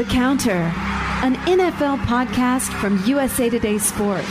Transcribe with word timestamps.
The 0.00 0.06
Counter, 0.06 0.72
an 1.22 1.34
NFL 1.44 1.98
podcast 2.06 2.72
from 2.80 3.04
USA 3.04 3.50
Today 3.50 3.76
Sports, 3.76 4.26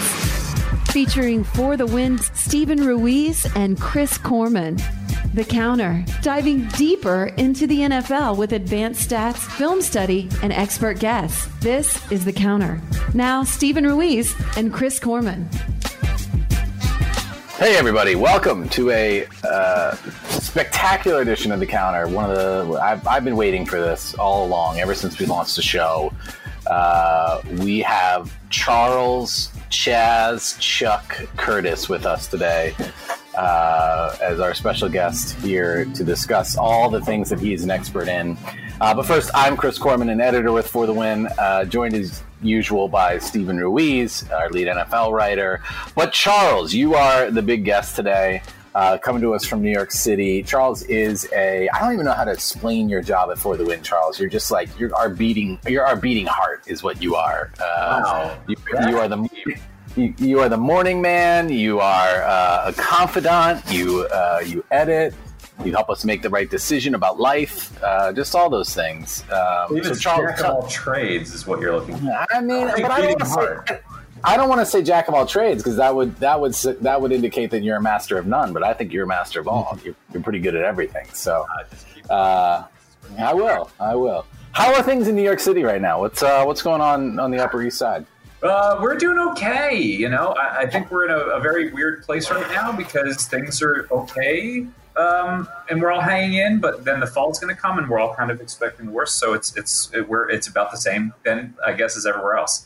featuring 0.91 1.43
For 1.43 1.77
the 1.77 1.85
Win's 1.85 2.31
Steven 2.34 2.84
Ruiz 2.84 3.45
and 3.55 3.79
Chris 3.79 4.17
Korman. 4.17 4.81
The 5.35 5.43
Counter, 5.43 6.03
diving 6.23 6.67
deeper 6.70 7.26
into 7.38 7.67
the 7.67 7.81
NFL 7.81 8.35
with 8.35 8.53
advanced 8.53 9.12
stats, 9.12 9.38
film 9.38 9.84
study, 9.84 10.27
and 10.41 10.52
expert 10.52 10.98
guests. 10.98 11.48
This 11.59 12.12
is 12.12 12.26
The 12.26 12.34
Counter. 12.34 12.81
Now, 13.13 13.43
Steven 13.43 13.85
Ruiz 13.85 14.34
and 14.57 14.73
Chris 14.73 14.99
Korman. 14.99 15.45
Hey, 17.59 17.76
everybody! 17.76 18.16
Welcome 18.16 18.70
to 18.70 18.90
a 18.91 19.27
uh, 19.44 19.94
spectacular 20.30 21.22
edition 21.22 21.52
of 21.52 21.59
the 21.59 21.66
Counter. 21.66 22.08
One 22.08 22.32
of 22.32 22.38
the 22.38 22.80
I've, 22.80 23.05
I've 23.05 23.26
been 23.26 23.35
waiting 23.35 23.66
for 23.66 23.82
this 23.82 24.13
all 24.13 24.45
along, 24.45 24.80
ever 24.80 24.95
since 24.95 25.20
we 25.20 25.26
launched 25.26 25.58
the 25.58 25.62
show. 25.62 26.13
Uh, 26.68 27.41
we 27.58 27.80
have 27.80 28.34
Charles 28.49 29.51
Chaz 29.70 30.57
Chuck 30.62 31.13
Curtis 31.35 31.90
with 31.90 32.05
us 32.05 32.27
today 32.27 32.74
uh, 33.38 34.16
as 34.21 34.40
our 34.40 34.54
special 34.54 34.88
guest 34.88 35.35
here 35.41 35.84
to 35.84 36.05
discuss 36.05 36.55
all 36.55 36.90
the 36.90 37.01
things 37.01 37.29
that 37.29 37.41
he's 37.41 37.66
an 37.66 37.71
expert 37.71 38.07
in. 38.07 38.38
Uh, 38.79 38.94
but 38.94 39.05
first, 39.05 39.32
I'm 39.35 39.57
Chris 39.57 39.77
Korman, 39.77 40.10
an 40.10 40.21
editor 40.21 40.54
with 40.54 40.70
For 40.70 40.88
the 40.88 40.94
Win, 40.94 41.27
uh, 41.38 41.66
joined 41.66 41.94
as 41.94 42.23
usual 42.41 42.87
by 42.87 43.18
Steven 43.20 43.57
Ruiz, 43.57 44.29
our 44.32 44.49
lead 44.49 44.68
NFL 44.68 45.12
writer. 45.12 45.62
But 45.95 46.13
Charles, 46.13 46.73
you 46.73 46.95
are 46.95 47.32
the 47.32 47.41
big 47.41 47.65
guest 47.65 47.95
today. 47.95 48.41
Uh, 48.76 48.98
coming 48.99 49.21
to 49.21 49.34
us 49.34 49.43
from 49.43 49.63
New 49.63 49.71
York 49.71 49.91
City. 49.91 50.43
Charles 50.43 50.84
is 50.84 51.27
a 51.34 51.67
I 51.70 51.79
don't 51.79 51.93
even 51.93 52.05
know 52.05 52.13
how 52.13 52.23
to 52.23 52.32
explain 52.32 52.87
your 52.87 53.01
job 53.01 53.32
at 53.32 53.40
For 53.40 53.57
the 53.57 53.65
Win, 53.65 53.82
Charles. 53.82 54.20
You're 54.20 54.29
just 54.29 54.51
like 54.51 54.70
you're 54.79 54.95
our 54.95 55.10
beating 55.10 55.60
you're 55.67 55.85
our 55.85 55.95
beating 55.95 56.27
heart 56.27 56.63
is 56.67 56.84
what 56.84 57.01
you 57.01 57.15
are. 57.15 57.49
Uh, 57.60 58.01
wow. 58.05 58.40
you, 58.48 58.55
you 58.87 58.99
are 58.99 59.07
the 59.07 59.27
you, 59.95 60.13
you, 60.20 60.40
are 60.40 60.49
the 60.49 60.57
morning 60.57 61.01
man. 61.01 61.49
You 61.49 61.79
are 61.79 62.21
uh, 62.21 62.65
a 62.67 62.73
confidant. 62.73 63.63
You 63.71 64.06
uh, 64.13 64.41
you 64.45 64.63
edit. 64.69 65.16
You 65.63 65.72
help 65.72 65.90
us 65.90 66.06
make 66.06 66.22
the 66.22 66.29
right 66.29 66.50
decision 66.50 66.96
about 66.96 67.19
life. 67.19 67.78
Uh, 67.84 68.13
just 68.13 68.34
all 68.35 68.50
those 68.50 68.74
things. 68.74 69.24
Um, 69.29 69.78
Even 69.78 69.94
so 69.94 70.00
Charles, 70.00 70.29
jack 70.29 70.40
of 70.40 70.46
all 70.46 70.68
trades 70.68 71.34
is 71.34 71.46
what 71.46 71.59
you're 71.59 71.75
looking 71.75 71.97
for. 71.97 72.25
I 72.31 72.41
mean, 72.41 72.68
I 72.68 72.81
but 72.81 72.91
I 72.91 73.01
don't 73.01 73.19
want 73.19 73.19
to 73.19 73.68
say. 73.68 73.79
I 74.24 74.38
don't 74.38 74.50
want 74.50 74.62
to 74.62 74.66
say 74.66 74.81
jack 74.81 75.07
of 75.07 75.13
all 75.13 75.25
trades 75.25 75.63
because 75.63 75.78
that 75.78 75.94
would 75.94 76.16
that 76.18 76.40
would 76.40 76.53
that 76.53 77.01
would 77.01 77.12
indicate 77.12 77.51
that 77.51 77.63
you're 77.63 77.78
a 77.78 77.81
master 77.81 78.18
of 78.18 78.25
none. 78.25 78.53
But 78.53 78.63
I 78.63 78.74
think 78.74 78.94
you're 78.94 79.06
a 79.06 79.07
master 79.07 79.40
of 79.40 79.47
all. 79.47 79.78
You're, 79.84 79.96
you're 80.13 80.24
pretty 80.24 80.40
good 80.40 80.56
at 80.56 80.63
everything. 80.63 81.07
So, 81.13 81.46
uh, 82.09 82.63
I 83.18 83.34
will. 83.34 83.69
I 83.79 83.96
will. 83.96 84.25
How 84.51 84.73
are 84.73 84.84
things 84.84 85.07
in 85.07 85.16
New 85.16 85.23
York 85.23 85.40
City 85.40 85.63
right 85.63 85.81
now? 85.81 86.00
What's 86.00 86.23
uh, 86.23 86.44
what's 86.44 86.62
going 86.62 86.81
on 86.81 87.19
on 87.19 87.31
the 87.31 87.44
Upper 87.44 87.62
East 87.62 87.78
Side? 87.78 88.06
Uh, 88.41 88.79
we're 88.81 88.96
doing 88.96 89.19
okay. 89.19 89.75
You 89.78 90.09
know, 90.09 90.29
I, 90.29 90.59
I 90.59 90.66
think 90.66 90.90
we're 90.91 91.06
in 91.06 91.12
a, 91.12 91.18
a, 91.18 91.40
very 91.41 91.73
weird 91.73 92.03
place 92.03 92.31
right 92.31 92.50
now 92.51 92.72
because 92.72 93.28
things 93.28 93.62
are 93.62 93.85
okay, 93.91 94.66
um, 94.99 95.47
and 95.69 95.81
we're 95.81 95.91
all 95.91 96.01
hanging 96.01 96.33
in. 96.33 96.59
But 96.59 96.85
then 96.85 96.99
the 96.99 97.07
fall's 97.07 97.39
going 97.39 97.53
to 97.53 97.59
come, 97.59 97.77
and 97.77 97.89
we're 97.89 97.99
all 97.99 98.15
kind 98.15 98.31
of 98.31 98.41
expecting 98.41 98.87
the 98.87 98.91
worst. 98.91 99.17
So 99.17 99.33
it's 99.33 99.55
it's 99.55 99.91
it, 99.93 100.07
we're 100.07 100.29
it's 100.29 100.47
about 100.47 100.71
the 100.71 100.77
same 100.77 101.13
then, 101.23 101.55
I 101.65 101.73
guess, 101.73 101.97
as 101.97 102.05
everywhere 102.05 102.37
else. 102.37 102.65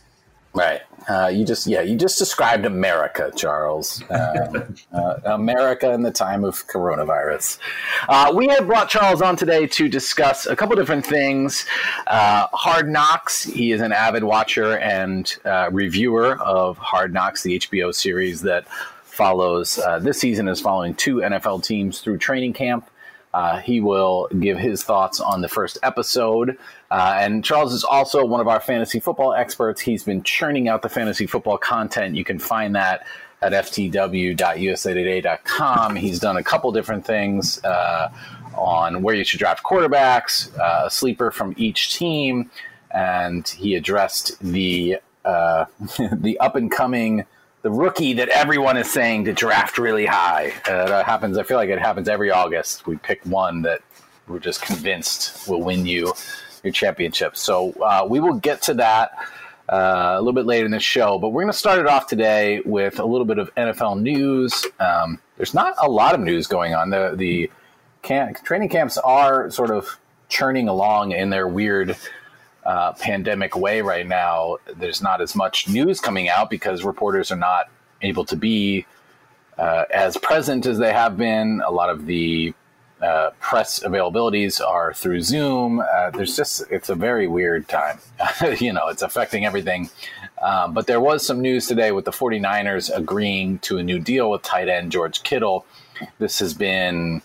Right. 0.56 0.82
Uh, 1.10 1.32
you 1.34 1.46
just 1.46 1.66
yeah, 1.66 1.82
you 1.82 1.98
just 1.98 2.20
described 2.20 2.66
America, 2.66 3.32
Charles. 3.36 4.04
Uh, 4.04 4.68
uh, 4.94 5.20
America 5.26 5.92
in 5.92 6.04
the 6.04 6.12
time 6.12 6.44
of 6.44 6.68
coronavirus. 6.68 7.58
Uh, 8.08 8.32
we 8.36 8.48
have 8.48 8.68
brought 8.68 8.88
Charles 8.88 9.22
on 9.22 9.36
today 9.36 9.66
to 9.68 9.90
discuss 9.90 10.46
a 10.46 10.56
couple 10.56 10.76
different 10.76 11.06
things. 11.06 11.66
Uh, 12.06 12.48
Hard 12.54 12.88
Knocks. 12.88 13.44
He 13.44 13.72
is 13.72 13.82
an 13.82 13.92
avid 13.92 14.24
watcher 14.24 14.78
and 14.78 15.36
uh, 15.44 15.70
reviewer 15.72 16.40
of 16.40 16.78
Hard 16.78 17.14
Knocks, 17.14 17.42
the 17.42 17.58
HBO 17.60 17.94
series 17.94 18.42
that 18.44 18.68
follows 19.14 19.80
this 20.02 20.20
season 20.20 20.48
is 20.48 20.60
following 20.60 20.96
two 20.96 21.18
NFL 21.18 21.64
teams 21.64 22.02
through 22.02 22.18
training 22.18 22.54
camp. 22.54 22.90
Uh, 23.34 23.58
he 23.58 23.82
will 23.82 24.30
give 24.40 24.58
his 24.60 24.84
thoughts 24.84 25.20
on 25.20 25.42
the 25.42 25.50
first 25.50 25.80
episode. 25.82 26.56
Uh, 26.92 27.16
and 27.18 27.44
Charles 27.44 27.74
is 27.74 27.84
also 27.84 28.24
one 28.26 28.40
of 28.40 28.48
our 28.48 28.60
fantasy 28.60 29.00
football 29.00 29.34
experts. 29.34 29.82
He's 29.82 30.04
been 30.04 30.22
churning 30.22 30.68
out 30.68 30.84
the 30.84 30.90
fantasy 30.90 31.26
football 31.26 31.58
content. 31.58 32.16
You 32.16 32.24
can 32.24 32.38
find 32.38 32.76
that 32.76 33.08
at 33.42 33.54
ftw.usatoday.com. 33.54 35.96
He's 35.96 36.20
done 36.20 36.38
a 36.38 36.44
couple 36.44 36.72
different 36.72 37.06
things 37.06 37.60
uh, 37.64 38.12
on 38.56 39.02
where 39.02 39.16
you 39.16 39.24
should 39.24 39.40
draft 39.40 39.64
quarterbacks, 39.64 40.56
uh, 40.60 40.84
a 40.86 40.92
sleeper 40.92 41.32
from 41.32 41.56
each 41.58 41.98
team, 41.98 42.52
and 42.92 43.48
he 43.48 43.74
addressed 43.74 44.40
the 44.42 45.00
uh, 45.26 45.66
the 46.12 46.38
up 46.40 46.56
and 46.56 46.72
coming 46.72 47.26
the 47.64 47.72
rookie 47.72 48.14
that 48.14 48.30
everyone 48.30 48.78
is 48.78 48.92
saying 48.92 49.26
to 49.26 49.34
draft 49.34 49.78
really 49.78 50.06
high. 50.06 50.54
Uh, 50.68 50.86
that 50.86 51.06
happens. 51.06 51.38
I 51.38 51.44
feel 51.44 51.58
like 51.58 51.70
it 51.70 51.80
happens 51.80 52.08
every 52.08 52.30
August. 52.30 52.86
We 52.86 52.98
pick 52.98 53.26
one 53.26 53.64
that 53.64 53.82
we're 54.28 54.40
just 54.40 54.62
convinced 54.62 55.48
will 55.48 55.62
win 55.62 55.86
you 55.86 56.14
your 56.64 56.74
championship. 56.74 57.36
So 57.36 57.72
uh, 57.82 58.06
we 58.10 58.20
will 58.20 58.36
get 58.36 58.62
to 58.64 58.74
that 58.76 59.12
uh, 59.70 60.16
a 60.16 60.20
little 60.20 60.34
bit 60.34 60.46
later 60.46 60.66
in 60.66 60.72
the 60.72 60.80
show. 60.80 61.18
But 61.20 61.30
we're 61.30 61.44
going 61.44 61.52
to 61.52 61.58
start 61.58 61.80
it 61.80 61.88
off 61.88 62.08
today 62.08 62.62
with 62.66 63.00
a 63.00 63.06
little 63.06 63.26
bit 63.26 63.38
of 63.38 63.54
NFL 63.56 64.02
news. 64.02 64.66
Um, 64.80 65.20
there's 65.38 65.54
not 65.54 65.74
a 65.82 65.90
lot 65.90 66.14
of 66.14 66.22
news 66.22 66.48
going 66.48 66.74
on. 66.74 66.90
The 66.90 67.14
the 67.16 67.52
camp, 68.02 68.44
training 68.44 68.70
camps 68.70 68.98
are 68.98 69.50
sort 69.50 69.72
of 69.72 70.00
churning 70.28 70.68
along 70.68 71.12
in 71.12 71.30
their 71.30 71.48
weird 71.48 71.96
uh, 72.66 72.94
pandemic 72.94 73.56
way 73.56 73.82
right 73.82 74.08
now, 74.08 74.58
there's 74.76 75.02
not 75.02 75.22
as 75.22 75.36
much 75.36 75.68
news 75.68 76.00
coming 76.00 76.30
out 76.30 76.50
because 76.50 76.84
reporters 76.84 77.32
are 77.32 77.38
not 77.38 77.70
able 78.02 78.26
to 78.26 78.36
be 78.36 78.86
uh, 79.58 79.86
as 79.94 80.18
present 80.18 80.66
as 80.66 80.78
they 80.78 80.94
have 80.94 81.18
been. 81.18 81.62
A 81.66 81.72
lot 81.72 81.90
of 81.90 82.06
the 82.06 82.54
uh, 83.02 83.32
press 83.40 83.82
availabilities 83.82 84.66
are 84.66 84.94
through 84.94 85.22
Zoom. 85.22 85.82
Uh, 85.82 86.10
there's 86.12 86.38
just, 86.38 86.64
it's 86.72 86.90
a 86.90 86.96
very 86.96 87.28
weird 87.28 87.68
time. 87.68 88.00
you 88.60 88.72
know, 88.72 88.88
it's 88.88 89.02
affecting 89.02 89.46
everything. 89.46 89.90
Um, 90.42 90.74
but 90.74 90.88
there 90.88 91.02
was 91.02 91.26
some 91.26 91.42
news 91.42 91.68
today 91.68 91.92
with 91.92 92.06
the 92.06 92.12
49ers 92.12 92.96
agreeing 92.96 93.60
to 93.60 93.78
a 93.78 93.84
new 93.84 94.00
deal 94.00 94.30
with 94.30 94.42
tight 94.42 94.70
end 94.70 94.92
George 94.92 95.24
Kittle. 95.24 95.66
This 96.18 96.40
has 96.40 96.54
been 96.54 97.22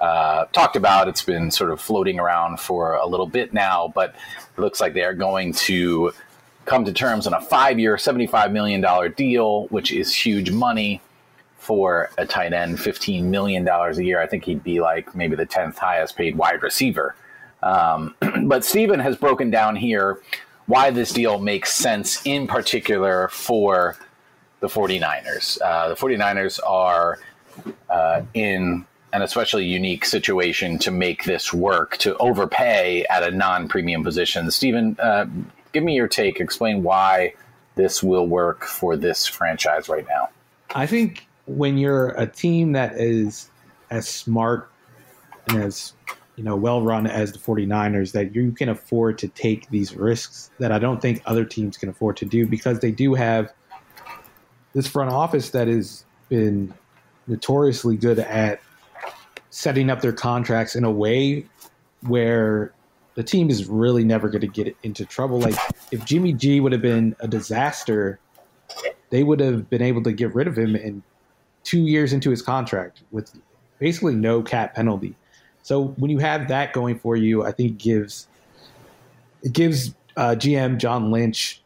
uh, 0.00 0.44
talked 0.46 0.76
about. 0.76 1.08
It's 1.08 1.22
been 1.22 1.50
sort 1.50 1.70
of 1.70 1.80
floating 1.80 2.18
around 2.18 2.60
for 2.60 2.94
a 2.94 3.06
little 3.06 3.26
bit 3.26 3.52
now, 3.52 3.92
but 3.94 4.14
it 4.56 4.60
looks 4.60 4.80
like 4.80 4.94
they 4.94 5.02
are 5.02 5.14
going 5.14 5.52
to 5.54 6.12
come 6.64 6.84
to 6.84 6.92
terms 6.92 7.26
on 7.26 7.32
a 7.32 7.40
five 7.40 7.78
year, 7.78 7.96
$75 7.96 8.52
million 8.52 8.84
deal, 9.16 9.66
which 9.68 9.92
is 9.92 10.14
huge 10.14 10.50
money 10.50 11.00
for 11.56 12.10
a 12.16 12.26
tight 12.26 12.52
end, 12.52 12.78
$15 12.78 13.24
million 13.24 13.66
a 13.66 13.92
year. 14.00 14.20
I 14.20 14.26
think 14.26 14.44
he'd 14.44 14.62
be 14.62 14.80
like 14.80 15.14
maybe 15.14 15.34
the 15.36 15.46
10th 15.46 15.76
highest 15.76 16.16
paid 16.16 16.36
wide 16.36 16.62
receiver. 16.62 17.14
Um, 17.62 18.14
but 18.44 18.64
Steven 18.64 19.00
has 19.00 19.16
broken 19.16 19.50
down 19.50 19.76
here 19.76 20.20
why 20.66 20.90
this 20.90 21.12
deal 21.12 21.38
makes 21.38 21.72
sense 21.72 22.24
in 22.24 22.46
particular 22.46 23.28
for 23.28 23.96
the 24.60 24.66
49ers. 24.66 25.60
Uh, 25.62 25.88
the 25.88 25.94
49ers 25.94 26.60
are 26.66 27.18
uh, 27.88 28.22
in 28.34 28.86
an 29.12 29.22
especially 29.22 29.64
unique 29.64 30.04
situation 30.04 30.78
to 30.78 30.90
make 30.90 31.24
this 31.24 31.52
work 31.52 31.96
to 31.98 32.16
overpay 32.18 33.04
at 33.08 33.22
a 33.22 33.30
non-premium 33.30 34.04
position. 34.04 34.50
Steven, 34.50 34.96
uh, 35.00 35.26
give 35.72 35.82
me 35.82 35.94
your 35.94 36.08
take. 36.08 36.40
Explain 36.40 36.82
why 36.82 37.34
this 37.74 38.02
will 38.02 38.26
work 38.26 38.64
for 38.64 38.96
this 38.96 39.26
franchise 39.26 39.88
right 39.88 40.06
now. 40.08 40.28
I 40.74 40.86
think 40.86 41.26
when 41.46 41.78
you're 41.78 42.08
a 42.10 42.26
team 42.26 42.72
that 42.72 42.94
is 42.96 43.48
as 43.90 44.06
smart 44.06 44.70
and 45.48 45.62
as 45.62 45.94
you 46.36 46.44
know 46.44 46.54
well 46.54 46.82
run 46.82 47.06
as 47.06 47.32
the 47.32 47.38
49ers 47.38 48.12
that 48.12 48.34
you 48.34 48.52
can 48.52 48.68
afford 48.68 49.18
to 49.18 49.28
take 49.28 49.68
these 49.70 49.96
risks 49.96 50.50
that 50.58 50.70
I 50.70 50.78
don't 50.78 51.00
think 51.00 51.22
other 51.24 51.44
teams 51.44 51.78
can 51.78 51.88
afford 51.88 52.18
to 52.18 52.26
do 52.26 52.46
because 52.46 52.80
they 52.80 52.90
do 52.90 53.14
have 53.14 53.52
this 54.74 54.86
front 54.86 55.10
office 55.10 55.50
that 55.50 55.68
has 55.68 56.04
been 56.28 56.74
notoriously 57.26 57.96
good 57.96 58.18
at 58.18 58.60
setting 59.50 59.90
up 59.90 60.00
their 60.00 60.12
contracts 60.12 60.76
in 60.76 60.84
a 60.84 60.90
way 60.90 61.44
where 62.02 62.72
the 63.14 63.22
team 63.22 63.50
is 63.50 63.66
really 63.66 64.04
never 64.04 64.28
going 64.28 64.42
to 64.42 64.46
get 64.46 64.76
into 64.82 65.04
trouble. 65.04 65.40
Like 65.40 65.56
if 65.90 66.04
Jimmy 66.04 66.32
G 66.32 66.60
would 66.60 66.72
have 66.72 66.82
been 66.82 67.16
a 67.20 67.26
disaster, 67.26 68.20
they 69.10 69.22
would 69.22 69.40
have 69.40 69.68
been 69.68 69.82
able 69.82 70.02
to 70.04 70.12
get 70.12 70.34
rid 70.34 70.46
of 70.46 70.56
him 70.56 70.76
in 70.76 71.02
two 71.64 71.86
years 71.86 72.12
into 72.12 72.30
his 72.30 72.42
contract 72.42 73.02
with 73.10 73.32
basically 73.78 74.14
no 74.14 74.42
cap 74.42 74.74
penalty. 74.74 75.16
So 75.62 75.88
when 75.96 76.10
you 76.10 76.18
have 76.18 76.48
that 76.48 76.72
going 76.72 76.98
for 76.98 77.16
you, 77.16 77.44
I 77.44 77.52
think 77.52 77.72
it 77.72 77.78
gives 77.78 78.28
it 79.42 79.52
gives 79.52 79.94
uh, 80.16 80.34
GM 80.36 80.78
John 80.78 81.10
Lynch 81.10 81.62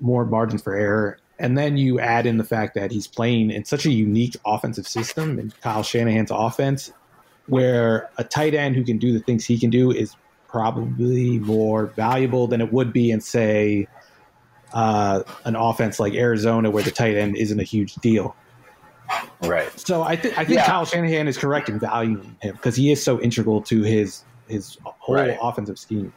more 0.00 0.24
margin 0.24 0.58
for 0.58 0.74
error. 0.74 1.18
And 1.38 1.58
then 1.58 1.76
you 1.76 1.98
add 1.98 2.26
in 2.26 2.36
the 2.36 2.44
fact 2.44 2.74
that 2.74 2.92
he's 2.92 3.06
playing 3.06 3.50
in 3.50 3.64
such 3.64 3.86
a 3.86 3.90
unique 3.90 4.36
offensive 4.46 4.86
system 4.86 5.38
in 5.38 5.52
Kyle 5.60 5.82
Shanahan's 5.82 6.30
offense, 6.30 6.92
where 7.46 8.08
a 8.18 8.24
tight 8.24 8.54
end 8.54 8.76
who 8.76 8.84
can 8.84 8.98
do 8.98 9.12
the 9.12 9.20
things 9.20 9.44
he 9.44 9.58
can 9.58 9.70
do 9.70 9.90
is 9.90 10.14
probably 10.48 11.38
more 11.38 11.86
valuable 11.86 12.46
than 12.46 12.60
it 12.60 12.72
would 12.72 12.92
be 12.92 13.10
in, 13.10 13.20
say, 13.20 13.88
uh, 14.72 15.22
an 15.44 15.56
offense 15.56 15.98
like 15.98 16.14
Arizona, 16.14 16.70
where 16.70 16.82
the 16.82 16.90
tight 16.90 17.16
end 17.16 17.36
isn't 17.36 17.58
a 17.60 17.64
huge 17.64 17.94
deal. 17.96 18.36
Right. 19.42 19.70
So 19.78 20.02
I 20.02 20.16
think 20.16 20.38
I 20.38 20.44
think 20.44 20.58
Yeah. 20.58 20.66
Kyle 20.66 20.84
Shanahan 20.86 21.28
is 21.28 21.36
correct 21.36 21.68
in 21.68 21.78
valuing 21.78 22.36
him 22.40 22.54
because 22.54 22.76
he 22.76 22.90
is 22.92 23.02
so 23.02 23.20
integral 23.20 23.60
to 23.62 23.82
his 23.82 24.24
his 24.48 24.78
whole 24.84 25.16
Right. 25.16 25.36
offensive 25.40 25.78
scheme. 25.78 26.12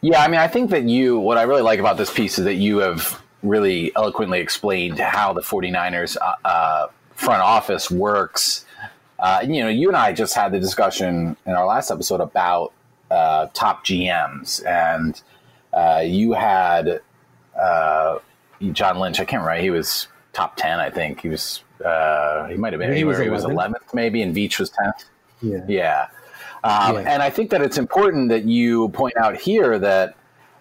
Yeah, 0.00 0.22
I 0.22 0.28
mean, 0.28 0.40
I 0.40 0.48
think 0.48 0.70
that 0.70 0.82
you, 0.84 1.18
what 1.18 1.38
I 1.38 1.42
really 1.42 1.62
like 1.62 1.78
about 1.78 1.96
this 1.96 2.12
piece 2.12 2.36
is 2.38 2.44
that 2.44 2.54
you 2.54 2.78
have 2.78 3.22
really 3.44 3.92
eloquently 3.94 4.40
explained 4.40 4.98
how 4.98 5.32
the 5.32 5.42
49ers 5.42 6.16
uh, 6.20 6.34
uh, 6.44 6.86
front 7.14 7.40
office 7.42 7.88
works. 7.90 8.64
Uh, 9.22 9.40
you 9.46 9.62
know, 9.62 9.68
you 9.68 9.86
and 9.86 9.96
I 9.96 10.12
just 10.12 10.34
had 10.34 10.50
the 10.50 10.58
discussion 10.58 11.36
in 11.46 11.52
our 11.52 11.64
last 11.64 11.92
episode 11.92 12.20
about 12.20 12.72
uh, 13.08 13.46
top 13.54 13.86
GMs, 13.86 14.66
and 14.66 15.22
uh, 15.72 16.02
you 16.04 16.32
had 16.32 17.00
uh, 17.56 18.18
John 18.72 18.98
Lynch. 18.98 19.20
I 19.20 19.24
can't 19.24 19.42
remember. 19.42 19.62
He 19.62 19.70
was 19.70 20.08
top 20.32 20.56
10, 20.56 20.80
I 20.80 20.90
think. 20.90 21.20
He 21.20 21.28
was, 21.28 21.62
uh, 21.84 22.48
he 22.48 22.56
might 22.56 22.72
have 22.72 22.80
been 22.80 22.92
he 22.92 23.04
was. 23.04 23.16
He 23.18 23.28
was 23.28 23.44
11th. 23.44 23.74
11th, 23.74 23.94
maybe, 23.94 24.22
and 24.22 24.34
Veach 24.34 24.58
was 24.58 24.70
10th. 24.70 25.04
Yeah. 25.40 25.64
Yeah. 25.68 26.06
Um, 26.64 26.96
Yeah. 26.96 27.04
And 27.06 27.22
I 27.22 27.30
think 27.30 27.50
that 27.50 27.62
it's 27.62 27.78
important 27.78 28.28
that 28.30 28.44
you 28.44 28.88
point 28.88 29.16
out 29.16 29.36
here 29.36 29.78
that 29.78 30.16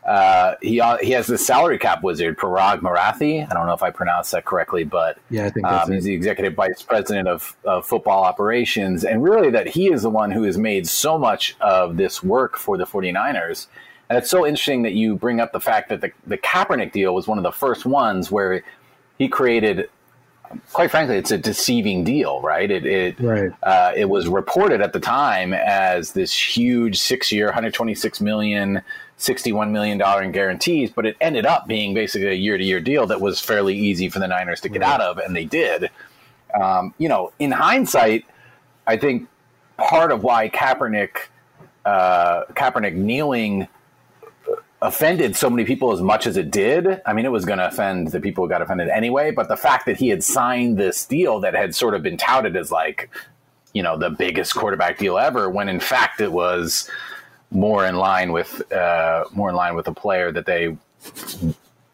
uh, 0.05 0.55
he 0.61 0.81
uh, 0.81 0.97
he 0.97 1.11
has 1.11 1.27
the 1.27 1.37
salary 1.37 1.77
cap 1.77 2.03
wizard, 2.03 2.37
Paraag 2.37 2.81
Marathe. 2.81 3.21
I 3.21 3.53
don't 3.53 3.67
know 3.67 3.73
if 3.73 3.83
I 3.83 3.91
pronounced 3.91 4.31
that 4.31 4.45
correctly, 4.45 4.83
but 4.83 5.19
Yeah, 5.29 5.45
I 5.45 5.49
think 5.49 5.65
um, 5.67 5.91
he's 5.91 6.05
the 6.05 6.13
executive 6.13 6.55
vice 6.55 6.81
president 6.81 7.27
of, 7.27 7.55
of 7.63 7.85
football 7.85 8.23
operations. 8.23 9.03
And 9.03 9.23
really, 9.23 9.51
that 9.51 9.67
he 9.67 9.91
is 9.91 10.01
the 10.01 10.09
one 10.09 10.31
who 10.31 10.43
has 10.43 10.57
made 10.57 10.87
so 10.87 11.19
much 11.19 11.55
of 11.61 11.97
this 11.97 12.23
work 12.23 12.57
for 12.57 12.77
the 12.77 12.85
49ers. 12.85 13.67
And 14.09 14.17
it's 14.17 14.29
so 14.29 14.45
interesting 14.45 14.81
that 14.81 14.93
you 14.93 15.15
bring 15.15 15.39
up 15.39 15.53
the 15.53 15.59
fact 15.59 15.89
that 15.89 16.01
the, 16.01 16.11
the 16.25 16.37
Kaepernick 16.37 16.91
deal 16.91 17.13
was 17.13 17.27
one 17.27 17.37
of 17.37 17.43
the 17.43 17.51
first 17.51 17.85
ones 17.85 18.31
where 18.31 18.63
he 19.19 19.29
created, 19.29 19.87
quite 20.73 20.91
frankly, 20.91 21.17
it's 21.17 21.31
a 21.31 21.37
deceiving 21.37 22.03
deal, 22.03 22.41
right? 22.41 22.69
It, 22.69 22.85
it, 22.85 23.19
Right. 23.19 23.51
uh, 23.63 23.93
it 23.95 24.09
was 24.09 24.27
reported 24.27 24.81
at 24.81 24.93
the 24.93 24.99
time 24.99 25.53
as 25.53 26.11
this 26.13 26.33
huge 26.33 26.99
six-year, 26.99 27.47
126 27.47 28.21
million, 28.21 28.81
61 29.17 29.71
million 29.71 29.97
dollar 29.97 30.21
in 30.23 30.31
guarantees, 30.31 30.89
but 30.89 31.05
it 31.05 31.15
ended 31.21 31.45
up 31.45 31.67
being 31.67 31.93
basically 31.93 32.27
a 32.29 32.33
year-to-year 32.33 32.79
deal 32.79 33.05
that 33.07 33.21
was 33.21 33.39
fairly 33.39 33.77
easy 33.77 34.09
for 34.09 34.19
the 34.19 34.27
Niners 34.27 34.61
to 34.61 34.69
get 34.69 34.81
out 34.81 35.01
of, 35.01 35.17
and 35.19 35.35
they 35.35 35.45
did. 35.45 35.89
Um, 36.59 36.93
you 36.97 37.07
know, 37.07 37.31
in 37.39 37.51
hindsight, 37.51 38.25
I 38.87 38.97
think 38.97 39.27
part 39.77 40.11
of 40.11 40.23
why 40.23 40.49
Kaepernick, 40.49 41.17
uh, 41.85 42.45
Kaepernick 42.53 42.93
kneeling 42.95 43.67
offended 44.81 45.35
so 45.35 45.49
many 45.49 45.63
people 45.63 45.91
as 45.91 46.01
much 46.01 46.25
as 46.25 46.37
it 46.37 46.49
did. 46.49 47.01
I 47.05 47.13
mean, 47.13 47.25
it 47.25 47.31
was 47.31 47.45
going 47.45 47.59
to 47.59 47.67
offend 47.67 48.09
the 48.09 48.19
people 48.19 48.43
who 48.43 48.49
got 48.49 48.61
offended 48.61 48.89
anyway. 48.89 49.31
But 49.31 49.47
the 49.47 49.57
fact 49.57 49.85
that 49.85 49.97
he 49.97 50.09
had 50.09 50.23
signed 50.23 50.77
this 50.77 51.05
deal 51.05 51.39
that 51.41 51.53
had 51.53 51.75
sort 51.75 51.93
of 51.93 52.01
been 52.01 52.17
touted 52.17 52.55
as 52.55 52.71
like, 52.71 53.09
you 53.73 53.83
know, 53.83 53.97
the 53.97 54.09
biggest 54.09 54.55
quarterback 54.55 54.97
deal 54.97 55.17
ever, 55.17 55.49
when 55.49 55.69
in 55.69 55.79
fact 55.79 56.19
it 56.19 56.31
was 56.31 56.89
more 57.51 57.85
in 57.85 57.95
line 57.95 58.31
with 58.31 58.71
uh, 58.71 59.25
more 59.33 59.49
in 59.49 59.55
line 59.55 59.75
with 59.75 59.87
a 59.87 59.93
player 59.93 60.31
that 60.31 60.45
they 60.45 60.75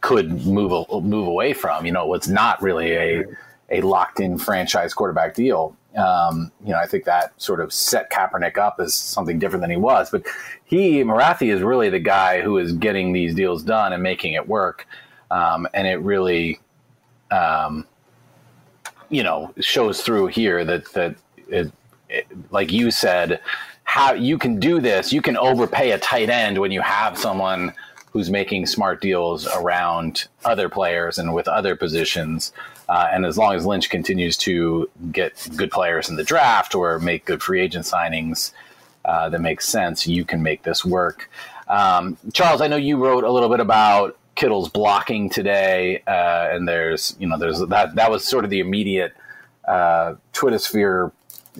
could 0.01 0.45
move 0.45 0.71
move 1.03 1.27
away 1.27 1.53
from. 1.53 1.85
You 1.85 1.91
know, 1.91 2.05
it 2.05 2.09
was 2.09 2.27
not 2.27 2.61
really 2.61 2.93
a 2.93 3.25
a 3.69 3.81
locked 3.81 4.19
in 4.19 4.37
franchise 4.37 4.93
quarterback 4.93 5.35
deal. 5.35 5.75
Um, 5.97 6.51
you 6.63 6.71
know, 6.71 6.77
I 6.77 6.85
think 6.85 7.05
that 7.05 7.39
sort 7.41 7.59
of 7.59 7.73
set 7.73 8.11
Kaepernick 8.11 8.57
up 8.57 8.79
as 8.79 8.93
something 8.93 9.39
different 9.39 9.61
than 9.61 9.71
he 9.71 9.77
was. 9.77 10.11
But 10.11 10.23
he, 10.65 11.03
Marathe, 11.03 11.41
is 11.41 11.61
really 11.61 11.89
the 11.89 11.99
guy 11.99 12.41
who 12.41 12.57
is 12.57 12.73
getting 12.73 13.13
these 13.13 13.33
deals 13.33 13.63
done 13.63 13.93
and 13.93 14.03
making 14.03 14.33
it 14.33 14.47
work. 14.47 14.87
Um, 15.31 15.67
and 15.73 15.87
it 15.87 15.99
really, 16.01 16.59
um, 17.31 17.87
you 19.09 19.23
know, 19.23 19.53
shows 19.59 20.01
through 20.01 20.27
here 20.27 20.63
that 20.65 20.91
that 20.93 21.15
it, 21.47 21.71
it, 22.09 22.27
like 22.51 22.71
you 22.71 22.91
said, 22.91 23.41
how 23.83 24.13
you 24.13 24.37
can 24.37 24.59
do 24.59 24.79
this. 24.79 25.11
You 25.11 25.21
can 25.21 25.35
overpay 25.37 25.91
a 25.91 25.97
tight 25.99 26.29
end 26.29 26.57
when 26.57 26.71
you 26.71 26.81
have 26.81 27.17
someone 27.17 27.73
who's 28.11 28.29
making 28.29 28.65
smart 28.65 29.01
deals 29.01 29.47
around 29.47 30.27
other 30.45 30.69
players 30.69 31.17
and 31.17 31.33
with 31.33 31.47
other 31.47 31.75
positions. 31.75 32.51
Uh, 32.89 33.09
and 33.11 33.25
as 33.25 33.37
long 33.37 33.53
as 33.53 33.65
Lynch 33.65 33.89
continues 33.89 34.37
to 34.37 34.89
get 35.11 35.47
good 35.55 35.71
players 35.71 36.09
in 36.09 36.15
the 36.15 36.23
draft 36.23 36.73
or 36.73 36.99
make 36.99 37.25
good 37.25 37.43
free 37.43 37.61
agent 37.61 37.85
signings 37.85 38.51
uh, 39.03 39.29
that 39.29 39.41
makes 39.41 39.67
sense, 39.67 40.07
you 40.07 40.25
can 40.25 40.43
make 40.43 40.63
this 40.63 40.83
work. 40.83 41.29
Um, 41.67 42.17
Charles, 42.33 42.61
I 42.61 42.67
know 42.67 42.75
you 42.75 42.97
wrote 42.97 43.23
a 43.23 43.31
little 43.31 43.49
bit 43.49 43.59
about 43.59 44.17
Kittle's 44.35 44.69
blocking 44.69 45.29
today, 45.29 46.03
uh, 46.07 46.49
and 46.51 46.67
there's 46.67 47.15
you 47.19 47.27
know 47.27 47.37
there's 47.37 47.59
that 47.59 47.95
that 47.95 48.11
was 48.11 48.25
sort 48.25 48.43
of 48.43 48.49
the 48.49 48.59
immediate 48.59 49.13
uh, 49.67 50.15
Twitter 50.33 50.59
sphere 50.59 51.11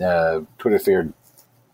uh, 0.03 0.41
Twitter 0.59 0.77
sphere 0.77 1.11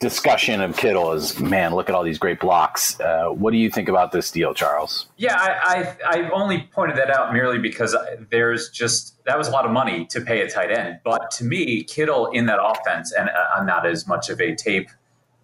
discussion 0.04 0.62
of 0.62 0.78
Kittle 0.78 1.12
is 1.14 1.40
man, 1.40 1.74
look 1.74 1.90
at 1.90 1.96
all 1.96 2.04
these 2.04 2.20
great 2.20 2.40
blocks. 2.40 3.00
Uh, 3.00 3.30
what 3.30 3.52
do 3.52 3.58
you 3.58 3.72
think 3.72 3.90
about 3.90 4.12
this 4.12 4.30
deal, 4.30 4.54
Charles? 4.54 5.08
Yeah, 5.18 5.36
I, 5.36 5.96
I 6.06 6.18
I 6.20 6.30
only 6.30 6.70
pointed 6.74 6.98
that 6.98 7.10
out 7.10 7.34
merely 7.34 7.58
because 7.58 7.96
there's 8.30 8.70
just 8.70 9.24
that 9.26 9.38
was 9.38 9.48
a 9.48 9.52
lot 9.52 9.66
of 9.66 9.72
money 9.72 10.06
to 10.08 10.22
pay 10.22 10.42
a 10.42 10.50
tight 10.50 10.72
end. 10.72 11.00
But 11.04 11.32
to 11.32 11.44
me, 11.46 11.84
Kittle 11.84 12.28
in 12.32 12.46
that 12.46 12.60
offense, 12.62 13.12
and 13.12 13.30
uh, 13.30 13.34
I'm 13.58 13.66
not 13.66 13.86
as 13.88 14.06
much 14.08 14.30
of 14.30 14.40
a 14.40 14.54
tape 14.54 14.90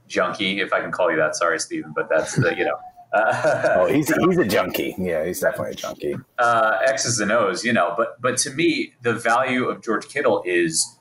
junkie, 0.07 0.59
if 0.59 0.73
I 0.73 0.81
can 0.81 0.91
call 0.91 1.09
you 1.09 1.17
that. 1.17 1.35
Sorry, 1.35 1.59
Steven, 1.59 1.93
but 1.95 2.09
that's 2.09 2.35
the 2.35 2.55
you 2.55 2.65
know. 2.65 2.77
Uh, 3.11 3.75
Oh, 3.79 3.85
he's 3.87 4.13
he's 4.13 4.37
a 4.37 4.45
junkie. 4.45 4.93
Yeah, 4.99 5.25
he's 5.25 5.39
definitely 5.39 5.71
a 5.71 5.75
junkie. 5.75 6.15
uh, 6.37 6.77
X's 6.85 7.19
and 7.19 7.31
O's, 7.31 7.63
you 7.65 7.73
know. 7.73 7.95
But 7.97 8.21
but 8.21 8.37
to 8.39 8.51
me, 8.51 8.93
the 9.01 9.13
value 9.13 9.65
of 9.65 9.81
George 9.83 10.07
Kittle 10.07 10.43
is 10.45 10.98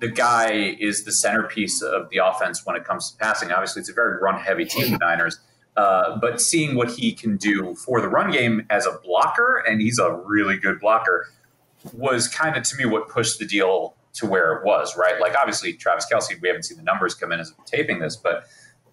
the 0.00 0.08
guy 0.08 0.76
is 0.78 1.04
the 1.04 1.12
centerpiece 1.12 1.82
of 1.82 2.10
the 2.10 2.18
offense 2.18 2.64
when 2.66 2.76
it 2.76 2.84
comes 2.84 3.10
to 3.10 3.16
passing. 3.18 3.52
Obviously, 3.52 3.80
it's 3.80 3.88
a 3.88 3.94
very 3.94 4.18
run 4.20 4.38
heavy 4.40 4.64
team, 4.64 4.92
the 4.92 4.98
Niners. 4.98 5.40
Uh, 5.76 6.16
but 6.18 6.40
seeing 6.40 6.76
what 6.76 6.90
he 6.90 7.12
can 7.12 7.36
do 7.36 7.74
for 7.74 8.00
the 8.00 8.08
run 8.08 8.30
game 8.30 8.64
as 8.70 8.86
a 8.86 8.98
blocker, 9.02 9.64
and 9.66 9.80
he's 9.80 9.98
a 9.98 10.12
really 10.12 10.56
good 10.56 10.78
blocker, 10.78 11.28
was 11.92 12.28
kind 12.28 12.56
of 12.56 12.62
to 12.62 12.76
me 12.76 12.84
what 12.84 13.08
pushed 13.08 13.38
the 13.38 13.46
deal 13.46 13.94
to 14.14 14.26
where 14.26 14.52
it 14.52 14.64
was, 14.64 14.96
right? 14.96 15.20
Like, 15.20 15.34
obviously, 15.34 15.72
Travis 15.72 16.06
Kelce, 16.10 16.40
we 16.40 16.48
haven't 16.48 16.62
seen 16.62 16.76
the 16.76 16.84
numbers 16.84 17.14
come 17.14 17.32
in 17.32 17.40
as 17.40 17.52
we're 17.58 17.64
taping 17.64 17.98
this, 17.98 18.14
but 18.14 18.44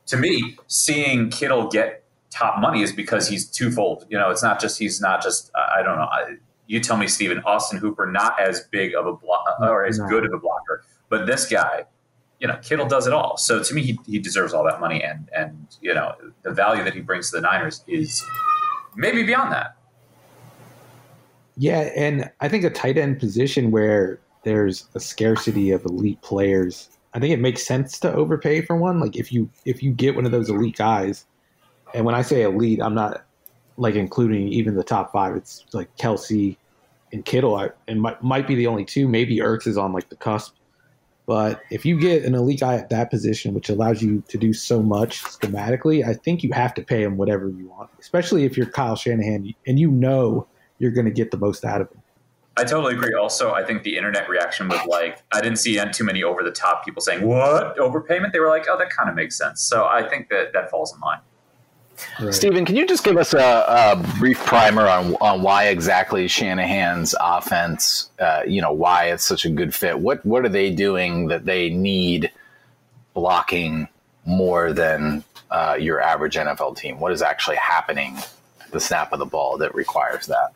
to 0.07 0.17
me, 0.17 0.57
seeing 0.67 1.29
Kittle 1.29 1.69
get 1.69 2.03
top 2.31 2.59
money 2.59 2.81
is 2.81 2.91
because 2.91 3.27
he's 3.27 3.45
twofold. 3.47 4.07
You 4.09 4.17
know, 4.17 4.31
it's 4.31 4.41
not 4.41 4.59
just, 4.59 4.79
he's 4.79 4.99
not 4.99 5.21
just, 5.21 5.51
I 5.55 5.79
I 5.79 5.83
don't 5.83 5.97
know. 5.97 6.03
I, 6.05 6.35
you 6.65 6.79
tell 6.79 6.97
me, 6.97 7.07
Steven, 7.07 7.39
Austin 7.39 7.77
Hooper, 7.77 8.09
not 8.09 8.39
as 8.39 8.61
big 8.71 8.95
of 8.95 9.05
a 9.05 9.13
block 9.13 9.59
or 9.59 9.85
as 9.85 9.99
good 9.99 10.25
of 10.25 10.33
a 10.33 10.39
blocker, 10.39 10.83
but 11.11 11.27
this 11.27 11.45
guy, 11.45 11.83
you 12.39 12.47
know, 12.47 12.57
Kittle 12.63 12.87
does 12.87 13.05
it 13.05 13.13
all. 13.13 13.37
So 13.37 13.61
to 13.61 13.73
me, 13.75 13.83
he, 13.83 13.99
he 14.07 14.17
deserves 14.17 14.53
all 14.53 14.63
that 14.63 14.79
money. 14.79 15.03
And, 15.03 15.29
and, 15.37 15.67
you 15.81 15.93
know, 15.93 16.15
the 16.41 16.51
value 16.51 16.83
that 16.85 16.95
he 16.95 17.01
brings 17.01 17.29
to 17.29 17.35
the 17.35 17.41
Niners 17.41 17.83
is 17.85 18.23
maybe 18.95 19.21
beyond 19.21 19.51
that. 19.51 19.75
Yeah, 21.57 21.91
and 21.95 22.31
I 22.39 22.47
think 22.47 22.63
a 22.63 22.69
tight 22.69 22.97
end 22.97 23.19
position 23.19 23.69
where 23.69 24.19
there's 24.43 24.87
a 24.95 24.99
scarcity 24.99 25.69
of 25.69 25.85
elite 25.85 26.21
players, 26.21 26.89
I 27.13 27.19
think 27.19 27.33
it 27.33 27.39
makes 27.41 27.63
sense 27.63 27.99
to 27.99 28.11
overpay 28.11 28.61
for 28.61 28.77
one. 28.77 28.99
Like 28.99 29.17
if 29.17 29.33
you 29.33 29.49
if 29.65 29.83
you 29.83 29.91
get 29.91 30.15
one 30.15 30.25
of 30.25 30.31
those 30.31 30.49
elite 30.49 30.77
guys, 30.77 31.25
and 31.93 32.05
when 32.05 32.15
I 32.15 32.21
say 32.21 32.43
elite, 32.43 32.81
I'm 32.81 32.95
not 32.95 33.25
like 33.75 33.95
including 33.95 34.47
even 34.47 34.75
the 34.75 34.83
top 34.83 35.11
five. 35.11 35.35
It's 35.35 35.65
like 35.73 35.95
Kelce 35.97 36.55
and 37.11 37.25
Kittle, 37.25 37.55
I, 37.55 37.69
and 37.87 38.01
might, 38.01 38.23
might 38.23 38.47
be 38.47 38.55
the 38.55 38.65
only 38.65 38.85
two. 38.85 39.07
Maybe 39.09 39.37
Ertz 39.39 39.67
is 39.67 39.77
on 39.77 39.91
like 39.91 40.07
the 40.09 40.15
cusp. 40.15 40.55
But 41.31 41.63
if 41.69 41.85
you 41.85 41.97
get 41.97 42.25
an 42.25 42.35
elite 42.35 42.59
guy 42.59 42.75
at 42.75 42.89
that 42.89 43.09
position, 43.09 43.53
which 43.53 43.69
allows 43.69 44.01
you 44.01 44.21
to 44.27 44.37
do 44.37 44.51
so 44.51 44.83
much 44.83 45.23
schematically, 45.23 46.05
I 46.05 46.13
think 46.13 46.43
you 46.43 46.51
have 46.51 46.73
to 46.73 46.83
pay 46.83 47.03
him 47.03 47.15
whatever 47.15 47.47
you 47.47 47.69
want, 47.69 47.89
especially 48.01 48.43
if 48.43 48.57
you're 48.57 48.65
Kyle 48.65 48.97
Shanahan 48.97 49.55
and 49.65 49.79
you 49.79 49.89
know 49.89 50.45
you're 50.77 50.91
going 50.91 51.05
to 51.05 51.11
get 51.11 51.31
the 51.31 51.37
most 51.37 51.63
out 51.63 51.79
of 51.79 51.89
him. 51.89 52.01
I 52.57 52.65
totally 52.65 52.95
agree. 52.95 53.13
Also, 53.13 53.53
I 53.53 53.63
think 53.63 53.83
the 53.83 53.95
internet 53.95 54.27
reaction 54.27 54.67
was 54.67 54.85
like, 54.87 55.23
I 55.31 55.39
didn't 55.39 55.59
see 55.59 55.79
too 55.93 56.03
many 56.03 56.21
over 56.21 56.43
the 56.43 56.51
top 56.51 56.83
people 56.83 57.01
saying, 57.01 57.25
What? 57.25 57.77
Overpayment? 57.77 58.33
They 58.33 58.41
were 58.41 58.49
like, 58.49 58.65
Oh, 58.69 58.77
that 58.77 58.89
kind 58.89 59.09
of 59.09 59.15
makes 59.15 59.37
sense. 59.37 59.61
So 59.61 59.85
I 59.85 60.05
think 60.09 60.27
that 60.31 60.51
that 60.51 60.69
falls 60.69 60.93
in 60.93 60.99
line. 60.99 61.21
Right. 62.19 62.33
Steven, 62.33 62.65
can 62.65 62.75
you 62.75 62.87
just 62.87 63.03
give 63.03 63.17
us 63.17 63.33
a, 63.33 63.39
a, 63.67 64.17
brief 64.19 64.39
primer 64.45 64.87
on 64.87 65.15
on 65.15 65.41
why 65.41 65.67
exactly 65.67 66.27
Shanahan's 66.27 67.15
offense, 67.19 68.11
uh, 68.19 68.41
you 68.45 68.61
know, 68.61 68.71
why 68.71 69.05
it's 69.05 69.25
such 69.25 69.45
a 69.45 69.49
good 69.49 69.73
fit? 69.73 69.99
What 69.99 70.25
what 70.25 70.45
are 70.45 70.49
they 70.49 70.71
doing 70.71 71.27
that 71.27 71.45
they 71.45 71.69
need 71.69 72.31
blocking 73.13 73.87
more 74.25 74.71
than 74.73 75.23
uh, 75.49 75.77
your 75.79 76.01
average 76.01 76.35
NFL 76.35 76.77
team? 76.77 76.99
What 76.99 77.11
is 77.11 77.21
actually 77.21 77.57
happening 77.57 78.17
at 78.61 78.71
the 78.71 78.79
snap 78.79 79.13
of 79.13 79.19
the 79.19 79.25
ball 79.25 79.57
that 79.57 79.73
requires 79.73 80.27
that? 80.27 80.53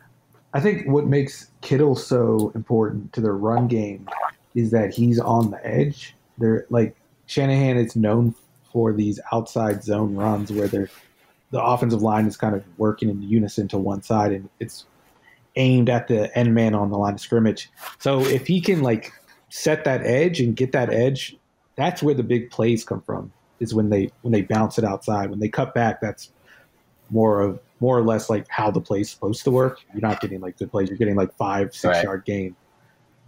I 0.54 0.60
think 0.60 0.86
what 0.86 1.06
makes 1.06 1.50
Kittle 1.60 1.96
so 1.96 2.50
important 2.54 3.12
to 3.14 3.20
their 3.20 3.36
run 3.36 3.68
game 3.68 4.08
is 4.54 4.70
that 4.70 4.94
he's 4.94 5.20
on 5.20 5.50
the 5.50 5.66
edge. 5.66 6.14
They're 6.38 6.66
like 6.70 6.96
Shanahan 7.26 7.76
is 7.76 7.96
known 7.96 8.34
for 8.72 8.92
these 8.92 9.20
outside 9.32 9.82
zone 9.82 10.14
runs 10.14 10.52
where 10.52 10.68
they're 10.68 10.90
the 11.50 11.62
offensive 11.62 12.02
line 12.02 12.26
is 12.26 12.36
kind 12.36 12.54
of 12.54 12.64
working 12.76 13.08
in 13.08 13.22
unison 13.22 13.68
to 13.68 13.78
one 13.78 14.02
side 14.02 14.32
and 14.32 14.48
it's 14.60 14.86
aimed 15.56 15.88
at 15.88 16.08
the 16.08 16.36
end 16.36 16.54
man 16.54 16.74
on 16.74 16.90
the 16.90 16.98
line 16.98 17.14
of 17.14 17.20
scrimmage. 17.20 17.70
So 17.98 18.20
if 18.20 18.46
he 18.46 18.60
can 18.60 18.82
like 18.82 19.12
set 19.48 19.84
that 19.84 20.02
edge 20.02 20.40
and 20.40 20.54
get 20.54 20.72
that 20.72 20.92
edge, 20.92 21.36
that's 21.76 22.02
where 22.02 22.14
the 22.14 22.22
big 22.22 22.50
plays 22.50 22.84
come 22.84 23.00
from. 23.00 23.32
Is 23.58 23.72
when 23.72 23.88
they 23.88 24.10
when 24.20 24.32
they 24.32 24.42
bounce 24.42 24.76
it 24.76 24.84
outside. 24.84 25.30
When 25.30 25.38
they 25.38 25.48
cut 25.48 25.72
back, 25.72 26.02
that's 26.02 26.30
more 27.08 27.40
of 27.40 27.58
more 27.80 27.96
or 27.96 28.02
less 28.02 28.28
like 28.28 28.46
how 28.48 28.70
the 28.70 28.82
play's 28.82 29.10
supposed 29.10 29.44
to 29.44 29.50
work. 29.50 29.80
You're 29.92 30.02
not 30.02 30.20
getting 30.20 30.40
like 30.40 30.58
good 30.58 30.70
plays. 30.70 30.90
You're 30.90 30.98
getting 30.98 31.16
like 31.16 31.34
five, 31.36 31.74
six 31.74 31.96
right. 31.96 32.04
yard 32.04 32.24
gain. 32.26 32.54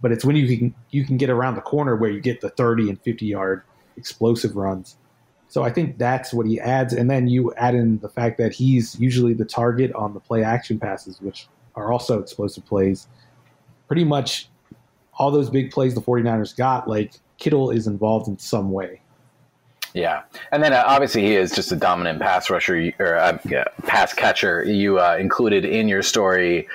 But 0.01 0.11
it's 0.11 0.23
when 0.23 0.35
you 0.35 0.57
can 0.57 0.75
you 0.91 1.03
can 1.03 1.17
get 1.17 1.31
around 1.31 1.55
the 1.55 1.61
corner 1.61 1.95
where 1.95 2.11
you 2.11 2.21
get 2.21 2.41
the 2.41 2.49
30 2.49 2.89
and 2.89 3.01
50 3.01 3.25
yard 3.25 3.63
explosive 3.97 4.55
runs. 4.55 4.97
So 5.49 5.63
I 5.63 5.71
think 5.71 5.97
that's 5.97 6.31
what 6.31 6.45
he 6.45 6.59
adds. 6.59 6.93
And 6.93 7.09
then 7.09 7.27
you 7.27 7.53
add 7.55 7.75
in 7.75 7.99
the 7.99 8.09
fact 8.09 8.37
that 8.37 8.53
he's 8.53 8.99
usually 8.99 9.33
the 9.33 9.45
target 9.45 9.91
on 9.93 10.13
the 10.13 10.19
play 10.19 10.43
action 10.43 10.79
passes, 10.79 11.19
which 11.21 11.47
are 11.75 11.91
also 11.91 12.19
explosive 12.19 12.65
plays. 12.65 13.07
Pretty 13.87 14.03
much 14.03 14.47
all 15.17 15.31
those 15.31 15.49
big 15.49 15.71
plays 15.71 15.95
the 15.95 16.01
49ers 16.01 16.55
got, 16.55 16.87
like 16.87 17.13
Kittle 17.37 17.71
is 17.71 17.87
involved 17.87 18.27
in 18.27 18.37
some 18.37 18.71
way. 18.71 19.01
Yeah, 19.93 20.21
and 20.51 20.61
then 20.61 20.71
uh, 20.71 20.83
obviously 20.85 21.23
he 21.23 21.35
is 21.35 21.51
just 21.51 21.71
a 21.71 21.75
dominant 21.75 22.21
pass 22.21 22.49
rusher 22.49 22.93
or 22.99 23.15
uh, 23.15 23.39
pass 23.87 24.13
catcher. 24.13 24.63
You 24.63 24.99
uh, 24.99 25.17
included 25.19 25.65
in 25.65 25.87
your 25.87 26.03
story 26.03 26.67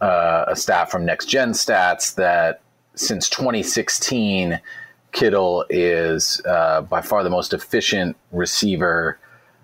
uh, 0.00 0.44
a 0.46 0.54
stat 0.54 0.90
from 0.90 1.04
Next 1.04 1.26
Gen 1.26 1.52
Stats 1.52 2.14
that 2.14 2.60
since 2.94 3.28
2016 3.28 4.60
Kittle 5.12 5.64
is 5.70 6.40
uh, 6.46 6.82
by 6.82 7.00
far 7.00 7.22
the 7.22 7.30
most 7.30 7.52
efficient 7.52 8.16
receiver 8.32 9.18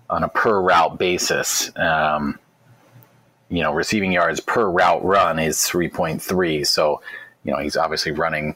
on 0.09 0.23
a 0.23 0.29
per 0.29 0.61
route 0.61 0.97
basis. 0.97 1.71
Um, 1.75 2.39
you 3.49 3.63
know, 3.63 3.73
receiving 3.73 4.11
yards 4.11 4.39
per 4.39 4.69
route 4.69 5.03
run 5.03 5.39
is 5.39 5.57
3.3. 5.57 6.65
So, 6.65 7.01
you 7.43 7.51
know, 7.51 7.59
he's 7.59 7.75
obviously 7.75 8.11
running 8.11 8.55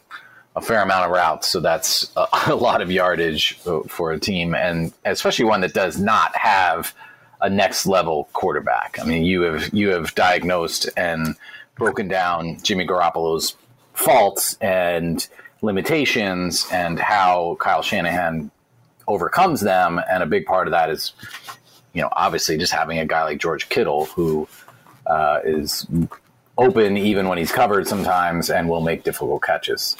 a 0.56 0.62
fair 0.62 0.82
amount 0.82 1.06
of 1.06 1.12
routes. 1.12 1.48
So 1.48 1.60
that's 1.60 2.12
a, 2.16 2.28
a 2.48 2.56
lot 2.56 2.82
of 2.82 2.92
yardage 2.92 3.58
for 3.88 4.12
a 4.12 4.20
team, 4.20 4.54
and 4.56 4.94
especially 5.06 5.46
one 5.46 5.62
that 5.62 5.74
does 5.74 6.00
not 6.00 6.36
have 6.36 6.94
a 7.42 7.50
next 7.50 7.86
level 7.86 8.30
quarterback. 8.34 8.98
I 9.02 9.04
mean, 9.04 9.24
you 9.24 9.42
have 9.42 9.74
you 9.74 9.90
have 9.90 10.16
diagnosed 10.16 10.90
and 10.96 11.36
broken 11.76 12.08
down 12.08 12.58
Jimmy 12.62 12.88
Garoppolo's 12.88 13.56
faults 13.94 14.58
and 14.62 15.28
limitations 15.64 16.68
and 16.72 17.00
how 17.00 17.58
Kyle 17.60 17.82
Shanahan 17.82 18.52
overcomes 19.08 19.62
them. 19.62 20.00
And 20.10 20.22
a 20.22 20.26
big 20.26 20.46
part 20.46 20.68
of 20.68 20.72
that 20.72 20.90
is, 20.90 21.14
you 21.94 22.02
know, 22.02 22.10
obviously 22.12 22.58
just 22.58 22.74
having 22.74 23.00
a 23.00 23.06
guy 23.06 23.24
like 23.24 23.40
George 23.40 23.70
Kittle 23.70 24.06
who 24.06 24.48
uh, 25.08 25.40
is 25.44 25.88
open 26.58 26.98
even 26.98 27.28
when 27.28 27.38
he's 27.38 27.52
covered 27.52 27.88
sometimes 27.88 28.50
and 28.50 28.70
will 28.70 28.82
make 28.82 29.04
difficult 29.04 29.42
catches. 29.42 29.98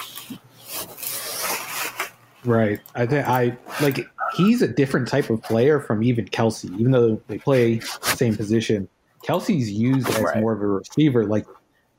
Right. 2.44 2.80
I 2.94 3.06
think 3.06 3.26
I 3.26 3.56
like 3.80 4.06
he's 4.36 4.60
a 4.60 4.68
different 4.68 5.08
type 5.08 5.30
of 5.30 5.42
player 5.42 5.80
from 5.80 6.02
even 6.02 6.26
Kelce, 6.26 6.66
even 6.78 6.92
though 6.92 7.20
they 7.26 7.38
play 7.38 7.76
the 7.76 8.16
same 8.16 8.36
position. 8.36 8.86
Kelce's 9.26 9.70
used 9.70 10.06
as 10.10 10.20
right. 10.20 10.40
more 10.40 10.52
of 10.52 10.60
a 10.60 10.66
receiver. 10.66 11.24
Like 11.24 11.46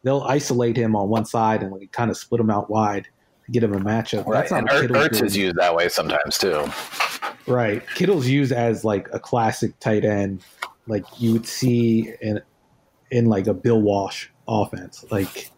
they'll 0.04 0.22
isolate 0.22 0.78
him 0.78 0.96
on 0.96 1.10
one 1.10 1.26
side 1.26 1.64
and 1.64 1.72
like 1.72 1.92
kind 1.92 2.12
of 2.12 2.18
split 2.18 2.40
him 2.40 2.52
out 2.52 2.70
wide 2.70 3.08
get 3.52 3.64
him 3.64 3.74
a 3.74 3.80
matchup. 3.80 4.26
Right. 4.26 4.40
That's 4.40 4.52
not 4.52 4.72
and 4.72 4.90
Ertz 4.92 5.24
is 5.24 5.36
used 5.36 5.56
that 5.58 5.76
way 5.76 5.90
sometimes 5.90 6.38
too. 6.38 6.66
Right. 7.48 7.84
Kittle's 7.96 8.28
used 8.28 8.52
as 8.52 8.84
like 8.84 9.08
a 9.14 9.20
classic 9.20 9.80
tight 9.80 10.04
end, 10.06 10.44
like 10.88 11.06
you 11.20 11.34
would 11.34 11.46
see 11.46 12.14
in 12.22 12.42
in 13.12 13.26
like 13.26 13.48
a 13.48 13.54
Bill 13.54 13.82
Walsh 13.82 14.28
offense. 14.48 15.06
Like 15.12 15.52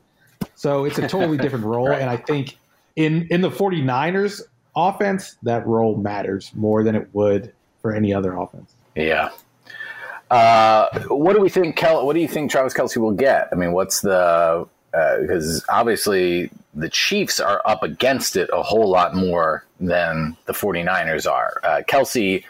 so 0.56 0.86
it's 0.86 0.98
a 0.98 1.08
totally 1.08 1.38
different 1.40 1.66
role. 1.66 1.90
right. 1.90 2.02
And 2.02 2.10
I 2.10 2.18
think 2.18 2.58
in 2.96 3.28
in 3.30 3.42
the 3.42 3.50
49ers 3.50 4.42
offense, 4.76 5.38
that 5.44 5.66
role 5.66 5.96
matters 5.96 6.52
more 6.54 6.84
than 6.84 6.96
it 6.96 7.10
would 7.14 7.54
for 7.82 7.94
any 7.94 8.14
other 8.14 8.36
offense. 8.36 8.76
Yeah. 8.96 9.30
Uh, 10.30 10.88
what 11.08 11.34
do 11.36 11.42
we 11.42 11.48
think? 11.48 11.78
Kel- 11.78 12.06
what 12.06 12.14
do 12.14 12.20
you 12.20 12.28
think 12.28 12.52
Travis 12.52 12.74
Kelce 12.74 12.98
will 12.98 13.14
get? 13.14 13.48
I 13.52 13.56
mean, 13.56 13.72
what's 13.72 14.02
the 14.02 14.68
because 15.22 15.64
uh, 15.64 15.74
obviously 15.74 16.50
the 16.74 16.90
Chiefs 16.90 17.40
are 17.40 17.62
up 17.66 17.84
against 17.84 18.36
it 18.36 18.50
a 18.54 18.62
whole 18.62 18.90
lot 18.90 19.16
more 19.16 19.66
than 19.80 20.38
the 20.46 20.54
49ers 20.54 21.30
are. 21.30 21.60
Uh, 21.64 21.82
Kelce, 21.88 22.44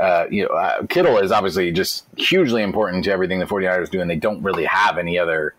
uh, 0.00 0.26
you 0.30 0.44
know, 0.44 0.48
uh, 0.48 0.86
Kittle 0.86 1.18
is 1.18 1.32
obviously 1.32 1.72
just 1.72 2.06
hugely 2.16 2.62
important 2.62 3.04
to 3.04 3.10
everything 3.10 3.40
the 3.40 3.46
49ers 3.46 3.90
do, 3.90 4.00
and 4.00 4.10
they 4.10 4.16
don't 4.16 4.42
really 4.42 4.64
have 4.64 4.98
any 4.98 5.18
other 5.18 5.54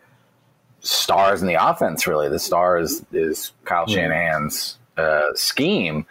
stars 0.82 1.42
in 1.42 1.48
the 1.48 1.56
offense, 1.56 2.08
really. 2.08 2.30
The 2.30 2.40
star 2.40 2.78
is, 2.80 3.06
is 3.12 3.52
Kyle 3.66 3.88
Shanahan's 3.88 4.78
uh, 4.98 5.34
scheme, 5.36 6.06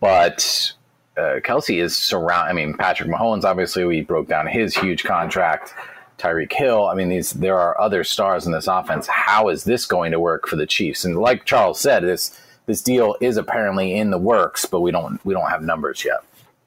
but 0.00 0.72
uh, 1.16 1.40
Kelce 1.44 1.82
is 1.82 1.96
surround. 1.96 2.48
I 2.48 2.52
mean, 2.52 2.74
Patrick 2.74 3.10
Mahomes, 3.10 3.44
obviously, 3.44 3.84
we 3.84 4.00
broke 4.00 4.28
down 4.28 4.46
his 4.46 4.74
huge 4.74 5.04
contract. 5.04 5.74
Tyreek 6.22 6.52
Hill. 6.52 6.86
I 6.86 6.94
mean, 6.94 7.08
these 7.08 7.32
there 7.32 7.58
are 7.58 7.78
other 7.80 8.04
stars 8.04 8.46
in 8.46 8.52
this 8.52 8.68
offense. 8.68 9.06
How 9.06 9.48
is 9.48 9.64
this 9.64 9.86
going 9.86 10.12
to 10.12 10.20
work 10.20 10.46
for 10.46 10.56
the 10.56 10.66
Chiefs? 10.66 11.04
And 11.04 11.18
like 11.18 11.44
Charles 11.44 11.80
said, 11.80 12.04
this 12.04 12.38
this 12.66 12.80
deal 12.80 13.16
is 13.20 13.36
apparently 13.36 13.94
in 13.94 14.10
the 14.10 14.18
works, 14.18 14.64
but 14.64 14.80
we 14.80 14.90
don't 14.92 15.24
we 15.24 15.34
don't 15.34 15.50
have 15.50 15.62
numbers 15.62 16.04
yet. 16.04 16.20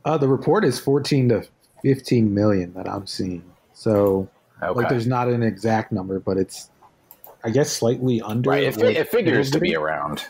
Uh, 0.03 0.17
the 0.17 0.27
report 0.27 0.65
is 0.65 0.79
14 0.79 1.29
to 1.29 1.47
15 1.81 2.33
million 2.33 2.73
that 2.73 2.87
I'm 2.87 3.07
seeing. 3.07 3.43
So 3.73 4.27
okay. 4.61 4.73
like, 4.73 4.89
there's 4.89 5.07
not 5.07 5.29
an 5.29 5.41
exact 5.41 5.91
number, 5.91 6.19
but 6.19 6.37
it's 6.37 6.69
I 7.43 7.49
guess 7.49 7.71
slightly 7.71 8.21
under. 8.21 8.49
Right, 8.49 8.63
it, 8.63 8.77
it 8.77 9.07
figures 9.09 9.51
to 9.51 9.59
be 9.59 9.75
around. 9.75 10.25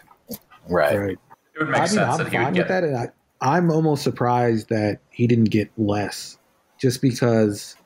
Right. 0.69 0.99
Right. 0.99 1.19
It 1.55 1.59
would 1.59 1.69
make 1.69 1.77
I 1.77 1.79
mean, 1.81 1.87
sense 1.87 2.19
I'm 2.19 2.23
that 2.23 2.31
fine 2.31 2.53
with 2.53 2.67
that, 2.67 2.83
and 2.83 2.97
I, 2.97 3.07
I'm 3.41 3.71
almost 3.71 4.03
surprised 4.03 4.69
that 4.69 4.99
he 5.09 5.25
didn't 5.25 5.45
get 5.45 5.71
less, 5.77 6.37
just 6.77 7.01
because 7.01 7.77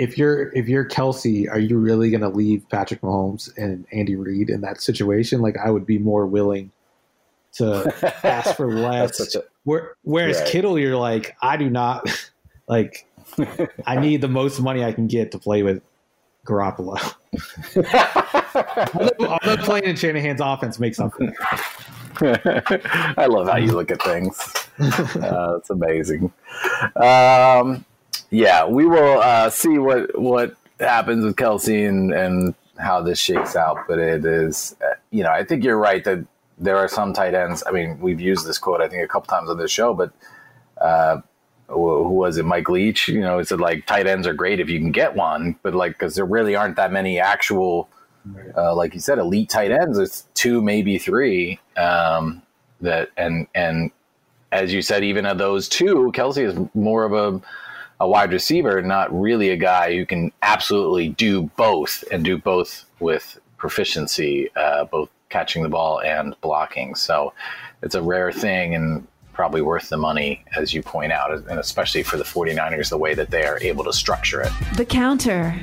if 0.00 0.16
you're 0.16 0.50
if 0.56 0.66
you're 0.66 0.86
Kelce, 0.86 1.46
are 1.50 1.58
you 1.58 1.76
really 1.76 2.10
going 2.10 2.22
to 2.22 2.30
leave 2.30 2.66
Patrick 2.70 3.02
Mahomes 3.02 3.54
and 3.58 3.86
Andy 3.92 4.16
Reid 4.16 4.48
in 4.48 4.62
that 4.62 4.80
situation? 4.80 5.42
Like, 5.42 5.56
I 5.62 5.70
would 5.70 5.84
be 5.84 5.98
more 5.98 6.26
willing 6.26 6.72
to 7.52 7.92
ask 8.24 8.56
for 8.56 8.72
less. 8.72 9.36
A, 9.36 9.42
whereas 10.02 10.38
right. 10.38 10.48
Kittle, 10.48 10.78
you're 10.78 10.96
like, 10.96 11.36
I 11.42 11.58
do 11.58 11.68
not 11.68 12.10
like. 12.66 13.06
I 13.86 14.00
need 14.00 14.22
the 14.22 14.28
most 14.28 14.58
money 14.58 14.82
I 14.82 14.92
can 14.92 15.06
get 15.06 15.30
to 15.32 15.38
play 15.38 15.62
with 15.62 15.82
Garoppolo. 16.46 16.96
although, 19.20 19.56
playing 19.62 19.84
in 19.84 19.94
Shanahan's 19.94 20.40
offense 20.40 20.80
makes 20.80 20.98
up 20.98 21.12
for 21.12 21.32
I 23.16 23.26
love 23.26 23.46
how 23.46 23.56
you 23.56 23.72
look 23.72 23.92
at 23.92 24.02
things. 24.02 24.36
Uh, 24.80 25.58
it's 25.58 25.70
amazing. 25.70 26.32
Um, 26.96 27.84
yeah, 28.30 28.66
we 28.66 28.86
will 28.86 29.20
uh, 29.20 29.50
see 29.50 29.78
what 29.78 30.18
what 30.18 30.56
happens 30.78 31.24
with 31.24 31.36
Kelce 31.36 31.88
and, 31.88 32.12
and 32.12 32.54
how 32.78 33.02
this 33.02 33.18
shakes 33.18 33.56
out. 33.56 33.78
But 33.88 33.98
it 33.98 34.24
is, 34.24 34.76
uh, 34.82 34.94
you 35.10 35.22
know, 35.22 35.30
I 35.30 35.44
think 35.44 35.64
you're 35.64 35.78
right 35.78 36.02
that 36.04 36.24
there 36.58 36.76
are 36.76 36.88
some 36.88 37.12
tight 37.12 37.34
ends. 37.34 37.62
I 37.66 37.72
mean, 37.72 37.98
we've 38.00 38.20
used 38.20 38.46
this 38.46 38.58
quote 38.58 38.80
I 38.80 38.88
think 38.88 39.02
a 39.02 39.08
couple 39.08 39.28
times 39.28 39.50
on 39.50 39.58
this 39.58 39.70
show, 39.70 39.94
but 39.94 40.12
uh, 40.80 41.20
who 41.68 42.10
was 42.10 42.36
it? 42.36 42.44
Mike 42.44 42.68
Leach. 42.68 43.08
You 43.08 43.20
know, 43.20 43.38
it 43.38 43.48
said 43.48 43.60
like 43.60 43.86
tight 43.86 44.06
ends 44.06 44.26
are 44.26 44.34
great 44.34 44.60
if 44.60 44.70
you 44.70 44.78
can 44.78 44.92
get 44.92 45.14
one, 45.14 45.56
but 45.62 45.74
like 45.74 45.92
because 45.92 46.14
there 46.14 46.24
really 46.24 46.54
aren't 46.54 46.76
that 46.76 46.92
many 46.92 47.18
actual, 47.18 47.88
uh, 48.56 48.74
like 48.74 48.94
you 48.94 49.00
said, 49.00 49.18
elite 49.18 49.48
tight 49.48 49.70
ends. 49.70 49.98
It's 49.98 50.26
two, 50.34 50.62
maybe 50.62 50.98
three. 50.98 51.60
Um, 51.76 52.42
that 52.80 53.10
and 53.16 53.46
and 53.54 53.90
as 54.52 54.72
you 54.72 54.82
said, 54.82 55.04
even 55.04 55.26
of 55.26 55.38
those 55.38 55.68
two, 55.68 56.10
Kelce 56.14 56.44
is 56.44 56.58
more 56.74 57.04
of 57.04 57.12
a 57.12 57.40
a 58.00 58.08
wide 58.08 58.32
receiver, 58.32 58.80
not 58.82 59.12
really 59.12 59.50
a 59.50 59.56
guy 59.56 59.94
who 59.94 60.06
can 60.06 60.32
absolutely 60.42 61.10
do 61.10 61.42
both 61.56 62.02
and 62.10 62.24
do 62.24 62.38
both 62.38 62.86
with 62.98 63.38
proficiency, 63.58 64.50
uh, 64.56 64.84
both 64.84 65.10
catching 65.28 65.62
the 65.62 65.68
ball 65.68 66.00
and 66.00 66.34
blocking. 66.40 66.94
So 66.94 67.32
it's 67.82 67.94
a 67.94 68.02
rare 68.02 68.32
thing. 68.32 68.74
And 68.74 69.06
probably 69.32 69.62
worth 69.62 69.88
the 69.88 69.96
money, 69.96 70.44
as 70.54 70.74
you 70.74 70.82
point 70.82 71.12
out, 71.12 71.32
and 71.32 71.58
especially 71.58 72.02
for 72.02 72.18
the 72.18 72.24
49ers, 72.24 72.90
the 72.90 72.98
way 72.98 73.14
that 73.14 73.30
they 73.30 73.44
are 73.44 73.58
able 73.62 73.84
to 73.84 73.92
structure 73.92 74.42
it. 74.42 74.52
The 74.76 74.84
counter. 74.84 75.58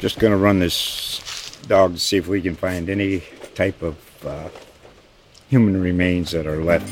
Just 0.00 0.18
going 0.18 0.32
to 0.32 0.36
run 0.36 0.58
this 0.58 1.56
dog 1.68 1.94
to 1.94 2.00
see 2.00 2.16
if 2.16 2.26
we 2.26 2.42
can 2.42 2.56
find 2.56 2.90
any 2.90 3.22
type 3.54 3.82
of 3.82 4.26
uh, 4.26 4.48
human 5.48 5.80
remains 5.80 6.32
that 6.32 6.46
are 6.46 6.62
left. 6.62 6.90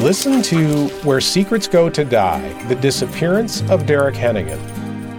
Listen 0.00 0.40
to 0.40 0.88
Where 1.04 1.20
Secrets 1.20 1.68
Go 1.68 1.90
to 1.90 2.06
Die 2.06 2.64
The 2.68 2.74
Disappearance 2.74 3.60
of 3.68 3.84
Derek 3.84 4.14
Hennigan. 4.14 4.58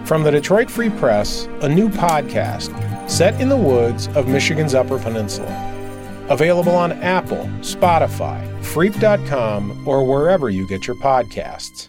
From 0.08 0.24
the 0.24 0.30
Detroit 0.32 0.68
Free 0.68 0.90
Press, 0.90 1.46
a 1.60 1.68
new 1.68 1.88
podcast 1.88 3.08
set 3.08 3.40
in 3.40 3.48
the 3.48 3.56
woods 3.56 4.08
of 4.16 4.26
Michigan's 4.26 4.74
Upper 4.74 4.98
Peninsula. 4.98 6.26
Available 6.28 6.74
on 6.74 6.90
Apple, 6.94 7.48
Spotify, 7.60 8.44
Freep.com, 8.60 9.86
or 9.86 10.04
wherever 10.04 10.50
you 10.50 10.66
get 10.66 10.88
your 10.88 10.96
podcasts. 10.96 11.88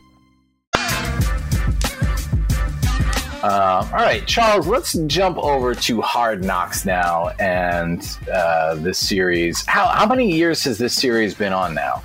Uh, 3.41 3.87
all 3.91 3.91
right, 3.91 4.23
Charles, 4.27 4.67
let's 4.67 4.93
jump 5.07 5.39
over 5.39 5.73
to 5.73 5.99
Hard 5.99 6.43
Knocks 6.43 6.85
now 6.85 7.29
and 7.39 8.07
uh, 8.31 8.75
this 8.75 8.99
series. 8.99 9.65
How, 9.65 9.87
how 9.87 10.05
many 10.05 10.31
years 10.31 10.63
has 10.65 10.77
this 10.77 10.93
series 10.93 11.33
been 11.33 11.53
on 11.53 11.73
now? 11.73 12.03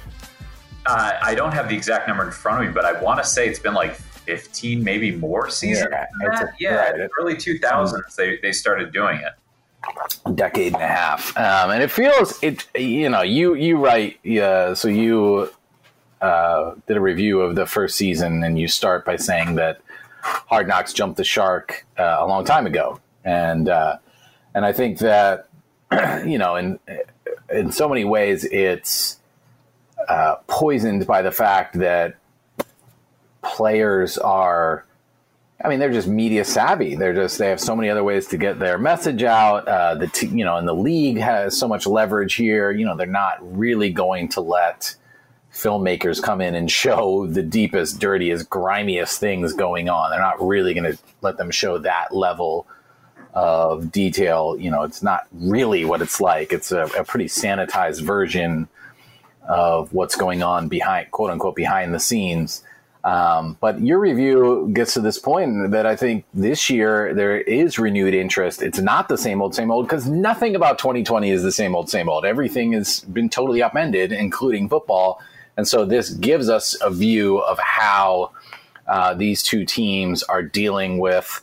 Uh, 0.88 1.18
I 1.22 1.34
don't 1.34 1.52
have 1.52 1.68
the 1.68 1.76
exact 1.76 2.08
number 2.08 2.24
in 2.24 2.30
front 2.30 2.62
of 2.62 2.66
me, 2.66 2.72
but 2.72 2.86
I 2.86 2.98
want 3.00 3.22
to 3.22 3.28
say 3.28 3.46
it's 3.46 3.58
been 3.58 3.74
like 3.74 3.94
15, 3.94 4.82
maybe 4.82 5.14
more 5.14 5.50
seasons. 5.50 5.88
Yeah, 5.90 6.06
a- 6.32 6.48
yeah 6.58 6.90
right. 6.90 7.10
early 7.20 7.34
2000s 7.34 8.14
they, 8.16 8.38
they 8.38 8.52
started 8.52 8.90
doing 8.90 9.20
it. 9.20 10.34
decade 10.34 10.72
and 10.72 10.82
a 10.82 10.86
half, 10.86 11.36
um, 11.36 11.70
and 11.70 11.82
it 11.82 11.90
feels 11.90 12.42
it. 12.42 12.66
You 12.74 13.10
know, 13.10 13.22
you 13.22 13.54
you 13.54 13.76
write. 13.76 14.18
Yeah, 14.22 14.74
so 14.74 14.88
you 14.88 15.50
uh, 16.20 16.74
did 16.86 16.96
a 16.96 17.00
review 17.00 17.40
of 17.42 17.54
the 17.54 17.66
first 17.66 17.96
season, 17.96 18.42
and 18.42 18.58
you 18.58 18.66
start 18.66 19.04
by 19.04 19.16
saying 19.16 19.54
that 19.56 19.80
Hard 20.22 20.68
Knocks 20.68 20.92
jumped 20.92 21.16
the 21.16 21.24
shark 21.24 21.86
uh, 21.98 22.16
a 22.18 22.26
long 22.26 22.44
time 22.44 22.66
ago, 22.66 22.98
and 23.24 23.68
uh, 23.68 23.98
and 24.54 24.64
I 24.64 24.72
think 24.72 24.98
that 24.98 25.48
you 26.26 26.38
know, 26.38 26.56
in 26.56 26.80
in 27.50 27.72
so 27.72 27.88
many 27.88 28.04
ways, 28.04 28.44
it's 28.44 29.17
uh, 30.08 30.36
poisoned 30.46 31.06
by 31.06 31.22
the 31.22 31.32
fact 31.32 31.78
that 31.78 32.16
players 33.42 34.18
are 34.18 34.84
I 35.62 35.68
mean, 35.68 35.80
they're 35.80 35.92
just 35.92 36.06
media 36.06 36.44
savvy. 36.44 36.94
They're 36.94 37.14
just 37.14 37.38
they 37.38 37.48
have 37.48 37.60
so 37.60 37.74
many 37.74 37.88
other 37.88 38.04
ways 38.04 38.28
to 38.28 38.36
get 38.36 38.60
their 38.60 38.78
message 38.78 39.24
out. 39.24 39.66
Uh, 39.66 39.96
the 39.96 40.06
t- 40.06 40.28
you 40.28 40.44
know, 40.44 40.56
and 40.56 40.68
the 40.68 40.74
league 40.74 41.18
has 41.18 41.58
so 41.58 41.66
much 41.66 41.84
leverage 41.84 42.34
here. 42.34 42.70
You 42.70 42.86
know, 42.86 42.96
they're 42.96 43.06
not 43.06 43.38
really 43.40 43.90
going 43.90 44.28
to 44.30 44.40
let 44.40 44.94
filmmakers 45.52 46.22
come 46.22 46.40
in 46.40 46.54
and 46.54 46.70
show 46.70 47.26
the 47.26 47.42
deepest, 47.42 47.98
dirtiest, 47.98 48.48
grimiest 48.48 49.18
things 49.18 49.52
going 49.52 49.88
on. 49.88 50.10
They're 50.10 50.20
not 50.20 50.40
really 50.40 50.74
going 50.74 50.92
to 50.92 50.98
let 51.22 51.38
them 51.38 51.50
show 51.50 51.78
that 51.78 52.14
level 52.14 52.68
of 53.34 53.90
detail. 53.90 54.56
You 54.56 54.70
know, 54.70 54.84
it's 54.84 55.02
not 55.02 55.26
really 55.32 55.84
what 55.84 56.02
it's 56.02 56.20
like. 56.20 56.52
It's 56.52 56.70
a, 56.70 56.84
a 56.96 57.02
pretty 57.02 57.26
sanitized 57.26 58.00
version 58.02 58.68
of 59.48 59.92
what's 59.92 60.14
going 60.14 60.42
on 60.42 60.68
behind, 60.68 61.10
quote 61.10 61.30
unquote, 61.30 61.56
behind 61.56 61.94
the 61.94 62.00
scenes. 62.00 62.62
Um, 63.04 63.56
but 63.60 63.80
your 63.80 63.98
review 63.98 64.70
gets 64.72 64.94
to 64.94 65.00
this 65.00 65.18
point 65.18 65.70
that 65.70 65.86
I 65.86 65.96
think 65.96 66.24
this 66.34 66.68
year 66.68 67.14
there 67.14 67.40
is 67.40 67.78
renewed 67.78 68.12
interest. 68.12 68.60
It's 68.60 68.80
not 68.80 69.08
the 69.08 69.16
same 69.16 69.40
old, 69.40 69.54
same 69.54 69.70
old 69.70 69.86
because 69.86 70.06
nothing 70.06 70.54
about 70.54 70.78
2020 70.78 71.30
is 71.30 71.42
the 71.42 71.52
same 71.52 71.74
old, 71.74 71.88
same 71.88 72.08
old. 72.08 72.26
Everything 72.26 72.72
has 72.72 73.00
been 73.00 73.30
totally 73.30 73.62
upended, 73.62 74.12
including 74.12 74.68
football. 74.68 75.22
And 75.56 75.66
so 75.66 75.84
this 75.84 76.10
gives 76.10 76.48
us 76.48 76.76
a 76.82 76.90
view 76.90 77.38
of 77.38 77.58
how 77.58 78.32
uh, 78.86 79.14
these 79.14 79.42
two 79.42 79.64
teams 79.64 80.22
are 80.24 80.42
dealing 80.42 80.98
with 80.98 81.40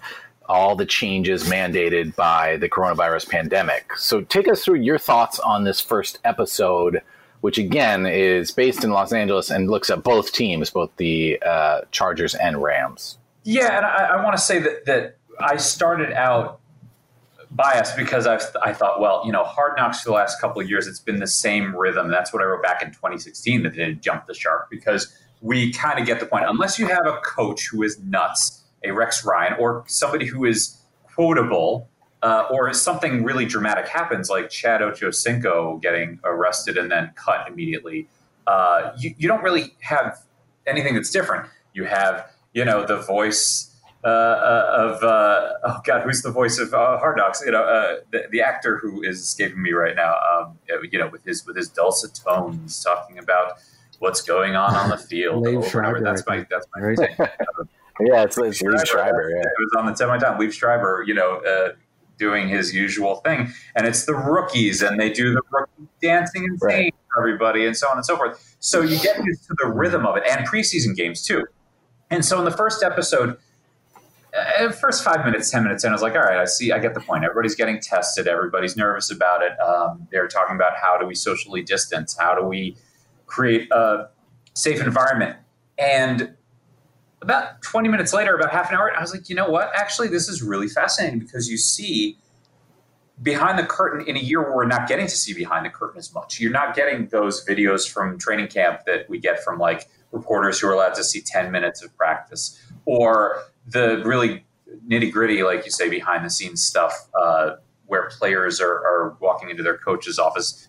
all 0.48 0.76
the 0.76 0.86
changes 0.86 1.46
mandated 1.46 2.16
by 2.16 2.58
the 2.58 2.70
coronavirus 2.70 3.28
pandemic. 3.30 3.96
So 3.98 4.22
take 4.22 4.48
us 4.48 4.64
through 4.64 4.82
your 4.82 5.00
thoughts 5.00 5.40
on 5.40 5.64
this 5.64 5.82
first 5.82 6.20
episode 6.24 7.02
which 7.42 7.58
again 7.58 8.06
is 8.06 8.52
based 8.52 8.84
in 8.84 8.92
Los 8.92 9.12
Angeles 9.12 9.50
and 9.50 9.70
looks 9.70 9.90
at 9.90 10.04
both 10.04 10.32
teams, 10.32 10.70
both 10.70 10.90
the 10.98 11.42
uh, 11.46 11.82
Chargers 11.92 12.36
and 12.36 12.62
Rams. 12.62 13.18
Yeah, 13.44 13.78
and 13.78 13.86
I, 13.86 14.18
I 14.18 14.24
want 14.24 14.36
to 14.36 14.42
say 14.42 14.60
that 14.60 14.86
that 14.86 15.18
I 15.40 15.58
started 15.58 16.12
out 16.14 16.60
biased 17.52 17.96
because 17.96 18.28
I, 18.28 18.40
I 18.62 18.74
thought, 18.74 19.00
well, 19.00 19.24
you 19.26 19.32
know, 19.32 19.44
Hard 19.44 19.78
Knocks 19.78 20.02
for 20.02 20.10
the 20.10 20.16
last 20.16 20.42
couple 20.42 20.62
of 20.62 20.70
years, 20.70 20.88
it's 20.88 21.00
been 21.00 21.20
the 21.20 21.28
same 21.28 21.76
rhythm. 21.76 22.10
That's 22.10 22.34
what 22.34 22.42
I 22.42 22.46
wrote 22.46 22.64
back 22.64 22.82
in 22.82 22.90
2016 22.90 23.64
that 23.64 23.74
didn't 23.74 24.02
jump 24.02 24.28
the 24.28 24.34
shark 24.34 24.70
because 24.70 25.16
we 25.42 25.72
kind 25.72 26.00
of 26.00 26.06
get 26.06 26.20
the 26.20 26.26
point. 26.26 26.46
Unless 26.48 26.80
you 26.80 26.88
have 26.88 27.06
a 27.06 27.20
coach 27.24 27.68
who 27.68 27.84
is 27.84 28.00
nuts, 28.00 28.64
a 28.84 28.92
Rex 28.92 29.24
Ryan, 29.24 29.54
or 29.60 29.84
somebody 29.88 30.26
who 30.26 30.46
is 30.46 30.78
quotable, 31.16 31.88
uh, 32.22 32.48
or 32.52 32.74
something 32.74 33.24
really 33.24 33.46
dramatic 33.46 33.88
happens, 33.88 34.30
like 34.30 34.50
Chad 34.50 34.82
Ochocinco 34.82 35.82
getting 35.82 36.20
arrested 36.24 36.78
and 36.78 36.92
then 36.92 37.12
cut 37.16 37.48
immediately, 37.48 38.08
uh, 38.48 38.92
you, 38.98 39.14
you 39.18 39.28
don't 39.28 39.44
really 39.44 39.74
have 39.82 40.20
anything 40.66 40.96
that's 40.96 41.12
different. 41.12 41.48
You 41.74 41.86
have, 41.86 42.30
you 42.54 42.66
know, 42.66 42.86
the 42.86 42.98
voice 42.98 43.72
uh, 44.04 44.08
uh, 44.08 44.72
of 44.98 45.04
uh, 45.04 45.50
oh 45.66 45.82
god, 45.84 46.04
who's 46.04 46.22
the 46.22 46.32
voice 46.32 46.60
of 46.60 46.74
uh, 46.74 46.98
Hard 47.00 47.18
Knocks? 47.18 47.42
You 47.46 47.52
know, 47.52 47.64
uh, 47.64 47.98
the, 48.12 48.24
the 48.32 48.42
actor 48.42 48.78
who 48.78 49.02
is 49.04 49.20
escaping 49.20 49.62
me 49.62 49.72
right 49.74 49.96
now. 49.96 50.14
Um, 50.32 50.60
you 50.92 51.00
know, 51.00 51.08
with 51.10 51.24
his 51.26 51.46
with 51.46 51.58
his 51.58 51.70
dulcet 51.70 52.14
tones, 52.14 52.84
talking 52.84 53.18
about 53.18 53.54
what's 54.00 54.22
going 54.22 54.56
on 54.56 54.76
on 54.76 54.90
the 54.90 54.98
field. 54.98 55.44
Liev 55.46 55.58
over 55.58 55.80
and 55.80 55.88
over. 55.88 56.00
Schreiber, 56.00 56.02
That's 56.04 56.24
my 56.28 56.36
think. 56.38 56.50
that's 56.50 56.68
my 56.76 56.82
Right. 56.82 56.98
thing. 56.98 57.16
Yeah, 58.02 58.24
it's, 58.24 58.38
it's 58.38 58.62
Liev 58.62 58.86
Schreiber. 58.86 59.30
Yeah. 59.30 59.40
It 59.40 59.54
was 59.58 59.72
on 59.78 59.86
the 59.86 59.94
tip 59.94 60.02
of 60.02 60.10
my 60.10 60.18
tongue. 60.18 60.38
Liev 60.38 60.52
Schreiber, 60.52 61.06
you 61.08 61.14
know, 61.14 61.38
uh, 61.38 61.70
doing 62.18 62.48
his 62.48 62.74
usual 62.74 63.18
thing, 63.18 63.52
and 63.76 63.86
it's 63.86 64.06
the 64.06 64.14
rookies, 64.16 64.82
and 64.82 65.00
they 65.00 65.10
do 65.12 65.34
the 65.34 65.42
rookie 65.52 65.88
dancing 66.02 66.44
and 66.46 66.58
Right. 66.62 66.72
singing 66.74 66.94
for 67.14 67.20
everybody, 67.22 67.66
and 67.66 67.76
so 67.76 67.90
on 67.90 67.98
and 67.98 68.06
so 68.06 68.16
forth. 68.16 68.56
So 68.60 68.82
you 68.82 69.00
get 69.00 69.24
used 69.24 69.46
to 69.48 69.56
the 69.62 69.68
rhythm 69.70 70.06
of 70.06 70.18
it, 70.18 70.24
and 70.30 70.48
preseason 70.48 70.96
games 70.96 71.24
too. 71.24 71.46
And 72.10 72.24
so 72.24 72.40
in 72.40 72.46
the 72.46 72.52
first 72.52 72.84
episode, 72.84 73.38
uh, 74.36 74.72
first 74.72 75.04
five 75.04 75.26
minutes, 75.26 75.50
ten 75.50 75.64
minutes 75.64 75.84
in, 75.84 75.90
I 75.90 75.94
was 75.94 76.02
like, 76.02 76.14
all 76.14 76.22
right, 76.22 76.38
I 76.38 76.46
see, 76.46 76.72
I 76.72 76.80
get 76.80 76.94
the 76.94 77.00
point. 77.00 77.24
Everybody's 77.24 77.56
getting 77.56 77.80
tested. 77.80 78.28
Everybody's 78.28 78.76
nervous 78.76 79.10
about 79.12 79.42
it. 79.42 79.60
Um, 79.60 80.08
they're 80.12 80.28
talking 80.28 80.56
about 80.56 80.74
how 80.76 80.98
do 80.98 81.06
we 81.06 81.16
socially 81.16 81.62
distance? 81.64 82.18
How 82.20 82.36
do 82.36 82.44
we 82.44 82.76
create 83.28 83.72
a 83.72 84.10
safe 84.54 84.82
environment? 84.82 85.38
And 85.78 86.36
about 87.26 87.60
20 87.64 87.90
minutes 87.90 88.14
later, 88.14 88.36
about 88.36 88.52
half 88.52 88.70
an 88.70 88.78
hour, 88.78 88.96
I 88.96 89.02
was 89.02 89.12
like, 89.12 89.30
you 89.30 89.36
know 89.36 89.50
what? 89.50 89.72
Actually, 89.76 90.10
this 90.10 90.30
is 90.30 90.44
really 90.44 90.68
fascinating 90.68 91.18
because 91.18 91.50
you 91.50 91.58
see 91.58 92.20
behind 93.24 93.58
the 93.58 93.66
curtain 93.66 94.08
in 94.08 94.16
a 94.16 94.20
year 94.20 94.44
where 94.44 94.56
we're 94.56 94.68
not 94.68 94.88
getting 94.88 95.08
to 95.08 95.16
see 95.16 95.34
behind 95.34 95.66
the 95.66 95.72
curtain 95.72 95.98
as 95.98 96.14
much. 96.14 96.40
You're 96.40 96.52
not 96.52 96.76
getting 96.76 97.08
those 97.08 97.44
videos 97.44 97.90
from 97.90 98.20
training 98.20 98.50
camp 98.50 98.82
that 98.86 99.10
we 99.10 99.18
get 99.18 99.44
from 99.44 99.58
like 99.58 99.90
reporters 100.12 100.60
who 100.60 100.68
are 100.68 100.74
allowed 100.74 100.94
to 100.96 101.04
see 101.04 101.20
10 101.20 101.52
minutes 101.52 101.84
of 101.84 101.98
practice 101.98 102.62
or 102.86 103.42
the 103.66 104.04
really 104.06 104.46
nitty 104.88 105.12
gritty, 105.12 105.42
like 105.42 105.66
you 105.66 105.72
say, 105.72 105.90
behind 105.90 106.24
the 106.24 106.30
scenes 106.30 106.64
stuff 106.64 106.94
uh, 107.20 107.56
where 107.88 108.08
players 108.20 108.62
are, 108.62 108.68
are 108.68 109.18
walking 109.20 109.50
into 109.50 109.64
their 109.64 109.78
coach's 109.78 110.20
office. 110.20 110.68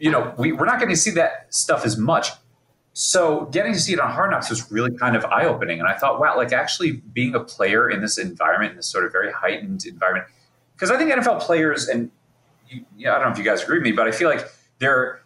You 0.00 0.10
know, 0.10 0.34
we, 0.36 0.50
we're 0.50 0.66
not 0.66 0.80
getting 0.80 0.96
to 0.96 1.00
see 1.00 1.12
that 1.12 1.54
stuff 1.54 1.84
as 1.84 1.96
much. 1.96 2.30
So 2.94 3.46
getting 3.46 3.72
to 3.72 3.78
see 3.78 3.94
it 3.94 4.00
on 4.00 4.10
Hard 4.10 4.30
Knocks 4.30 4.50
was 4.50 4.70
really 4.70 4.94
kind 4.96 5.16
of 5.16 5.24
eye 5.24 5.46
opening. 5.46 5.80
And 5.80 5.88
I 5.88 5.96
thought, 5.96 6.20
wow, 6.20 6.36
like 6.36 6.52
actually 6.52 6.92
being 7.12 7.34
a 7.34 7.40
player 7.40 7.90
in 7.90 8.02
this 8.02 8.18
environment, 8.18 8.72
in 8.72 8.76
this 8.76 8.86
sort 8.86 9.04
of 9.04 9.12
very 9.12 9.32
heightened 9.32 9.86
environment, 9.86 10.26
because 10.74 10.90
I 10.90 10.98
think 10.98 11.10
NFL 11.10 11.40
players, 11.40 11.88
and 11.88 12.10
you, 12.68 12.84
yeah, 12.96 13.12
I 13.12 13.18
don't 13.18 13.28
know 13.28 13.32
if 13.32 13.38
you 13.38 13.44
guys 13.44 13.62
agree 13.62 13.78
with 13.78 13.84
me, 13.84 13.92
but 13.92 14.06
I 14.06 14.10
feel 14.10 14.28
like 14.28 14.46
they're 14.78 15.22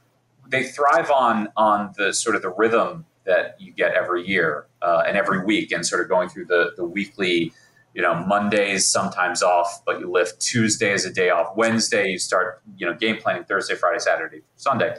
they 0.48 0.62
thrive 0.62 1.10
on 1.10 1.48
on 1.56 1.92
the 1.96 2.12
sort 2.12 2.36
of 2.36 2.42
the 2.42 2.50
rhythm 2.50 3.04
that 3.24 3.60
you 3.60 3.72
get 3.72 3.94
every 3.94 4.24
year 4.24 4.66
uh, 4.82 5.02
and 5.04 5.16
every 5.16 5.44
week, 5.44 5.72
and 5.72 5.84
sort 5.84 6.02
of 6.02 6.08
going 6.08 6.28
through 6.28 6.46
the 6.46 6.72
the 6.76 6.84
weekly. 6.84 7.52
You 7.94 8.02
know, 8.02 8.14
Mondays 8.14 8.86
sometimes 8.86 9.42
off, 9.42 9.82
but 9.86 10.00
you 10.00 10.12
lift 10.12 10.38
Tuesday 10.38 10.92
as 10.92 11.06
a 11.06 11.10
day 11.10 11.30
off. 11.30 11.56
Wednesday 11.56 12.08
you 12.08 12.18
start, 12.18 12.60
you 12.76 12.84
know, 12.84 12.92
game 12.92 13.16
planning 13.16 13.44
Thursday, 13.44 13.74
Friday, 13.74 14.00
Saturday, 14.00 14.42
Sunday, 14.56 14.98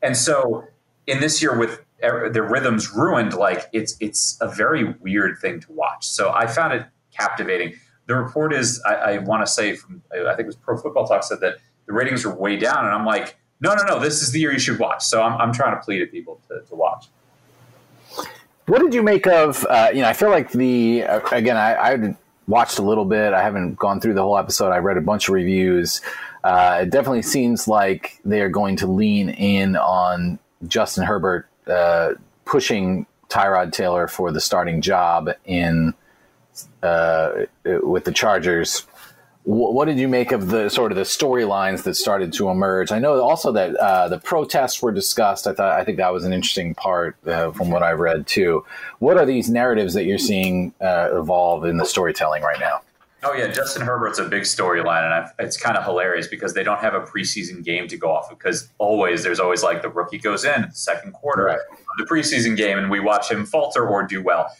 and 0.00 0.16
so 0.16 0.68
in 1.08 1.18
this 1.18 1.42
year 1.42 1.58
with 1.58 1.84
er- 2.02 2.30
the 2.30 2.42
rhythms 2.42 2.92
ruined, 2.92 3.34
like 3.34 3.68
it's 3.72 3.96
it's 4.00 4.38
a 4.40 4.48
very 4.48 4.94
weird 5.00 5.38
thing 5.38 5.60
to 5.60 5.72
watch. 5.72 6.06
So 6.06 6.32
I 6.32 6.46
found 6.46 6.72
it 6.74 6.86
captivating. 7.16 7.74
The 8.06 8.14
report 8.14 8.52
is, 8.52 8.80
I, 8.86 8.94
I 8.94 9.18
want 9.18 9.44
to 9.44 9.50
say, 9.50 9.74
from 9.74 10.02
I 10.12 10.28
think 10.28 10.40
it 10.40 10.46
was 10.46 10.56
Pro 10.56 10.76
Football 10.76 11.06
Talk 11.06 11.24
said 11.24 11.40
that 11.40 11.56
the 11.86 11.92
ratings 11.92 12.24
are 12.24 12.34
way 12.34 12.56
down, 12.56 12.84
and 12.84 12.94
I'm 12.94 13.04
like, 13.04 13.36
no, 13.60 13.74
no, 13.74 13.82
no, 13.82 13.98
this 13.98 14.22
is 14.22 14.32
the 14.32 14.40
year 14.40 14.52
you 14.52 14.58
should 14.58 14.78
watch. 14.78 15.02
So 15.04 15.22
I'm, 15.22 15.40
I'm 15.40 15.52
trying 15.52 15.74
to 15.76 15.82
plead 15.82 16.00
to 16.00 16.06
people 16.06 16.40
to, 16.48 16.60
to 16.68 16.74
watch. 16.74 17.06
What 18.66 18.80
did 18.80 18.94
you 18.94 19.02
make 19.02 19.26
of? 19.26 19.64
Uh, 19.68 19.90
you 19.92 20.02
know, 20.02 20.08
I 20.08 20.12
feel 20.12 20.30
like 20.30 20.52
the 20.52 21.04
uh, 21.04 21.20
again, 21.32 21.56
I, 21.56 21.74
I 21.74 22.16
watched 22.46 22.78
a 22.78 22.82
little 22.82 23.04
bit. 23.04 23.32
I 23.32 23.42
haven't 23.42 23.76
gone 23.76 24.00
through 24.00 24.14
the 24.14 24.22
whole 24.22 24.38
episode. 24.38 24.70
I 24.70 24.78
read 24.78 24.96
a 24.96 25.00
bunch 25.00 25.28
of 25.28 25.34
reviews. 25.34 26.00
Uh, 26.44 26.80
it 26.82 26.90
definitely 26.90 27.22
seems 27.22 27.66
like 27.66 28.20
they 28.24 28.40
are 28.40 28.48
going 28.48 28.76
to 28.76 28.86
lean 28.86 29.30
in 29.30 29.76
on 29.76 30.38
Justin 30.66 31.04
Herbert 31.04 31.48
uh, 31.66 32.14
pushing 32.44 33.06
Tyrod 33.28 33.72
Taylor 33.72 34.08
for 34.08 34.32
the 34.32 34.40
starting 34.40 34.80
job 34.80 35.30
in 35.44 35.94
uh, 36.82 37.46
with 37.64 38.04
the 38.04 38.12
Chargers. 38.12 38.86
What 39.44 39.84
did 39.84 39.98
you 39.98 40.08
make 40.08 40.32
of 40.32 40.48
the 40.48 40.68
sort 40.68 40.90
of 40.90 40.96
the 40.96 41.04
storylines 41.04 41.84
that 41.84 41.94
started 41.94 42.32
to 42.32 42.50
emerge? 42.50 42.90
I 42.90 42.98
know 42.98 43.20
also 43.20 43.52
that 43.52 43.76
uh, 43.76 44.08
the 44.08 44.18
protests 44.18 44.82
were 44.82 44.90
discussed. 44.90 45.46
I 45.46 45.52
thought 45.52 45.78
I 45.78 45.84
think 45.84 45.98
that 45.98 46.12
was 46.12 46.24
an 46.24 46.32
interesting 46.32 46.74
part 46.74 47.16
uh, 47.26 47.52
from 47.52 47.70
what 47.70 47.84
I've 47.84 48.00
read 48.00 48.26
too. 48.26 48.64
What 48.98 49.18
are 49.18 49.26
these 49.26 49.48
narratives 49.48 49.94
that 49.94 50.04
you're 50.04 50.18
seeing 50.18 50.74
uh, 50.80 51.10
evolve 51.12 51.64
in 51.64 51.76
the 51.76 51.84
storytelling 51.84 52.42
right 52.42 52.58
now? 52.58 52.80
Oh 53.26 53.34
yeah, 53.34 53.48
Justin 53.48 53.82
Herbert's 53.82 54.18
a 54.18 54.24
big 54.24 54.42
storyline, 54.42 55.04
and 55.04 55.12
I've, 55.12 55.32
it's 55.38 55.56
kind 55.56 55.76
of 55.76 55.84
hilarious 55.84 56.26
because 56.26 56.54
they 56.54 56.62
don't 56.62 56.80
have 56.80 56.94
a 56.94 57.00
preseason 57.00 57.64
game 57.64 57.88
to 57.88 57.96
go 57.96 58.10
off 58.10 58.30
of. 58.30 58.38
Because 58.38 58.68
always 58.78 59.22
there's 59.22 59.40
always 59.40 59.62
like 59.62 59.82
the 59.82 59.88
rookie 59.88 60.18
goes 60.18 60.44
in 60.44 60.70
second 60.72 61.12
quarter 61.12 61.44
right. 61.44 61.58
of 61.58 61.96
the 61.98 62.04
preseason 62.04 62.56
game, 62.56 62.78
and 62.78 62.90
we 62.90 63.00
watch 63.00 63.30
him 63.30 63.44
falter 63.44 63.86
or 63.86 64.06
do 64.06 64.22
well 64.22 64.50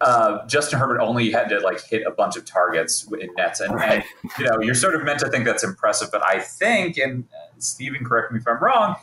uh, 0.00 0.46
Justin 0.46 0.78
Herbert 0.78 1.00
only 1.00 1.30
had 1.30 1.48
to 1.50 1.60
like 1.60 1.82
hit 1.82 2.06
a 2.06 2.10
bunch 2.10 2.36
of 2.36 2.44
targets 2.44 3.06
in 3.20 3.28
nets, 3.36 3.60
and, 3.60 3.74
right. 3.74 4.02
and, 4.22 4.30
you 4.38 4.44
know 4.46 4.60
you're 4.60 4.74
sort 4.74 4.94
of 4.94 5.04
meant 5.04 5.20
to 5.20 5.28
think 5.28 5.44
that's 5.44 5.64
impressive. 5.64 6.10
But 6.10 6.24
I 6.24 6.40
think, 6.40 6.96
and 6.96 7.24
Steven, 7.58 8.04
correct 8.04 8.32
me 8.32 8.38
if 8.38 8.48
I'm 8.48 8.62
wrong, 8.62 8.96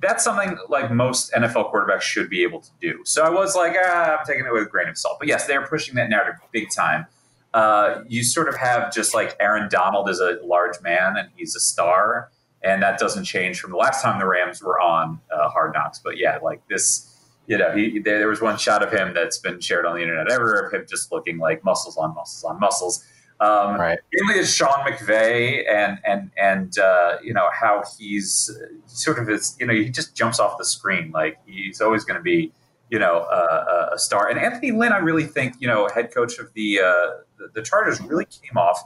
that's 0.00 0.22
something 0.22 0.56
like 0.68 0.92
most 0.92 1.32
NFL 1.32 1.72
quarterbacks 1.72 2.02
should 2.02 2.30
be 2.30 2.42
able 2.44 2.60
to 2.60 2.70
do. 2.80 3.00
So 3.04 3.24
I 3.24 3.30
was 3.30 3.56
like, 3.56 3.74
ah, 3.76 4.18
I'm 4.18 4.26
taking 4.26 4.46
it 4.46 4.52
with 4.52 4.62
a 4.62 4.66
grain 4.66 4.88
of 4.88 4.96
salt. 4.96 5.18
But 5.18 5.26
yes, 5.26 5.46
they're 5.46 5.66
pushing 5.66 5.96
that 5.96 6.08
narrative 6.08 6.36
big 6.52 6.70
time. 6.70 7.06
Uh, 7.54 8.02
you 8.08 8.22
sort 8.22 8.48
of 8.48 8.56
have 8.56 8.92
just 8.92 9.14
like 9.14 9.36
Aaron 9.40 9.68
Donald 9.70 10.08
is 10.08 10.20
a 10.20 10.38
large 10.44 10.80
man 10.82 11.16
and 11.16 11.28
he's 11.36 11.56
a 11.56 11.60
star, 11.60 12.30
and 12.62 12.82
that 12.82 12.98
doesn't 12.98 13.24
change 13.24 13.60
from 13.60 13.70
the 13.70 13.76
last 13.76 14.02
time 14.02 14.18
the 14.18 14.26
Rams 14.26 14.62
were 14.62 14.80
on 14.80 15.20
uh, 15.32 15.48
Hard 15.48 15.72
Knocks. 15.74 16.00
But 16.02 16.18
yeah, 16.18 16.38
like 16.42 16.60
this 16.68 17.08
you 17.48 17.56
know, 17.56 17.72
he 17.72 17.98
there, 17.98 18.18
there, 18.18 18.28
was 18.28 18.42
one 18.42 18.58
shot 18.58 18.82
of 18.82 18.92
him 18.92 19.14
that's 19.14 19.38
been 19.38 19.58
shared 19.58 19.86
on 19.86 19.96
the 19.96 20.02
internet 20.02 20.30
ever 20.30 20.60
of 20.60 20.72
him 20.72 20.84
just 20.88 21.10
looking 21.10 21.38
like 21.38 21.64
muscles 21.64 21.96
on 21.96 22.14
muscles 22.14 22.44
on 22.44 22.60
muscles. 22.60 23.04
Um, 23.40 23.76
right. 23.76 23.98
Mainly 24.12 24.40
is 24.40 24.54
Sean 24.54 24.84
McVay 24.84 25.64
and 25.70 25.98
and 26.04 26.30
and 26.36 26.78
uh, 26.78 27.16
you 27.22 27.32
know 27.32 27.48
how 27.58 27.84
he's 27.98 28.50
sort 28.86 29.18
of 29.18 29.30
is 29.30 29.56
you 29.58 29.66
know 29.66 29.72
he 29.72 29.88
just 29.88 30.14
jumps 30.14 30.38
off 30.38 30.58
the 30.58 30.64
screen 30.64 31.10
like 31.10 31.38
he's 31.46 31.80
always 31.80 32.04
going 32.04 32.18
to 32.18 32.22
be 32.22 32.52
you 32.90 32.98
know 32.98 33.20
uh, 33.20 33.90
a 33.92 33.98
star. 33.98 34.28
And 34.28 34.38
Anthony 34.38 34.72
Lynn, 34.72 34.92
I 34.92 34.98
really 34.98 35.24
think 35.24 35.54
you 35.58 35.68
know 35.68 35.88
head 35.94 36.12
coach 36.12 36.38
of 36.38 36.52
the 36.54 36.80
uh, 36.80 37.48
the, 37.54 37.62
Chargers 37.62 38.00
really 38.00 38.26
came 38.26 38.56
off 38.56 38.80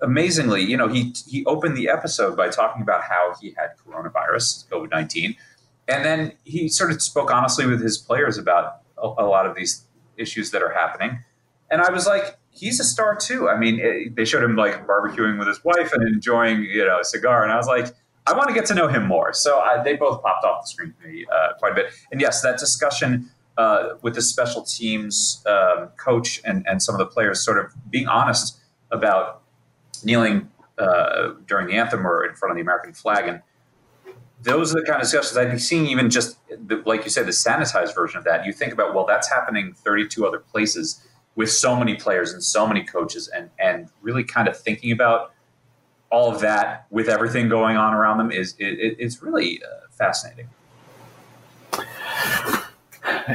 amazingly. 0.00 0.62
You 0.62 0.76
know 0.76 0.88
he 0.88 1.14
he 1.28 1.44
opened 1.46 1.76
the 1.76 1.88
episode 1.88 2.36
by 2.36 2.48
talking 2.48 2.82
about 2.82 3.02
how 3.04 3.34
he 3.40 3.54
had 3.56 3.70
coronavirus, 3.84 4.68
COVID 4.68 4.90
nineteen 4.90 5.36
and 5.88 6.04
then 6.04 6.32
he 6.44 6.68
sort 6.68 6.90
of 6.90 7.02
spoke 7.02 7.30
honestly 7.30 7.66
with 7.66 7.82
his 7.82 7.98
players 7.98 8.38
about 8.38 8.80
a, 8.96 9.06
a, 9.06 9.26
lot 9.26 9.46
of 9.46 9.54
these 9.54 9.84
issues 10.16 10.50
that 10.52 10.62
are 10.62 10.72
happening. 10.72 11.18
And 11.70 11.82
I 11.82 11.90
was 11.90 12.06
like, 12.06 12.38
he's 12.50 12.78
a 12.80 12.84
star 12.84 13.16
too. 13.16 13.48
I 13.48 13.58
mean, 13.58 13.80
it, 13.80 14.14
they 14.14 14.24
showed 14.24 14.44
him 14.44 14.56
like 14.56 14.86
barbecuing 14.86 15.38
with 15.38 15.48
his 15.48 15.64
wife 15.64 15.92
and 15.92 16.06
enjoying, 16.06 16.62
you 16.62 16.84
know, 16.84 17.00
a 17.00 17.04
cigar. 17.04 17.42
And 17.42 17.52
I 17.52 17.56
was 17.56 17.66
like, 17.66 17.86
I 18.26 18.34
want 18.34 18.48
to 18.48 18.54
get 18.54 18.66
to 18.66 18.74
know 18.74 18.88
him 18.88 19.06
more. 19.06 19.32
So 19.32 19.58
I, 19.58 19.82
they 19.82 19.96
both 19.96 20.22
popped 20.22 20.44
off 20.44 20.62
the 20.62 20.68
screen 20.68 20.94
to 21.00 21.08
me 21.08 21.26
uh, 21.32 21.54
quite 21.58 21.72
a 21.72 21.74
bit. 21.74 21.86
And 22.10 22.20
yes, 22.20 22.40
that 22.42 22.58
discussion 22.58 23.30
uh, 23.58 23.94
with 24.02 24.14
the 24.14 24.22
special 24.22 24.62
teams 24.62 25.44
um, 25.46 25.88
coach 25.96 26.40
and, 26.44 26.64
and 26.66 26.82
some 26.82 26.94
of 26.94 26.98
the 26.98 27.06
players 27.06 27.44
sort 27.44 27.58
of 27.58 27.72
being 27.90 28.06
honest 28.06 28.58
about 28.90 29.42
kneeling 30.04 30.48
uh, 30.78 31.32
during 31.46 31.66
the 31.66 31.74
anthem 31.74 32.06
or 32.06 32.24
in 32.24 32.34
front 32.34 32.50
of 32.50 32.56
the 32.56 32.62
American 32.62 32.92
flag 32.92 33.28
and 33.28 33.42
those 34.42 34.74
are 34.74 34.80
the 34.80 34.86
kind 34.86 34.96
of 34.96 35.02
discussions 35.02 35.36
I'd 35.36 35.52
be 35.52 35.58
seeing 35.58 35.86
even 35.86 36.10
just 36.10 36.36
the, 36.48 36.82
like 36.84 37.04
you 37.04 37.10
said, 37.10 37.26
the 37.26 37.32
sanitized 37.32 37.94
version 37.94 38.18
of 38.18 38.24
that. 38.24 38.44
You 38.44 38.52
think 38.52 38.72
about, 38.72 38.94
well, 38.94 39.06
that's 39.06 39.30
happening 39.30 39.72
32 39.72 40.26
other 40.26 40.40
places 40.40 41.06
with 41.36 41.50
so 41.50 41.76
many 41.76 41.94
players 41.94 42.32
and 42.32 42.42
so 42.42 42.66
many 42.66 42.82
coaches 42.82 43.28
and, 43.28 43.50
and 43.58 43.88
really 44.00 44.24
kind 44.24 44.48
of 44.48 44.58
thinking 44.58 44.90
about 44.90 45.31
all 46.12 46.32
of 46.32 46.40
that 46.42 46.86
with 46.90 47.08
everything 47.08 47.48
going 47.48 47.76
on 47.76 47.94
around 47.94 48.18
them 48.18 48.30
is 48.30 48.54
it, 48.58 48.96
it's 48.98 49.22
really 49.22 49.60
uh, 49.64 49.88
fascinating. 49.90 50.48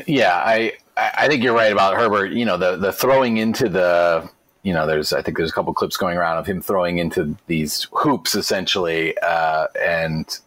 Yeah, 0.05 0.33
I 0.33 0.73
I 0.95 1.27
think 1.27 1.43
you're 1.43 1.53
right 1.53 1.71
about 1.71 1.95
Herbert. 1.95 2.31
You 2.31 2.45
know, 2.45 2.57
the 2.57 2.77
the 2.77 2.93
throwing 2.93 3.37
into 3.37 3.67
the 3.67 4.29
you 4.63 4.73
know, 4.73 4.85
there's 4.85 5.13
I 5.13 5.21
think 5.21 5.37
there's 5.37 5.49
a 5.49 5.53
couple 5.53 5.73
clips 5.73 5.97
going 5.97 6.17
around 6.17 6.37
of 6.37 6.45
him 6.45 6.61
throwing 6.61 6.97
into 6.99 7.35
these 7.47 7.87
hoops 7.91 8.35
essentially, 8.35 9.17
uh, 9.19 9.67
and 9.81 10.39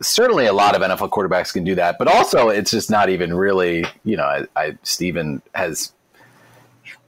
certainly 0.00 0.46
a 0.46 0.52
lot 0.52 0.74
of 0.74 0.82
NFL 0.82 1.10
quarterbacks 1.10 1.52
can 1.52 1.64
do 1.64 1.74
that, 1.74 1.98
but 1.98 2.08
also 2.08 2.48
it's 2.48 2.70
just 2.70 2.90
not 2.90 3.08
even 3.08 3.34
really, 3.34 3.84
you 4.04 4.16
know, 4.16 4.24
I, 4.24 4.46
I 4.56 4.78
Steven 4.82 5.42
has 5.54 5.92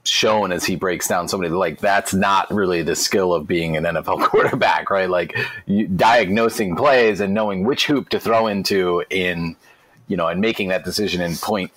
shown 0.07 0.51
as 0.51 0.65
he 0.65 0.75
breaks 0.75 1.07
down 1.07 1.27
somebody 1.27 1.51
like 1.51 1.79
that's 1.79 2.13
not 2.13 2.51
really 2.51 2.81
the 2.81 2.95
skill 2.95 3.33
of 3.33 3.47
being 3.47 3.77
an 3.77 3.83
NFL 3.83 4.23
quarterback, 4.29 4.89
right? 4.89 5.09
Like 5.09 5.37
you, 5.65 5.87
diagnosing 5.87 6.75
plays 6.75 7.19
and 7.19 7.33
knowing 7.33 7.63
which 7.63 7.85
hoop 7.85 8.09
to 8.09 8.19
throw 8.19 8.47
into 8.47 9.03
in, 9.09 9.55
you 10.07 10.17
know, 10.17 10.27
and 10.27 10.41
making 10.41 10.69
that 10.69 10.83
decision 10.83 11.21
in 11.21 11.35
point, 11.35 11.71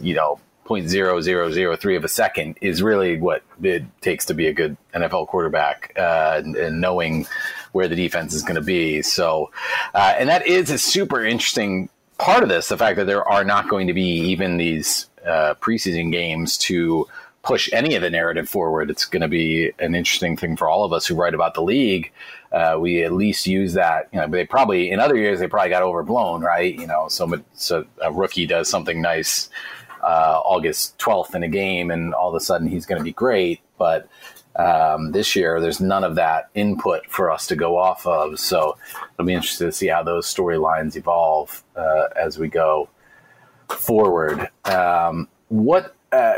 you 0.00 0.14
know, 0.14 0.40
point 0.64 0.88
zero 0.88 1.20
zero 1.20 1.50
zero 1.50 1.76
three 1.76 1.96
of 1.96 2.04
a 2.04 2.08
second 2.08 2.56
is 2.60 2.82
really 2.82 3.18
what 3.20 3.42
it 3.62 3.84
takes 4.00 4.24
to 4.26 4.34
be 4.34 4.46
a 4.46 4.52
good 4.52 4.76
NFL 4.94 5.26
quarterback, 5.26 5.92
uh, 5.96 6.40
and, 6.42 6.56
and 6.56 6.80
knowing 6.80 7.26
where 7.72 7.88
the 7.88 7.96
defense 7.96 8.34
is 8.34 8.42
going 8.42 8.54
to 8.54 8.62
be. 8.62 9.02
So, 9.02 9.50
uh, 9.94 10.14
and 10.16 10.28
that 10.28 10.46
is 10.46 10.70
a 10.70 10.78
super 10.78 11.24
interesting 11.24 11.88
part 12.18 12.42
of 12.42 12.48
this 12.48 12.68
the 12.68 12.76
fact 12.76 12.96
that 12.96 13.06
there 13.06 13.26
are 13.28 13.44
not 13.44 13.68
going 13.68 13.88
to 13.88 13.92
be 13.92 14.20
even 14.30 14.56
these 14.56 15.08
uh, 15.26 15.54
preseason 15.60 16.12
games 16.12 16.56
to 16.56 17.06
push 17.42 17.68
any 17.72 17.96
of 17.96 18.02
the 18.02 18.10
narrative 18.10 18.48
forward. 18.48 18.88
It's 18.88 19.04
going 19.04 19.22
to 19.22 19.28
be 19.28 19.72
an 19.78 19.94
interesting 19.94 20.36
thing 20.36 20.56
for 20.56 20.68
all 20.68 20.84
of 20.84 20.92
us 20.92 21.06
who 21.06 21.16
write 21.16 21.34
about 21.34 21.54
the 21.54 21.62
league. 21.62 22.12
Uh, 22.52 22.76
we 22.78 23.02
at 23.02 23.12
least 23.12 23.46
use 23.46 23.72
that. 23.74 24.08
You 24.12 24.20
know, 24.20 24.28
they 24.28 24.46
probably 24.46 24.90
in 24.90 25.00
other 25.00 25.16
years 25.16 25.40
they 25.40 25.48
probably 25.48 25.70
got 25.70 25.82
overblown, 25.82 26.42
right? 26.42 26.78
You 26.78 26.86
know, 26.86 27.08
so, 27.08 27.42
so 27.54 27.84
a 28.00 28.12
rookie 28.12 28.46
does 28.46 28.68
something 28.68 29.00
nice 29.00 29.50
uh, 30.02 30.40
August 30.44 30.98
twelfth 30.98 31.34
in 31.34 31.42
a 31.42 31.48
game, 31.48 31.90
and 31.90 32.14
all 32.14 32.28
of 32.28 32.34
a 32.34 32.40
sudden 32.40 32.68
he's 32.68 32.86
going 32.86 32.98
to 32.98 33.04
be 33.04 33.12
great. 33.12 33.60
But 33.78 34.08
um, 34.54 35.12
this 35.12 35.34
year, 35.34 35.60
there's 35.60 35.80
none 35.80 36.04
of 36.04 36.16
that 36.16 36.50
input 36.54 37.06
for 37.08 37.30
us 37.30 37.46
to 37.48 37.56
go 37.56 37.76
off 37.76 38.06
of. 38.06 38.38
So 38.38 38.76
it'll 39.14 39.26
be 39.26 39.32
interesting 39.32 39.68
to 39.68 39.72
see 39.72 39.88
how 39.88 40.02
those 40.02 40.32
storylines 40.32 40.94
evolve 40.94 41.64
uh, 41.74 42.04
as 42.14 42.38
we 42.38 42.48
go 42.48 42.88
forward. 43.68 44.48
Um, 44.64 45.28
what 45.48 45.96
uh, 46.12 46.34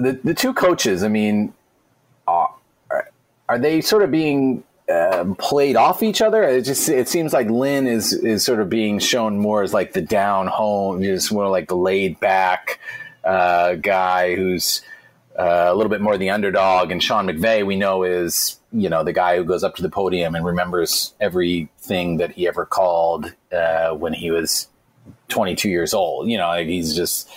the 0.00 0.20
the 0.24 0.34
two 0.34 0.52
coaches? 0.54 1.02
I 1.02 1.08
mean, 1.08 1.52
are, 2.26 2.54
are 3.48 3.58
they 3.58 3.80
sort 3.80 4.02
of 4.02 4.10
being 4.10 4.64
uh, 4.88 5.34
played 5.38 5.76
off 5.76 6.02
each 6.02 6.22
other? 6.22 6.42
It 6.42 6.62
just 6.62 6.88
it 6.88 7.08
seems 7.08 7.32
like 7.32 7.48
Lynn 7.48 7.86
is 7.86 8.12
is 8.12 8.44
sort 8.44 8.60
of 8.60 8.68
being 8.68 8.98
shown 8.98 9.38
more 9.38 9.62
as 9.62 9.72
like 9.72 9.92
the 9.92 10.02
down 10.02 10.46
home, 10.46 11.02
just 11.02 11.32
more 11.32 11.48
like 11.48 11.68
the 11.68 11.76
laid 11.76 12.18
back 12.20 12.80
uh, 13.24 13.74
guy 13.74 14.34
who's 14.34 14.82
uh, 15.38 15.66
a 15.68 15.74
little 15.74 15.90
bit 15.90 16.00
more 16.00 16.16
the 16.16 16.30
underdog. 16.30 16.90
And 16.90 17.02
Sean 17.02 17.26
McVay, 17.26 17.64
we 17.66 17.76
know, 17.76 18.02
is 18.02 18.58
you 18.72 18.88
know 18.88 19.04
the 19.04 19.12
guy 19.12 19.36
who 19.36 19.44
goes 19.44 19.64
up 19.64 19.76
to 19.76 19.82
the 19.82 19.90
podium 19.90 20.34
and 20.34 20.44
remembers 20.44 21.14
everything 21.20 22.18
that 22.18 22.32
he 22.32 22.46
ever 22.46 22.66
called 22.66 23.34
uh, 23.52 23.90
when 23.90 24.12
he 24.12 24.30
was 24.30 24.68
22 25.28 25.68
years 25.68 25.94
old. 25.94 26.28
You 26.28 26.38
know, 26.38 26.52
he's 26.62 26.94
just 26.94 27.28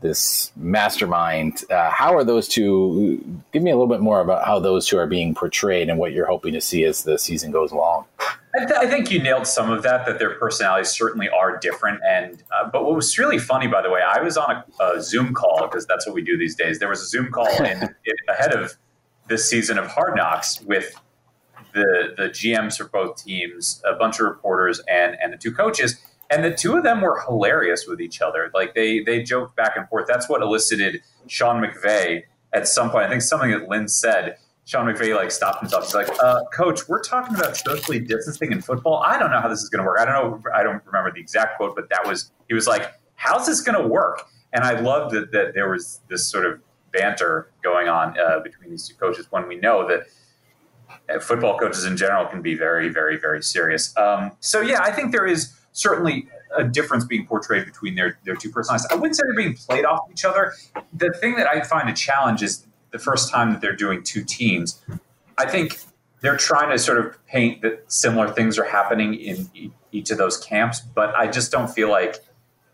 this 0.00 0.50
mastermind. 0.56 1.64
Uh, 1.70 1.90
how 1.90 2.14
are 2.16 2.24
those 2.24 2.48
two? 2.48 3.22
Give 3.52 3.62
me 3.62 3.70
a 3.70 3.74
little 3.74 3.92
bit 3.92 4.00
more 4.00 4.20
about 4.20 4.44
how 4.44 4.58
those 4.58 4.86
two 4.86 4.98
are 4.98 5.06
being 5.06 5.34
portrayed 5.34 5.88
and 5.88 5.98
what 5.98 6.12
you're 6.12 6.26
hoping 6.26 6.54
to 6.54 6.60
see 6.60 6.84
as 6.84 7.04
the 7.04 7.18
season 7.18 7.50
goes 7.50 7.70
along. 7.70 8.06
I, 8.54 8.64
th- 8.64 8.70
I 8.72 8.88
think 8.88 9.10
you 9.10 9.22
nailed 9.22 9.46
some 9.46 9.70
of 9.70 9.82
that. 9.82 10.06
That 10.06 10.18
their 10.18 10.34
personalities 10.38 10.90
certainly 10.90 11.28
are 11.28 11.58
different. 11.58 12.00
And 12.08 12.42
uh, 12.52 12.68
but 12.70 12.84
what 12.84 12.96
was 12.96 13.18
really 13.18 13.38
funny, 13.38 13.66
by 13.66 13.82
the 13.82 13.90
way, 13.90 14.00
I 14.00 14.20
was 14.20 14.36
on 14.36 14.64
a, 14.80 14.84
a 14.84 15.02
Zoom 15.02 15.34
call 15.34 15.62
because 15.62 15.86
that's 15.86 16.06
what 16.06 16.14
we 16.14 16.22
do 16.22 16.36
these 16.36 16.56
days. 16.56 16.78
There 16.78 16.88
was 16.88 17.02
a 17.02 17.06
Zoom 17.06 17.30
call 17.30 17.48
in, 17.62 17.82
in, 17.82 18.16
ahead 18.28 18.54
of 18.54 18.76
this 19.28 19.48
season 19.48 19.78
of 19.78 19.86
Hard 19.86 20.16
Knocks 20.16 20.60
with 20.62 20.94
the 21.74 22.14
the 22.16 22.30
GMs 22.30 22.78
for 22.78 22.84
both 22.84 23.22
teams, 23.22 23.82
a 23.84 23.94
bunch 23.94 24.18
of 24.18 24.26
reporters, 24.26 24.80
and 24.88 25.16
and 25.22 25.32
the 25.32 25.36
two 25.36 25.52
coaches 25.52 26.00
and 26.30 26.44
the 26.44 26.54
two 26.54 26.76
of 26.76 26.84
them 26.84 27.00
were 27.00 27.20
hilarious 27.26 27.86
with 27.86 28.00
each 28.00 28.20
other. 28.20 28.50
Like 28.54 28.74
they 28.74 29.00
they 29.00 29.22
joked 29.22 29.56
back 29.56 29.76
and 29.76 29.88
forth. 29.88 30.06
That's 30.06 30.28
what 30.28 30.42
elicited 30.42 31.02
Sean 31.26 31.62
McVay 31.62 32.22
at 32.52 32.68
some 32.68 32.90
point. 32.90 33.06
I 33.06 33.08
think 33.08 33.22
something 33.22 33.50
that 33.50 33.68
Lynn 33.68 33.88
said. 33.88 34.36
Sean 34.66 34.86
McVay 34.86 35.16
like 35.16 35.32
stopped 35.32 35.60
himself. 35.60 35.86
He's 35.86 35.94
like, 35.94 36.08
uh, 36.22 36.44
"Coach, 36.52 36.88
we're 36.88 37.02
talking 37.02 37.34
about 37.34 37.56
socially 37.56 37.98
distancing 37.98 38.52
in 38.52 38.62
football. 38.62 39.02
I 39.04 39.18
don't 39.18 39.32
know 39.32 39.40
how 39.40 39.48
this 39.48 39.62
is 39.62 39.68
going 39.68 39.82
to 39.82 39.84
work. 39.84 39.98
I 39.98 40.04
don't 40.04 40.44
know. 40.44 40.50
I 40.54 40.62
don't 40.62 40.80
remember 40.86 41.10
the 41.12 41.18
exact 41.18 41.56
quote, 41.56 41.74
but 41.74 41.88
that 41.88 42.06
was 42.06 42.30
he 42.46 42.54
was 42.54 42.68
like, 42.68 42.92
"How's 43.16 43.46
this 43.46 43.62
going 43.62 43.82
to 43.82 43.88
work?" 43.88 44.22
And 44.52 44.62
I 44.62 44.78
loved 44.78 45.14
that, 45.14 45.32
that 45.32 45.54
there 45.54 45.68
was 45.70 46.00
this 46.08 46.26
sort 46.26 46.46
of 46.46 46.60
banter 46.92 47.50
going 47.62 47.88
on 47.88 48.16
uh, 48.18 48.40
between 48.40 48.70
these 48.70 48.86
two 48.86 48.94
coaches 48.94 49.26
when 49.30 49.48
we 49.48 49.56
know 49.56 49.88
that 49.88 50.06
uh, 51.08 51.18
football 51.20 51.58
coaches 51.58 51.84
in 51.84 51.96
general 51.96 52.26
can 52.26 52.42
be 52.42 52.54
very, 52.54 52.88
very, 52.88 53.16
very 53.16 53.42
serious. 53.42 53.96
Um, 53.96 54.32
so 54.40 54.60
yeah, 54.60 54.82
I 54.82 54.92
think 54.92 55.12
there 55.12 55.26
is 55.26 55.52
certainly 55.72 56.28
a 56.56 56.64
difference 56.64 57.04
being 57.04 57.26
portrayed 57.26 57.64
between 57.64 57.94
their 57.94 58.18
their 58.24 58.34
two 58.34 58.50
personalities. 58.50 58.86
I 58.90 58.94
wouldn't 58.94 59.16
say 59.16 59.22
they're 59.26 59.36
being 59.36 59.54
played 59.54 59.84
off 59.84 60.00
each 60.10 60.24
other. 60.24 60.52
The 60.92 61.10
thing 61.20 61.36
that 61.36 61.46
I 61.46 61.62
find 61.62 61.88
a 61.88 61.92
challenge 61.92 62.42
is 62.42 62.66
the 62.90 62.98
first 62.98 63.30
time 63.30 63.52
that 63.52 63.60
they're 63.60 63.76
doing 63.76 64.02
two 64.02 64.24
teams. 64.24 64.82
I 65.38 65.46
think 65.46 65.78
they're 66.20 66.36
trying 66.36 66.70
to 66.70 66.78
sort 66.78 66.98
of 66.98 67.26
paint 67.26 67.62
that 67.62 67.84
similar 67.90 68.32
things 68.32 68.58
are 68.58 68.64
happening 68.64 69.14
in 69.14 69.72
each 69.92 70.10
of 70.10 70.18
those 70.18 70.36
camps, 70.36 70.80
but 70.80 71.14
I 71.14 71.28
just 71.28 71.50
don't 71.50 71.68
feel 71.68 71.88
like 71.88 72.16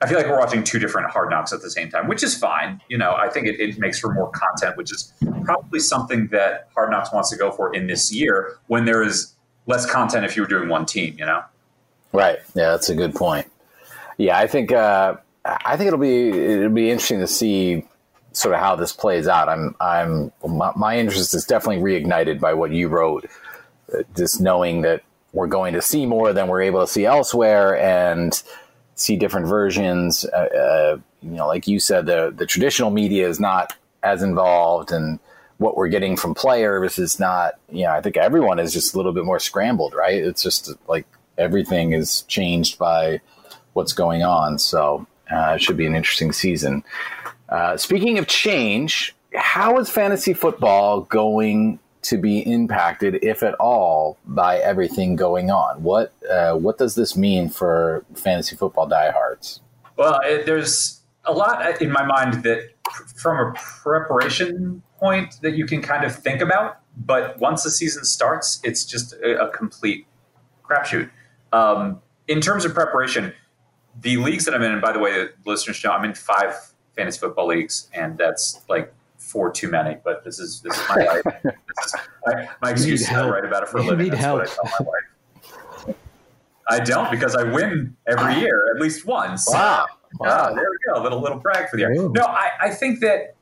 I 0.00 0.06
feel 0.06 0.18
like 0.18 0.26
we're 0.26 0.38
watching 0.38 0.62
two 0.62 0.78
different 0.78 1.10
hard 1.10 1.30
knocks 1.30 1.52
at 1.52 1.62
the 1.62 1.70
same 1.70 1.88
time, 1.90 2.06
which 2.06 2.22
is 2.22 2.36
fine. 2.36 2.82
You 2.88 2.98
know, 2.98 3.14
I 3.14 3.28
think 3.28 3.46
it, 3.46 3.58
it, 3.58 3.78
makes 3.78 3.98
for 3.98 4.12
more 4.12 4.30
content, 4.30 4.76
which 4.76 4.92
is 4.92 5.12
probably 5.44 5.80
something 5.80 6.26
that 6.28 6.68
Hard 6.74 6.90
Knocks 6.90 7.12
wants 7.12 7.30
to 7.30 7.36
go 7.36 7.50
for 7.50 7.74
in 7.74 7.86
this 7.86 8.12
year 8.12 8.58
when 8.66 8.84
there 8.84 9.02
is 9.02 9.34
less 9.66 9.90
content 9.90 10.26
if 10.26 10.36
you 10.36 10.42
were 10.42 10.48
doing 10.48 10.68
one 10.68 10.84
team, 10.84 11.16
you 11.18 11.24
know? 11.24 11.42
Right. 12.16 12.38
Yeah, 12.54 12.70
that's 12.70 12.88
a 12.88 12.94
good 12.94 13.14
point. 13.14 13.50
Yeah, 14.16 14.38
I 14.38 14.46
think 14.46 14.72
uh, 14.72 15.16
I 15.44 15.76
think 15.76 15.88
it'll 15.88 15.98
be 15.98 16.30
it'll 16.30 16.70
be 16.70 16.90
interesting 16.90 17.20
to 17.20 17.26
see 17.26 17.84
sort 18.32 18.54
of 18.54 18.60
how 18.60 18.74
this 18.76 18.92
plays 18.92 19.28
out. 19.28 19.48
I'm 19.48 19.74
I'm 19.80 20.32
my, 20.46 20.72
my 20.74 20.98
interest 20.98 21.34
is 21.34 21.44
definitely 21.44 21.82
reignited 21.82 22.40
by 22.40 22.54
what 22.54 22.70
you 22.70 22.88
wrote, 22.88 23.28
uh, 23.92 24.02
just 24.16 24.40
knowing 24.40 24.80
that 24.82 25.02
we're 25.34 25.46
going 25.46 25.74
to 25.74 25.82
see 25.82 26.06
more 26.06 26.32
than 26.32 26.48
we're 26.48 26.62
able 26.62 26.80
to 26.80 26.86
see 26.86 27.04
elsewhere, 27.04 27.78
and 27.78 28.42
see 28.94 29.16
different 29.16 29.46
versions. 29.46 30.24
Uh, 30.24 30.36
uh, 30.36 30.98
you 31.22 31.32
know, 31.32 31.46
like 31.46 31.68
you 31.68 31.78
said, 31.78 32.06
the 32.06 32.32
the 32.34 32.46
traditional 32.46 32.90
media 32.90 33.28
is 33.28 33.38
not 33.38 33.74
as 34.02 34.22
involved, 34.22 34.90
and 34.90 35.18
what 35.58 35.76
we're 35.76 35.88
getting 35.88 36.16
from 36.16 36.34
players 36.34 36.98
is 36.98 37.20
not. 37.20 37.54
You 37.70 37.84
know, 37.84 37.90
I 37.90 38.00
think 38.00 38.16
everyone 38.16 38.58
is 38.58 38.72
just 38.72 38.94
a 38.94 38.96
little 38.96 39.12
bit 39.12 39.26
more 39.26 39.38
scrambled, 39.38 39.94
right? 39.94 40.22
It's 40.22 40.42
just 40.42 40.72
like 40.88 41.06
everything 41.38 41.92
is 41.92 42.22
changed 42.22 42.78
by 42.78 43.20
what's 43.72 43.92
going 43.92 44.22
on. 44.22 44.58
So 44.58 45.06
uh, 45.30 45.54
it 45.56 45.62
should 45.62 45.76
be 45.76 45.86
an 45.86 45.94
interesting 45.94 46.32
season. 46.32 46.82
Uh, 47.48 47.76
speaking 47.76 48.18
of 48.18 48.26
change, 48.26 49.14
how 49.34 49.78
is 49.78 49.90
fantasy 49.90 50.32
football 50.32 51.02
going 51.02 51.78
to 52.02 52.16
be 52.16 52.38
impacted, 52.40 53.18
if 53.22 53.42
at 53.42 53.54
all, 53.54 54.16
by 54.24 54.58
everything 54.58 55.16
going 55.16 55.50
on? 55.50 55.82
What 55.82 56.12
uh, 56.30 56.54
what 56.54 56.78
does 56.78 56.94
this 56.94 57.16
mean 57.16 57.48
for 57.48 58.04
fantasy 58.14 58.56
football 58.56 58.86
diehards? 58.86 59.60
Well, 59.96 60.20
it, 60.24 60.46
there's 60.46 61.00
a 61.24 61.32
lot 61.32 61.82
in 61.82 61.90
my 61.90 62.04
mind 62.04 62.44
that, 62.44 62.70
from 63.16 63.48
a 63.48 63.52
preparation 63.54 64.82
point, 64.98 65.34
that 65.42 65.56
you 65.56 65.66
can 65.66 65.82
kind 65.82 66.04
of 66.04 66.14
think 66.14 66.40
about. 66.40 66.78
But 66.96 67.38
once 67.38 67.62
the 67.64 67.70
season 67.70 68.04
starts, 68.04 68.60
it's 68.62 68.84
just 68.84 69.12
a, 69.14 69.46
a 69.46 69.50
complete 69.50 70.06
crapshoot. 70.64 71.10
Um, 71.56 72.02
in 72.28 72.40
terms 72.40 72.64
of 72.64 72.74
preparation, 72.74 73.32
the 74.00 74.16
leagues 74.18 74.44
that 74.44 74.54
I'm 74.54 74.62
in, 74.62 74.72
and 74.72 74.82
by 74.82 74.92
the 74.92 74.98
way, 74.98 75.28
listeners 75.44 75.82
know 75.82 75.92
I'm 75.92 76.04
in 76.04 76.14
five 76.14 76.54
fantasy 76.94 77.18
football 77.18 77.46
leagues, 77.46 77.88
and 77.94 78.18
that's 78.18 78.60
like 78.68 78.92
four 79.16 79.50
too 79.50 79.70
many. 79.70 79.96
But 80.04 80.24
this 80.24 80.38
is 80.38 80.60
this 80.60 80.76
is 80.76 80.88
my 80.88 80.96
life. 80.96 81.22
This 81.42 81.86
is, 81.86 81.94
I, 82.26 82.48
my 82.62 82.70
excuse 82.70 83.02
is 83.02 83.08
to 83.08 83.30
write 83.30 83.44
about 83.44 83.62
it 83.62 83.68
for 83.68 83.78
a 83.78 83.82
living. 83.82 84.04
Need 84.04 84.12
that's 84.12 84.22
help. 84.22 84.40
what 84.40 84.50
I 84.50 84.54
tell 84.54 84.72
my 84.80 84.86
wife. 84.86 85.96
I 86.68 86.80
don't 86.80 87.10
because 87.10 87.36
I 87.36 87.44
win 87.44 87.96
every 88.08 88.40
year 88.40 88.74
at 88.74 88.80
least 88.80 89.06
once. 89.06 89.48
Wow. 89.48 89.86
wow. 90.18 90.52
there 90.52 90.64
we 90.68 90.92
go. 90.92 91.00
A 91.00 91.02
little 91.02 91.20
little 91.20 91.38
brag 91.38 91.68
for 91.68 91.76
the 91.76 91.82
year. 91.82 92.08
No, 92.08 92.22
I, 92.22 92.50
I 92.60 92.70
think 92.70 93.00
that 93.00 93.35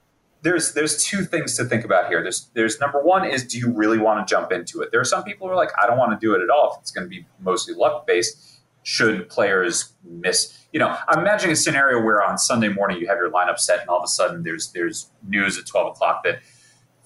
there's 0.45 0.75
there's 0.75 1.03
two 1.03 1.25
things 1.25 1.57
to 1.57 1.65
think 1.65 1.85
about 1.85 2.09
here. 2.09 2.23
There's 2.23 2.51
there's 2.53 2.79
number 2.79 3.03
one 3.03 3.25
is 3.25 3.45
do 3.45 3.59
you 3.59 3.73
really 3.73 3.99
want 3.99 4.27
to 4.27 4.31
jump 4.31 4.53
into 4.53 4.83
it? 4.83 4.91
There 4.93 5.01
are 5.01 5.05
some 5.05 5.25
people 5.25 5.47
who 5.47 5.53
are 5.55 5.57
like, 5.57 5.71
I 5.83 5.87
don't 5.87 5.97
want 5.97 6.19
to 6.19 6.25
do 6.25 6.35
it 6.35 6.43
at 6.43 6.51
all 6.51 6.75
if 6.75 6.83
it's 6.83 6.91
going 6.91 7.07
to 7.07 7.09
be 7.09 7.27
mostly 7.41 7.75
luck 7.75 8.07
based. 8.07 8.61
Should 8.83 9.31
players 9.31 9.95
miss? 10.05 10.55
You 10.71 10.81
know, 10.81 10.95
I'm 11.09 11.21
imagining 11.21 11.55
a 11.55 11.57
scenario 11.57 12.03
where 12.03 12.23
on 12.23 12.37
Sunday 12.37 12.69
morning 12.69 12.99
you 12.99 13.07
have 13.09 13.17
your 13.17 13.31
lineup 13.31 13.59
set, 13.59 13.81
and 13.81 13.89
all 13.89 13.97
of 13.97 14.05
a 14.05 14.09
sudden 14.09 14.43
there's 14.43 14.71
there's 14.73 15.11
news 15.27 15.59
at 15.59 15.67
12 15.67 15.93
o'clock 15.93 16.23
that 16.25 16.41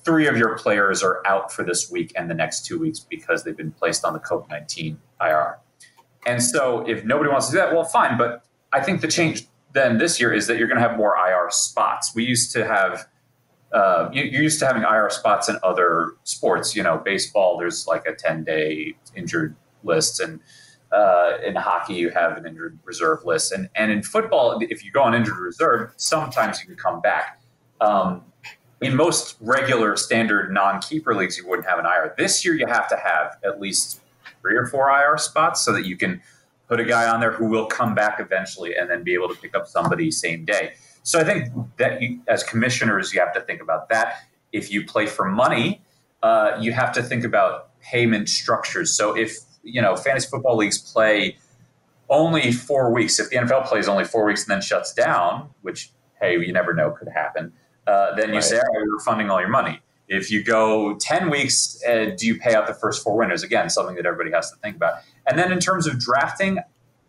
three 0.05 0.27
of 0.27 0.37
your 0.37 0.59
players 0.59 1.05
are 1.05 1.25
out 1.25 1.53
for 1.53 1.63
this 1.63 1.89
week 1.89 2.13
and 2.17 2.29
the 2.29 2.35
next 2.35 2.67
two 2.67 2.81
weeks 2.81 2.99
because 2.99 3.45
they've 3.45 3.57
been 3.57 3.71
placed 3.71 4.05
on 4.05 4.15
the 4.15 4.19
COVID 4.19 4.51
19 4.51 4.99
IR. 5.21 5.59
And 6.27 6.43
so 6.43 6.85
if 6.89 7.05
nobody 7.05 7.31
wants 7.31 7.47
to 7.47 7.53
do 7.53 7.59
that, 7.59 7.73
well, 7.73 7.85
fine. 7.85 8.19
But 8.19 8.43
I 8.73 8.81
think 8.81 9.01
the 9.01 9.09
change 9.09 9.47
then 9.75 9.99
this 9.99 10.19
year 10.19 10.33
is 10.33 10.49
that 10.49 10.59
you're 10.59 10.67
going 10.67 10.83
to 10.83 10.89
have 10.89 10.97
more 10.97 11.15
IR 11.17 11.51
spots. 11.51 12.13
We 12.17 12.25
used 12.25 12.53
to 12.55 12.67
have 12.67 13.07
uh, 13.73 14.09
you, 14.13 14.25
you're 14.25 14.43
used 14.43 14.59
to 14.61 14.67
having 14.67 14.83
IR 14.83 15.11
spots 15.11 15.49
in 15.49 15.59
other 15.63 16.15
sports. 16.25 16.75
You 16.75 16.83
know, 16.83 16.99
baseball, 16.99 17.59
there's 17.59 17.87
like 17.87 18.07
a 18.07 18.15
10 18.15 18.45
day 18.45 18.95
injured 19.15 19.55
list, 19.85 20.21
and 20.21 20.41
uh, 20.91 21.39
in 21.45 21.55
hockey, 21.55 21.95
you 21.95 22.11
have 22.11 22.37
an 22.37 22.47
injured 22.47 22.79
reserve 22.85 23.25
list, 23.25 23.53
and 23.53 23.69
and 23.75 23.93
in 23.93 24.03
football, 24.03 24.59
if 24.61 24.85
you 24.85 24.91
go 24.91 25.03
on 25.03 25.15
injured 25.15 25.39
reserve, 25.39 25.93
sometimes 25.97 26.61
you 26.61 26.67
can 26.67 26.77
come 26.77 27.01
back. 27.01 27.41
Um, 27.81 28.25
in 28.81 28.95
most 28.97 29.37
regular 29.41 29.97
standard 29.97 30.53
non-keeper 30.53 31.15
leagues, 31.15 31.37
you 31.37 31.47
wouldn't 31.49 31.67
have 31.67 31.79
an 31.79 31.85
IR. 31.85 32.15
This 32.17 32.45
year, 32.45 32.55
you 32.55 32.67
have 32.67 32.89
to 32.89 32.97
have 32.97 33.37
at 33.45 33.61
least 33.61 34.01
three 34.41 34.57
or 34.57 34.67
four 34.67 34.89
IR 34.89 35.19
spots 35.19 35.65
so 35.65 35.73
that 35.73 35.85
you 35.85 35.97
can 35.97 36.23
put 36.69 36.79
a 36.79 36.85
guy 36.85 37.09
on 37.09 37.21
there 37.21 37.33
who 37.33 37.47
will 37.47 37.67
come 37.67 37.95
back 37.95 38.21
eventually 38.21 38.77
and 38.77 38.89
then 38.89 39.03
be 39.03 39.15
able 39.15 39.29
to 39.29 39.35
pick 39.35 39.55
up 39.57 39.67
somebody 39.67 40.11
same 40.11 40.45
day. 40.45 40.75
So 41.09 41.19
I 41.19 41.25
think 41.25 41.49
that 41.79 42.03
you, 42.03 42.21
as 42.29 42.45
commissioners, 42.45 43.15
you 43.15 43.21
have 43.21 43.33
to 43.33 43.41
think 43.41 43.63
about 43.63 43.89
that. 43.89 44.25
If 44.53 44.71
you 44.71 44.85
play 44.85 45.07
for 45.07 45.25
money, 45.25 45.81
uh, 46.23 46.59
you 46.61 46.73
have 46.73 46.93
to 46.93 47.03
think 47.03 47.25
about 47.25 47.71
payment 47.81 48.29
structures. 48.29 48.95
So 48.95 49.17
if 49.17 49.39
you 49.63 49.81
know 49.81 49.97
fantasy 49.97 50.29
football 50.29 50.59
leagues 50.59 50.77
play 50.77 51.39
only 52.11 52.53
four 52.53 52.93
weeks, 52.93 53.19
if 53.19 53.31
the 53.31 53.37
NFL 53.37 53.65
plays 53.65 53.89
only 53.89 54.05
four 54.05 54.27
weeks 54.27 54.43
and 54.43 54.51
then 54.51 54.61
shuts 54.61 54.93
down, 54.93 55.49
which 55.63 55.93
hey, 56.21 56.35
you 56.35 56.53
never 56.53 56.75
know 56.75 56.91
could 56.91 57.09
happen, 57.09 57.55
uh, 57.87 58.15
then 58.15 58.29
you 58.29 58.35
Right. 58.35 58.45
say, 58.45 58.59
all 58.59 58.65
right, 58.65 58.87
we're 58.87 59.03
funding 59.03 59.31
all 59.31 59.41
your 59.41 59.49
money. 59.49 59.81
If 60.09 60.31
you 60.31 60.45
go 60.45 60.97
10 60.97 61.31
weeks, 61.31 61.83
uh, 61.89 62.11
do 62.19 62.27
you 62.27 62.39
pay 62.39 62.55
out 62.55 62.67
the 62.67 62.75
first 62.75 63.03
four 63.03 63.17
winners? 63.17 63.43
Again, 63.43 63.71
something 63.71 63.97
that 63.97 64.05
everybody 64.05 64.35
has 64.35 64.51
to 64.51 64.59
think 64.59 64.77
about. 64.77 64.97
And 65.27 65.39
then 65.39 65.53
in 65.53 65.59
terms 65.59 65.87
of 65.87 65.99
drafting, 65.99 66.59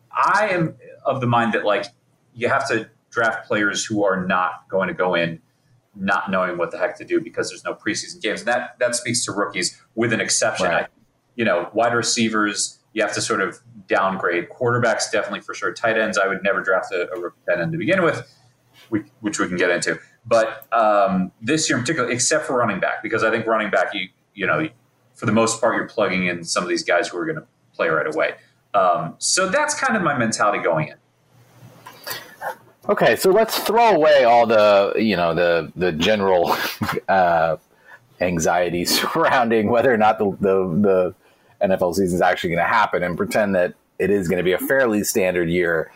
I 0.10 0.48
am 0.52 0.76
of 1.06 1.20
the 1.20 1.28
mind 1.28 1.52
that 1.54 1.66
like 1.66 1.88
you 2.34 2.48
have 2.48 2.66
to 2.70 2.90
draft 3.10 3.48
players 3.48 3.86
who 3.86 4.04
are 4.04 4.26
not 4.26 4.68
going 4.70 4.88
to 4.88 4.94
go 4.94 5.16
in 5.16 5.42
not 5.96 6.32
knowing 6.32 6.58
what 6.58 6.72
the 6.72 6.78
heck 6.78 6.98
to 6.98 7.06
do 7.06 7.20
because 7.20 7.50
there's 7.50 7.64
no 7.64 7.74
preseason 7.74 8.22
games. 8.22 8.42
And 8.42 8.48
that 8.48 8.78
that 8.80 8.96
speaks 8.96 9.26
to 9.26 9.32
rookies 9.32 9.82
with 9.96 10.14
an 10.14 10.22
exception. 10.22 10.68
Right. 10.68 10.86
I, 10.86 10.88
you 11.36 11.46
know, 11.46 11.70
wide 11.74 11.94
receivers, 11.94 12.80
you 12.94 13.02
have 13.02 13.14
to 13.14 13.22
sort 13.22 13.42
of 13.42 13.60
downgrade. 13.88 14.50
Quarterbacks, 14.50 15.12
definitely 15.12 15.42
for 15.42 15.54
sure. 15.54 15.74
Tight 15.74 15.98
ends, 15.98 16.18
I 16.18 16.28
would 16.28 16.44
never 16.44 16.62
draft 16.62 16.94
a, 16.94 17.12
a 17.12 17.20
rookie 17.20 17.38
tight 17.48 17.60
end 17.60 17.72
to 17.72 17.78
begin 17.78 18.04
with, 18.04 18.28
which 18.90 19.40
we 19.40 19.48
can 19.48 19.58
get 19.58 19.70
into. 19.70 20.00
But 20.26 20.68
um, 20.74 21.32
this 21.42 21.70
year 21.70 21.78
in 21.78 21.84
particular, 21.84 22.10
except 22.10 22.46
for 22.46 22.58
running 22.58 22.80
back, 22.80 23.02
because 23.02 23.24
I 23.24 23.32
think 23.32 23.46
running 23.46 23.72
back, 23.72 23.94
you 23.94 24.10
you 24.34 24.46
know, 24.48 24.70
for 25.16 25.26
the 25.26 25.32
most 25.32 25.60
part, 25.60 25.76
you're 25.76 25.88
plugging 25.88 26.28
in 26.28 26.44
some 26.44 26.64
of 26.64 26.70
these 26.70 26.84
guys 26.84 27.10
who 27.10 27.18
are 27.18 27.26
going 27.26 27.38
to 27.38 27.48
play 27.74 27.90
right 27.90 28.08
away. 28.08 28.36
Um, 28.74 29.16
so 29.18 29.50
that's 29.50 29.74
kind 29.74 29.98
of 29.98 30.04
my 30.04 30.18
mentality 30.18 30.64
going 30.64 30.90
in. 30.90 30.96
Okay, 32.90 33.16
so 33.18 33.30
let's 33.30 33.60
throw 33.60 33.92
away 33.92 34.24
all 34.24 34.48
the 34.48 34.94
you 34.98 35.16
know 35.16 35.36
the 35.36 35.72
the 35.76 35.92
general 35.92 36.58
uh, 37.08 37.58
anxiety 38.20 38.84
surrounding 38.86 39.70
whether 39.70 39.94
or 39.94 39.98
not 39.98 40.18
the 40.18 40.32
the, 40.42 41.14
the 41.62 41.68
NFL 41.68 41.94
season 41.94 42.16
is 42.16 42.22
actually 42.22 42.50
going 42.50 42.66
to 42.66 42.70
happen, 42.70 43.04
and 43.04 43.16
pretend 43.16 43.54
that 43.54 43.76
it 44.00 44.10
is 44.10 44.28
going 44.28 44.38
to 44.38 44.44
be 44.44 44.54
a 44.54 44.58
fairly 44.58 45.04
standard 45.04 45.50
year. 45.50 45.92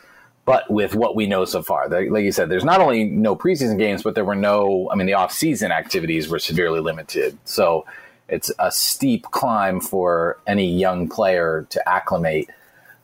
But 0.46 0.70
with 0.70 0.94
what 0.94 1.16
we 1.16 1.26
know 1.26 1.46
so 1.46 1.64
far, 1.64 1.90
like 1.90 2.12
like 2.12 2.26
you 2.26 2.32
said, 2.32 2.50
there's 2.50 2.66
not 2.66 2.80
only 2.80 3.06
no 3.06 3.36
preseason 3.36 3.80
games, 3.80 4.04
but 4.04 4.14
there 4.14 4.26
were 4.26 4.36
no. 4.36 4.88
I 4.92 4.96
mean, 4.96 5.08
the 5.08 5.14
off-season 5.14 5.72
activities 5.72 6.30
were 6.30 6.38
severely 6.38 6.80
limited, 6.80 7.40
so 7.44 7.88
it's 8.28 8.52
a 8.60 8.72
steep 8.72 9.24
climb 9.32 9.80
for 9.80 10.38
any 10.46 10.72
young 10.72 11.10
player 11.10 11.66
to 11.72 11.90
acclimate. 11.90 12.50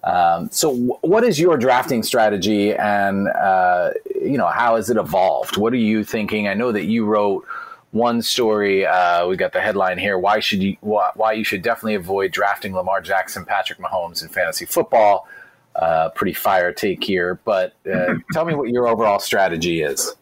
Um, 0.04 0.50
so, 0.52 0.70
w- 0.70 0.98
what 1.02 1.24
is 1.24 1.40
your 1.40 1.58
drafting 1.58 2.04
strategy, 2.04 2.74
and 2.74 3.28
uh, 3.30 3.92
you 4.16 4.38
know 4.38 4.48
how 4.48 4.76
has 4.76 4.90
it 4.90 4.98
evolved? 4.98 5.58
What 5.58 5.74
are 5.74 5.78
you 5.78 6.04
thinking? 6.04 6.48
I 6.48 6.54
know 6.54 6.72
that 6.72 6.86
you 6.86 7.06
wrote 7.06 7.46
one 7.92 8.22
story. 8.22 8.86
Uh, 8.86 9.28
we 9.28 9.36
got 9.36 9.52
the 9.52 9.62
headline 9.62 9.98
here: 9.98 10.18
Why 10.18 10.40
should 10.40 10.64
you? 10.64 10.78
Why, 10.82 11.12
why 11.16 11.34
you 11.34 11.44
should 11.44 11.62
definitely 11.62 11.96
avoid 11.96 12.32
drafting 12.32 12.74
Lamar 12.74 13.02
Jackson, 13.02 13.46
Patrick 13.46 13.80
Mahomes 13.80 14.22
in 14.22 14.30
fantasy 14.30 14.66
football. 14.66 15.28
Uh, 15.76 16.10
pretty 16.10 16.34
fire 16.34 16.74
take 16.74 17.04
here, 17.04 17.40
but 17.46 17.74
uh, 17.92 18.16
tell 18.34 18.46
me 18.46 18.54
what 18.54 18.70
your 18.70 18.88
overall 18.88 19.20
strategy 19.20 19.82
is. 19.82 20.16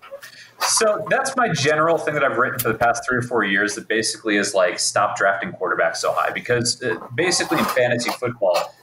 So 0.60 1.06
that's 1.10 1.36
my 1.36 1.50
general 1.50 1.98
thing 1.98 2.16
that 2.16 2.24
I've 2.24 2.38
written 2.38 2.60
for 2.60 2.70
the 2.70 2.78
past 2.78 3.04
three 3.08 3.18
or 3.18 3.22
four 3.22 3.44
years. 3.44 3.76
That 3.76 3.88
basically 3.88 4.38
is 4.38 4.54
like 4.54 4.80
stop 4.80 5.16
drafting 5.16 5.52
quarterbacks 5.52 5.98
so 5.98 6.12
high 6.12 6.32
because 6.32 6.82
uh, 6.82 6.96
basically 7.16 7.60
in 7.60 7.66
fantasy 7.66 8.10
football, 8.12 8.74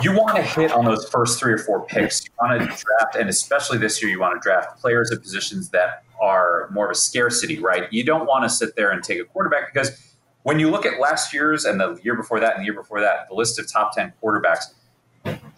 you 0.00 0.12
want 0.12 0.36
to 0.36 0.42
hit 0.42 0.72
on 0.72 0.84
those 0.84 1.08
first 1.08 1.38
three 1.38 1.52
or 1.52 1.58
four 1.58 1.84
picks. 1.84 2.24
You 2.24 2.30
want 2.40 2.60
to 2.60 2.66
draft, 2.66 3.16
and 3.18 3.28
especially 3.28 3.78
this 3.78 4.02
year, 4.02 4.10
you 4.10 4.20
want 4.20 4.40
to 4.40 4.40
draft 4.40 4.80
players 4.80 5.10
at 5.10 5.20
positions 5.20 5.70
that 5.70 6.04
are 6.20 6.68
more 6.72 6.86
of 6.86 6.92
a 6.92 6.94
scarcity, 6.94 7.58
right? 7.58 7.92
You 7.92 8.04
don't 8.04 8.26
want 8.26 8.44
to 8.44 8.48
sit 8.48 8.76
there 8.76 8.90
and 8.90 9.02
take 9.02 9.20
a 9.20 9.24
quarterback 9.24 9.72
because 9.72 10.14
when 10.44 10.58
you 10.58 10.70
look 10.70 10.86
at 10.86 11.00
last 11.00 11.32
year's 11.34 11.64
and 11.64 11.80
the 11.80 11.98
year 12.02 12.14
before 12.14 12.40
that 12.40 12.54
and 12.54 12.62
the 12.62 12.64
year 12.64 12.74
before 12.74 13.00
that, 13.00 13.28
the 13.28 13.34
list 13.34 13.58
of 13.58 13.70
top 13.70 13.94
10 13.94 14.12
quarterbacks, 14.22 14.64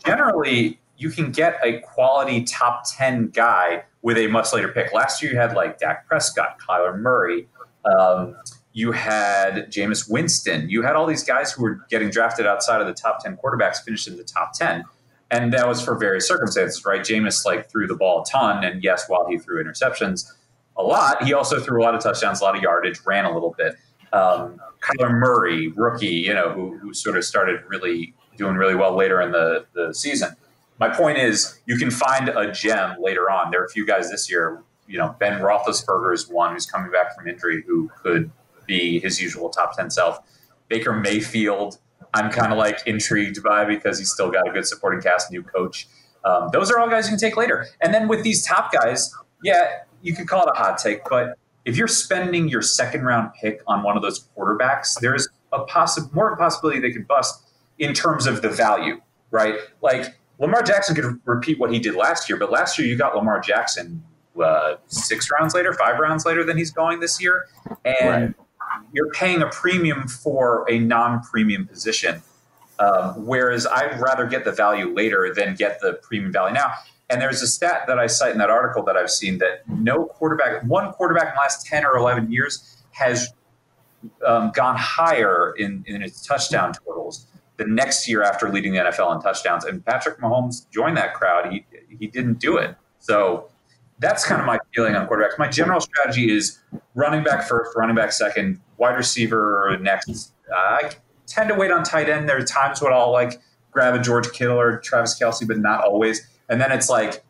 generally 0.04 0.80
you 0.96 1.10
can 1.10 1.32
get 1.32 1.58
a 1.62 1.80
quality 1.80 2.44
top 2.44 2.84
10 2.96 3.28
guy 3.28 3.84
with 4.02 4.16
a 4.16 4.26
much 4.28 4.52
later 4.52 4.68
pick. 4.68 4.92
Last 4.92 5.22
year 5.22 5.32
you 5.32 5.38
had 5.38 5.54
like 5.54 5.78
Dak 5.78 6.06
Prescott, 6.06 6.58
Kyler 6.58 6.98
Murray, 6.98 7.48
um, 7.84 8.36
you 8.74 8.90
had 8.90 9.70
Jameis 9.70 10.10
Winston, 10.10 10.68
you 10.68 10.82
had 10.82 10.96
all 10.96 11.06
these 11.06 11.22
guys 11.22 11.52
who 11.52 11.62
were 11.62 11.86
getting 11.88 12.10
drafted 12.10 12.44
outside 12.44 12.80
of 12.80 12.88
the 12.88 12.92
top 12.92 13.22
10 13.22 13.38
quarterbacks, 13.38 13.76
finished 13.76 14.08
in 14.08 14.16
the 14.16 14.24
top 14.24 14.52
10. 14.52 14.84
And 15.30 15.52
that 15.52 15.66
was 15.66 15.80
for 15.80 15.96
various 15.96 16.26
circumstances, 16.26 16.84
right? 16.84 17.00
Jameis 17.00 17.46
like 17.46 17.70
threw 17.70 17.86
the 17.86 17.94
ball 17.94 18.22
a 18.22 18.24
ton, 18.30 18.64
and 18.64 18.82
yes, 18.82 19.08
while 19.08 19.26
he 19.26 19.38
threw 19.38 19.62
interceptions 19.64 20.30
a 20.76 20.82
lot, 20.82 21.22
he 21.22 21.32
also 21.32 21.60
threw 21.60 21.80
a 21.80 21.84
lot 21.84 21.94
of 21.94 22.02
touchdowns, 22.02 22.40
a 22.40 22.44
lot 22.44 22.56
of 22.56 22.62
yardage, 22.62 23.00
ran 23.06 23.24
a 23.24 23.32
little 23.32 23.54
bit. 23.56 23.76
Um, 24.12 24.60
Kyler 24.80 25.12
Murray, 25.12 25.68
rookie, 25.68 26.06
you 26.06 26.34
know, 26.34 26.50
who, 26.50 26.76
who 26.78 26.92
sort 26.92 27.16
of 27.16 27.24
started 27.24 27.60
really 27.68 28.12
doing 28.36 28.56
really 28.56 28.74
well 28.74 28.94
later 28.94 29.20
in 29.20 29.30
the, 29.30 29.66
the 29.74 29.94
season. 29.94 30.34
My 30.80 30.88
point 30.88 31.18
is, 31.18 31.60
you 31.66 31.76
can 31.76 31.92
find 31.92 32.28
a 32.28 32.50
gem 32.50 32.96
later 33.00 33.30
on. 33.30 33.52
There 33.52 33.62
are 33.62 33.64
a 33.64 33.70
few 33.70 33.86
guys 33.86 34.10
this 34.10 34.28
year. 34.28 34.62
You 34.88 34.98
know, 34.98 35.14
Ben 35.20 35.40
Roethlisberger 35.40 36.12
is 36.12 36.28
one 36.28 36.52
who's 36.52 36.66
coming 36.66 36.90
back 36.90 37.14
from 37.16 37.28
injury 37.28 37.62
who 37.66 37.88
could 38.02 38.30
be 38.66 39.00
his 39.00 39.20
usual 39.20 39.48
top 39.48 39.76
ten 39.76 39.90
self. 39.90 40.18
Baker 40.68 40.92
Mayfield, 40.92 41.78
I'm 42.14 42.30
kind 42.30 42.52
of 42.52 42.58
like 42.58 42.80
intrigued 42.86 43.42
by 43.42 43.64
because 43.64 43.98
he's 43.98 44.10
still 44.10 44.30
got 44.30 44.48
a 44.48 44.52
good 44.52 44.66
supporting 44.66 45.00
cast, 45.00 45.30
new 45.30 45.42
coach. 45.42 45.88
Um, 46.24 46.48
those 46.52 46.70
are 46.70 46.78
all 46.78 46.88
guys 46.88 47.06
you 47.06 47.10
can 47.10 47.18
take 47.18 47.36
later. 47.36 47.66
And 47.80 47.92
then 47.92 48.08
with 48.08 48.22
these 48.22 48.44
top 48.46 48.72
guys, 48.72 49.14
yeah, 49.42 49.80
you 50.02 50.14
could 50.14 50.26
call 50.26 50.42
it 50.42 50.50
a 50.54 50.58
hot 50.58 50.78
take, 50.78 51.00
but 51.08 51.36
if 51.64 51.76
you're 51.76 51.88
spending 51.88 52.48
your 52.48 52.62
second 52.62 53.04
round 53.04 53.32
pick 53.40 53.62
on 53.66 53.82
one 53.82 53.96
of 53.96 54.02
those 54.02 54.28
quarterbacks, 54.36 54.98
there's 55.00 55.28
a 55.52 55.64
possi- 55.64 56.12
more 56.14 56.36
possibility 56.36 56.80
they 56.80 56.92
could 56.92 57.06
bust 57.06 57.42
in 57.78 57.94
terms 57.94 58.26
of 58.26 58.42
the 58.42 58.48
value, 58.48 59.00
right? 59.30 59.56
Like 59.80 60.14
Lamar 60.38 60.62
Jackson 60.62 60.94
could 60.94 61.20
repeat 61.24 61.58
what 61.58 61.72
he 61.72 61.78
did 61.78 61.94
last 61.94 62.28
year, 62.28 62.38
but 62.38 62.50
last 62.50 62.78
year 62.78 62.86
you 62.86 62.96
got 62.96 63.16
Lamar 63.16 63.40
Jackson 63.40 64.02
uh, 64.42 64.74
six 64.88 65.28
rounds 65.30 65.54
later, 65.54 65.72
five 65.72 65.98
rounds 65.98 66.26
later 66.26 66.44
than 66.44 66.56
he's 66.56 66.70
going 66.70 67.00
this 67.00 67.20
year, 67.20 67.46
and 67.84 68.26
right. 68.26 68.34
You're 68.92 69.10
paying 69.10 69.42
a 69.42 69.48
premium 69.48 70.08
for 70.08 70.64
a 70.70 70.78
non-premium 70.78 71.66
position. 71.66 72.22
Um, 72.78 73.26
whereas 73.26 73.66
I'd 73.66 74.00
rather 74.00 74.26
get 74.26 74.44
the 74.44 74.50
value 74.50 74.92
later 74.92 75.32
than 75.32 75.54
get 75.54 75.80
the 75.80 75.94
premium 76.02 76.32
value 76.32 76.54
now. 76.54 76.72
And 77.08 77.20
there's 77.20 77.42
a 77.42 77.46
stat 77.46 77.84
that 77.86 77.98
I 77.98 78.06
cite 78.06 78.32
in 78.32 78.38
that 78.38 78.50
article 78.50 78.82
that 78.84 78.96
I've 78.96 79.10
seen 79.10 79.38
that 79.38 79.68
no 79.68 80.06
quarterback, 80.06 80.64
one 80.64 80.92
quarterback 80.92 81.28
in 81.28 81.34
the 81.34 81.40
last 81.40 81.66
10 81.66 81.84
or 81.84 81.96
11 81.96 82.32
years 82.32 82.82
has 82.92 83.32
um, 84.26 84.50
gone 84.54 84.76
higher 84.76 85.54
in, 85.56 85.84
in 85.86 86.02
its 86.02 86.26
touchdown 86.26 86.72
totals 86.72 87.26
the 87.56 87.66
next 87.66 88.08
year 88.08 88.22
after 88.22 88.50
leading 88.50 88.72
the 88.72 88.80
NFL 88.80 89.14
in 89.14 89.22
touchdowns. 89.22 89.64
And 89.64 89.84
Patrick 89.84 90.18
Mahomes 90.18 90.68
joined 90.70 90.96
that 90.96 91.14
crowd. 91.14 91.52
He, 91.52 91.64
he 91.88 92.06
didn't 92.06 92.40
do 92.40 92.56
it. 92.56 92.74
So 92.98 93.48
that's 93.98 94.24
kind 94.24 94.40
of 94.40 94.46
my 94.46 94.58
feeling 94.74 94.96
on 94.96 95.06
quarterbacks. 95.06 95.38
My 95.38 95.48
general 95.48 95.80
strategy 95.80 96.32
is 96.32 96.58
running 96.94 97.22
back 97.22 97.46
first, 97.46 97.76
running 97.76 97.94
back 97.94 98.12
second, 98.12 98.60
wide 98.76 98.96
receiver 98.96 99.76
next. 99.80 100.32
Uh, 100.50 100.56
I 100.56 100.90
tend 101.26 101.48
to 101.48 101.54
wait 101.54 101.70
on 101.70 101.82
tight 101.84 102.08
end. 102.08 102.28
There 102.28 102.38
are 102.38 102.44
times 102.44 102.80
when 102.80 102.92
I'll 102.92 103.12
like 103.12 103.40
grab 103.70 103.94
a 103.94 104.02
George 104.02 104.30
Kittle 104.32 104.58
or 104.58 104.78
Travis 104.78 105.18
Kelce, 105.18 105.46
but 105.46 105.58
not 105.58 105.84
always. 105.84 106.26
And 106.48 106.60
then 106.60 106.72
it's 106.72 106.88
like 106.88 107.24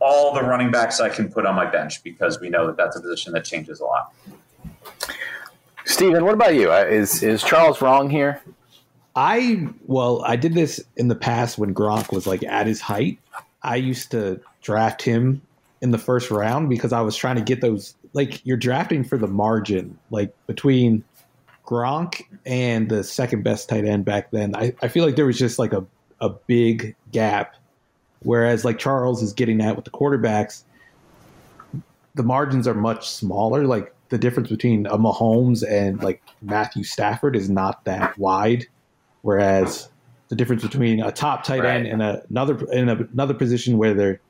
all 0.00 0.34
the 0.34 0.42
running 0.42 0.70
backs 0.70 1.00
I 1.00 1.08
can 1.08 1.30
put 1.30 1.46
on 1.46 1.54
my 1.54 1.66
bench 1.66 2.02
because 2.02 2.40
we 2.40 2.48
know 2.48 2.66
that 2.66 2.76
that's 2.76 2.96
a 2.96 3.00
position 3.00 3.32
that 3.32 3.44
changes 3.44 3.80
a 3.80 3.84
lot. 3.84 4.12
Steven, 5.86 6.24
what 6.24 6.34
about 6.34 6.54
you? 6.54 6.72
Uh, 6.72 6.84
is 6.88 7.22
is 7.22 7.42
Charles 7.42 7.80
wrong 7.82 8.08
here? 8.08 8.40
I 9.16 9.68
well, 9.86 10.22
I 10.24 10.36
did 10.36 10.54
this 10.54 10.82
in 10.96 11.08
the 11.08 11.14
past 11.14 11.58
when 11.58 11.74
Gronk 11.74 12.12
was 12.12 12.26
like 12.26 12.42
at 12.42 12.66
his 12.66 12.80
height. 12.80 13.18
I 13.62 13.76
used 13.76 14.10
to 14.10 14.40
draft 14.62 15.02
him 15.02 15.42
in 15.84 15.92
the 15.92 15.98
first 15.98 16.32
round 16.32 16.68
because 16.68 16.92
I 16.92 17.00
was 17.02 17.14
trying 17.14 17.36
to 17.36 17.42
get 17.42 17.60
those 17.60 17.94
like 18.12 18.44
you're 18.44 18.56
drafting 18.56 19.04
for 19.04 19.16
the 19.16 19.28
margin, 19.28 19.96
like 20.10 20.34
between 20.48 21.04
Gronk 21.64 22.22
and 22.44 22.88
the 22.88 23.04
second 23.04 23.44
best 23.44 23.68
tight 23.68 23.84
end 23.84 24.04
back 24.04 24.32
then. 24.32 24.56
I, 24.56 24.74
I 24.82 24.88
feel 24.88 25.04
like 25.04 25.14
there 25.14 25.26
was 25.26 25.38
just 25.38 25.58
like 25.60 25.72
a, 25.72 25.86
a 26.20 26.30
big 26.30 26.96
gap 27.12 27.54
Whereas 28.24 28.64
like 28.64 28.78
Charles 28.78 29.22
is 29.22 29.32
getting 29.32 29.60
at 29.60 29.76
with 29.76 29.84
the 29.84 29.90
quarterbacks, 29.90 30.64
the 32.14 32.22
margins 32.22 32.66
are 32.66 32.74
much 32.74 33.08
smaller. 33.08 33.66
Like 33.66 33.94
the 34.08 34.18
difference 34.18 34.48
between 34.48 34.86
a 34.86 34.98
Mahomes 34.98 35.62
and 35.68 36.02
like 36.02 36.22
Matthew 36.40 36.84
Stafford 36.84 37.36
is 37.36 37.50
not 37.50 37.84
that 37.84 38.18
wide. 38.18 38.66
Whereas 39.22 39.90
the 40.28 40.36
difference 40.36 40.62
between 40.62 41.00
a 41.02 41.12
top 41.12 41.44
tight 41.44 41.66
end 41.66 41.86
and 41.86 42.02
a, 42.02 42.22
another 42.30 42.64
in 42.72 42.88
a, 42.88 42.96
another 43.12 43.34
position 43.34 43.76
where 43.76 43.92
they're 43.92 44.20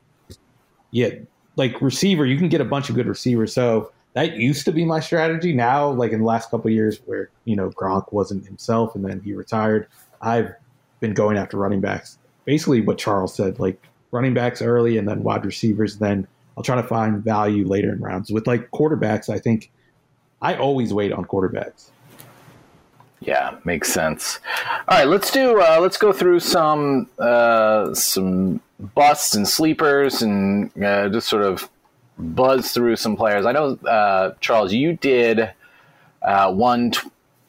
yeah 0.91 1.11
like 1.57 1.81
receiver, 1.81 2.27
you 2.27 2.37
can 2.37 2.49
get 2.49 2.61
a 2.61 2.65
bunch 2.65 2.89
of 2.89 2.95
good 2.95 3.07
receivers. 3.07 3.53
So 3.53 3.93
that 4.15 4.37
used 4.37 4.65
to 4.67 4.73
be 4.73 4.85
my 4.85 5.01
strategy. 5.01 5.53
Now, 5.53 5.91
like 5.91 6.13
in 6.13 6.21
the 6.21 6.27
last 6.27 6.51
couple 6.51 6.71
years, 6.71 7.01
where 7.07 7.31
you 7.45 7.57
know 7.57 7.71
Gronk 7.71 8.13
wasn't 8.13 8.47
himself 8.47 8.95
and 8.95 9.05
then 9.05 9.21
he 9.21 9.35
retired, 9.35 9.89
I've 10.21 10.55
been 11.01 11.15
going 11.15 11.37
after 11.37 11.57
running 11.57 11.81
backs 11.81 12.19
basically 12.45 12.81
what 12.81 12.99
Charles 12.99 13.35
said, 13.35 13.59
like 13.59 13.81
running 14.11 14.35
backs 14.35 14.63
early 14.63 14.99
and 14.99 15.09
then 15.09 15.23
wide 15.23 15.45
receivers. 15.45 15.99
Then 15.99 16.27
I'll 16.57 16.63
try 16.63 16.77
to 16.77 16.83
find 16.83 17.23
value 17.23 17.67
later 17.67 17.93
in 17.93 18.01
rounds. 18.01 18.31
With 18.31 18.47
like 18.47 18.71
quarterbacks, 18.71 19.29
I 19.29 19.39
think 19.39 19.71
I 20.41 20.57
always 20.57 20.93
wait 20.93 21.13
on 21.13 21.25
quarterbacks. 21.25 21.91
Yeah, 23.21 23.57
makes 23.65 23.93
sense. 23.93 24.39
All 24.89 24.99
right, 24.99 25.09
let's 25.09 25.31
do. 25.31 25.61
Uh, 25.61 25.79
let's 25.81 25.97
go 25.97 26.13
through 26.13 26.41
some 26.41 27.09
uh, 27.19 27.95
some 27.95 28.61
busts 28.79 29.35
and 29.35 29.47
sleepers, 29.47 30.23
and 30.23 30.71
uh, 30.83 31.09
just 31.09 31.29
sort 31.29 31.43
of 31.43 31.69
buzz 32.19 32.73
through 32.73 32.97
some 32.97 33.17
players. 33.17 33.47
I 33.47 33.53
know, 33.53 33.79
uh, 33.87 34.35
Charles, 34.41 34.73
you 34.73 34.97
did 34.97 35.51
uh, 36.23 36.53
one 36.53 36.93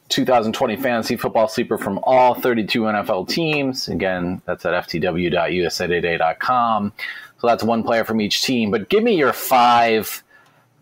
2020 0.09 0.75
fantasy 0.77 1.15
football 1.15 1.47
sleeper 1.47 1.77
from 1.77 1.99
all 2.03 2.35
32 2.35 2.81
NFL 2.81 3.27
teams. 3.27 3.87
Again, 3.87 4.41
that's 4.45 4.65
at 4.65 4.73
ftw.usatoday.com. 4.87 6.93
So 7.39 7.47
that's 7.47 7.63
one 7.63 7.83
player 7.83 8.03
from 8.03 8.21
each 8.21 8.43
team. 8.43 8.71
But 8.71 8.89
give 8.89 9.03
me 9.03 9.15
your 9.15 9.33
five 9.33 10.23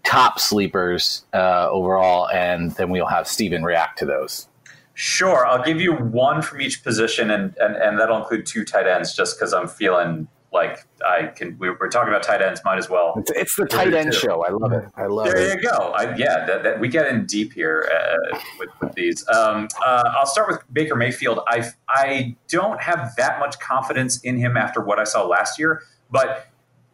top 0.03 0.39
sleepers 0.39 1.25
uh, 1.33 1.67
overall, 1.69 2.29
and 2.29 2.71
then 2.71 2.89
we'll 2.89 3.07
have 3.07 3.27
Steven 3.27 3.63
react 3.63 3.99
to 3.99 4.05
those. 4.05 4.47
Sure. 4.95 5.45
I'll 5.45 5.63
give 5.63 5.81
you 5.81 5.93
one 5.93 6.41
from 6.41 6.61
each 6.61 6.83
position, 6.83 7.31
and, 7.31 7.55
and, 7.57 7.75
and 7.75 7.99
that'll 7.99 8.17
include 8.17 8.45
two 8.45 8.63
tight 8.63 8.87
ends 8.87 9.15
just 9.15 9.37
because 9.37 9.53
I'm 9.53 9.67
feeling 9.67 10.27
like 10.53 10.85
I 11.03 11.27
can. 11.27 11.57
We 11.57 11.67
are 11.67 11.89
talking 11.89 12.09
about 12.09 12.21
tight 12.21 12.41
ends. 12.41 12.61
Might 12.63 12.77
as 12.77 12.89
well. 12.89 13.15
It's, 13.17 13.31
it's 13.31 13.55
the 13.55 13.65
tight 13.65 13.93
end 13.93 14.13
too. 14.13 14.19
show. 14.19 14.45
I 14.45 14.51
love 14.51 14.71
it. 14.71 14.85
I 14.95 15.07
love 15.07 15.25
there 15.25 15.35
it. 15.35 15.39
There 15.39 15.61
you 15.61 15.69
go. 15.69 15.91
I, 15.93 16.15
yeah, 16.15 16.45
that, 16.45 16.63
that, 16.63 16.79
we 16.79 16.87
get 16.87 17.07
in 17.07 17.25
deep 17.25 17.53
here 17.53 17.89
uh, 17.91 18.37
with, 18.59 18.69
with 18.79 18.93
these. 18.93 19.27
Um, 19.29 19.67
uh, 19.83 20.03
I'll 20.15 20.27
start 20.27 20.47
with 20.47 20.61
Baker 20.71 20.95
Mayfield. 20.95 21.39
I 21.47 21.65
I 21.89 22.35
don't 22.47 22.79
have 22.81 23.13
that 23.17 23.39
much 23.39 23.59
confidence 23.59 24.21
in 24.21 24.37
him 24.37 24.55
after 24.55 24.79
what 24.79 24.99
I 24.99 25.05
saw 25.05 25.25
last 25.25 25.57
year, 25.57 25.81
but 26.11 26.47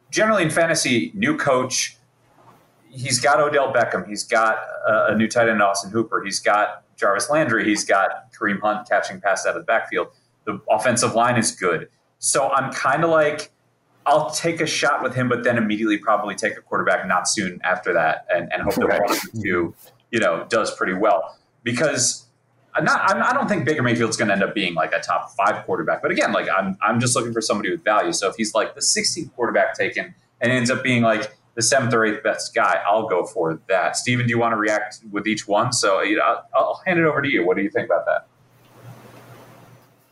generally 0.10 0.44
in 0.44 0.50
fantasy, 0.50 1.12
new 1.14 1.38
coach. 1.38 1.98
He's 2.92 3.20
got 3.20 3.40
Odell 3.40 3.72
Beckham. 3.72 4.08
He's 4.08 4.24
got 4.24 4.58
a, 4.88 5.14
a 5.14 5.16
new 5.16 5.28
tight 5.28 5.48
end, 5.48 5.62
Austin 5.62 5.92
Hooper. 5.92 6.24
He's 6.24 6.40
got 6.40 6.84
Jarvis 7.00 7.30
Landry. 7.30 7.66
He's 7.66 7.86
got 7.86 8.34
Kareem 8.34 8.60
Hunt 8.60 8.88
catching 8.88 9.22
passes 9.22 9.46
out 9.46 9.56
of 9.56 9.62
the 9.64 9.66
backfield. 9.66 10.10
The 10.46 10.60
offensive 10.70 11.14
line 11.16 11.38
is 11.38 11.52
good 11.52 11.90
so 12.20 12.50
I'm 12.50 12.72
kind 12.72 13.04
of 13.04 13.10
like, 13.10 13.52
I'll 14.06 14.30
take 14.30 14.62
a 14.62 14.68
shot 14.68 15.02
with 15.02 15.16
him, 15.16 15.30
but 15.30 15.44
then 15.44 15.58
immediately 15.58 15.98
probably 15.98 16.36
take 16.36 16.58
a 16.58 16.62
quarterback 16.62 17.08
not 17.08 17.28
soon 17.28 17.60
after 17.64 17.94
that, 17.94 18.26
and, 18.30 18.52
and 18.52 18.62
hope 18.62 18.76
that 18.76 18.86
right. 18.86 19.02
one 19.10 19.18
two, 19.42 19.74
you 20.12 20.20
know, 20.20 20.46
does 20.50 20.74
pretty 20.76 20.94
well. 20.94 21.38
Because 21.64 22.28
I'm 22.76 22.84
not, 22.84 23.02
I'm, 23.10 23.24
I 23.24 23.32
do 23.32 23.40
not 23.40 23.50
think 23.50 23.66
Baker 23.66 23.82
Mayfield's 23.82 24.18
going 24.18 24.28
to 24.28 24.34
end 24.34 24.44
up 24.44 24.54
being 24.54 24.74
like 24.74 24.94
a 24.94 25.00
top 25.00 25.32
five 25.36 25.66
quarterback. 25.66 26.02
But 26.02 26.12
again, 26.12 26.34
like 26.34 26.48
I'm, 26.56 26.78
I'm 26.82 27.00
just 27.00 27.16
looking 27.16 27.34
for 27.34 27.42
somebody 27.42 27.72
with 27.72 27.84
value. 27.84 28.12
So 28.12 28.30
if 28.30 28.36
he's 28.36 28.54
like 28.54 28.76
the 28.76 28.82
16th 28.82 29.34
quarterback 29.34 29.76
taken 29.76 30.14
and 30.42 30.52
ends 30.52 30.70
up 30.70 30.84
being 30.84 31.02
like 31.02 31.38
the 31.60 31.64
seventh 31.64 31.94
or 31.94 32.06
eighth 32.06 32.24
best 32.24 32.56
guy, 32.56 32.82
I'll 32.88 33.06
go 33.10 33.26
for 33.26 33.60
that. 33.68 33.98
Steven, 33.98 34.26
do 34.26 34.30
you 34.30 34.40
want 34.40 34.54
to 34.54 34.56
react 34.56 35.00
with 35.12 35.28
each 35.28 35.46
one? 35.46 35.74
So 35.74 36.02
you 36.02 36.16
know, 36.16 36.24
I'll, 36.24 36.48
I'll 36.56 36.82
hand 36.86 37.00
it 37.00 37.06
over 37.06 37.22
to 37.22 37.28
you. 37.28 37.46
What 37.46 37.58
do 37.58 37.64
you 37.64 37.70
think 37.70 37.86
about 37.86 38.06
that? 38.06 38.28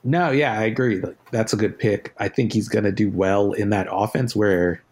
No, 0.04 0.30
yeah, 0.30 0.60
I 0.60 0.64
agree. 0.64 1.02
That's 1.32 1.54
a 1.54 1.56
good 1.56 1.80
pick. 1.80 2.14
I 2.18 2.28
think 2.28 2.52
he's 2.52 2.68
going 2.68 2.84
to 2.84 2.92
do 2.92 3.10
well 3.10 3.54
in 3.54 3.70
that 3.70 3.88
offense 3.90 4.36
where 4.36 4.84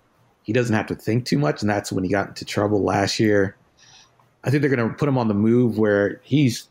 he 0.43 0.53
doesn't 0.53 0.73
have 0.73 0.87
to 0.87 0.95
think 0.95 1.25
too 1.25 1.37
much, 1.37 1.61
and 1.61 1.69
that's 1.69 1.91
when 1.91 2.05
he 2.05 2.09
got 2.09 2.29
into 2.29 2.45
trouble 2.45 2.81
last 2.81 3.19
year. 3.19 3.57
I 4.45 4.49
think 4.49 4.61
they're 4.61 4.73
going 4.73 4.89
to 4.89 4.95
put 4.95 5.09
him 5.09 5.17
on 5.17 5.27
the 5.27 5.33
move 5.33 5.77
where 5.77 6.21
he's 6.23 6.69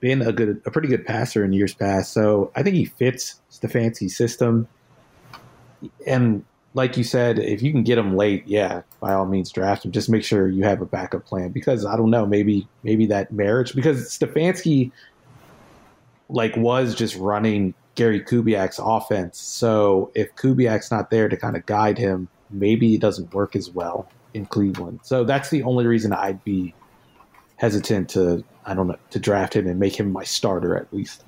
been 0.00 0.20
a 0.20 0.30
good, 0.30 0.60
a 0.66 0.70
pretty 0.70 0.88
good 0.88 1.06
passer 1.06 1.42
in 1.42 1.54
years 1.54 1.72
past. 1.72 2.12
So 2.12 2.52
I 2.54 2.62
think 2.62 2.76
he 2.76 2.84
fits 2.84 3.40
Stefanski's 3.50 4.14
system. 4.14 4.68
And 6.06 6.44
like 6.76 6.98
you 6.98 7.04
said, 7.04 7.38
if 7.38 7.62
you 7.62 7.72
can 7.72 7.82
get 7.82 7.96
him 7.96 8.18
late, 8.18 8.46
yeah, 8.46 8.82
by 9.00 9.14
all 9.14 9.24
means 9.24 9.50
draft 9.50 9.86
him. 9.86 9.92
Just 9.92 10.10
make 10.10 10.22
sure 10.22 10.46
you 10.46 10.62
have 10.62 10.82
a 10.82 10.84
backup 10.84 11.24
plan 11.24 11.48
because 11.48 11.86
I 11.86 11.96
don't 11.96 12.10
know, 12.10 12.26
maybe 12.26 12.68
maybe 12.82 13.06
that 13.06 13.32
marriage 13.32 13.74
because 13.74 14.10
Stefanski 14.10 14.92
like 16.28 16.54
was 16.54 16.94
just 16.94 17.16
running 17.16 17.72
Gary 17.94 18.20
Kubiak's 18.20 18.78
offense. 18.78 19.38
So 19.38 20.12
if 20.14 20.34
Kubiak's 20.36 20.90
not 20.90 21.10
there 21.10 21.30
to 21.30 21.36
kind 21.36 21.56
of 21.56 21.64
guide 21.64 21.96
him, 21.96 22.28
maybe 22.50 22.94
it 22.94 23.00
doesn't 23.00 23.32
work 23.32 23.56
as 23.56 23.70
well 23.70 24.06
in 24.34 24.44
Cleveland. 24.44 25.00
So 25.02 25.24
that's 25.24 25.48
the 25.48 25.62
only 25.62 25.86
reason 25.86 26.12
I'd 26.12 26.44
be 26.44 26.74
hesitant 27.56 28.10
to 28.10 28.44
I 28.66 28.74
don't 28.74 28.88
know 28.88 28.98
to 29.12 29.18
draft 29.18 29.56
him 29.56 29.66
and 29.66 29.80
make 29.80 29.98
him 29.98 30.12
my 30.12 30.24
starter 30.24 30.76
at 30.76 30.92
least. 30.92 31.24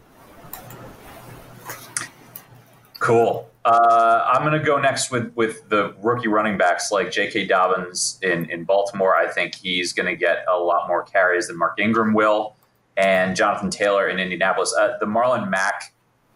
Cool. 2.99 3.49
Uh, 3.69 4.25
I'm 4.33 4.49
going 4.49 4.59
to 4.59 4.65
go 4.65 4.79
next 4.79 5.11
with 5.11 5.31
with 5.35 5.69
the 5.69 5.95
rookie 6.01 6.29
running 6.29 6.57
backs 6.57 6.91
like 6.91 7.11
J.K. 7.11 7.45
Dobbins 7.45 8.19
in 8.23 8.51
in 8.51 8.65
Baltimore. 8.65 9.15
I 9.15 9.31
think 9.31 9.55
he's 9.55 9.93
going 9.93 10.07
to 10.07 10.17
get 10.17 10.47
a 10.51 10.57
lot 10.57 10.89
more 10.89 11.03
carries 11.03 11.49
than 11.49 11.59
Mark 11.59 11.79
Ingram 11.79 12.15
will, 12.15 12.57
and 12.97 13.37
Jonathan 13.37 13.69
Taylor 13.69 14.09
in 14.09 14.19
Indianapolis. 14.19 14.75
Uh, 14.75 14.97
the 15.01 15.05
Marlon 15.05 15.51
Mack 15.51 15.93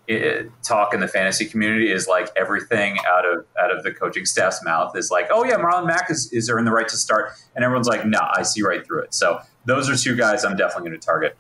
it, 0.08 0.46
uh, 0.46 0.50
talk 0.62 0.92
in 0.92 1.00
the 1.00 1.08
fantasy 1.08 1.46
community 1.46 1.90
is 1.90 2.06
like 2.06 2.28
everything 2.36 2.98
out 3.08 3.24
of 3.24 3.46
out 3.58 3.74
of 3.74 3.82
the 3.82 3.92
coaching 3.92 4.26
staff's 4.26 4.62
mouth 4.62 4.94
is 4.94 5.10
like, 5.10 5.28
oh 5.30 5.42
yeah, 5.42 5.56
Marlon 5.56 5.86
Mack 5.86 6.10
is 6.10 6.30
is 6.34 6.50
earning 6.50 6.66
the 6.66 6.70
right 6.70 6.88
to 6.88 6.98
start, 6.98 7.32
and 7.56 7.64
everyone's 7.64 7.88
like, 7.88 8.04
no, 8.04 8.18
nah, 8.18 8.30
I 8.36 8.42
see 8.42 8.60
right 8.60 8.84
through 8.84 9.04
it. 9.04 9.14
So 9.14 9.40
those 9.64 9.88
are 9.88 9.96
two 9.96 10.16
guys 10.16 10.44
I'm 10.44 10.54
definitely 10.54 10.90
going 10.90 11.00
to 11.00 11.06
target. 11.06 11.38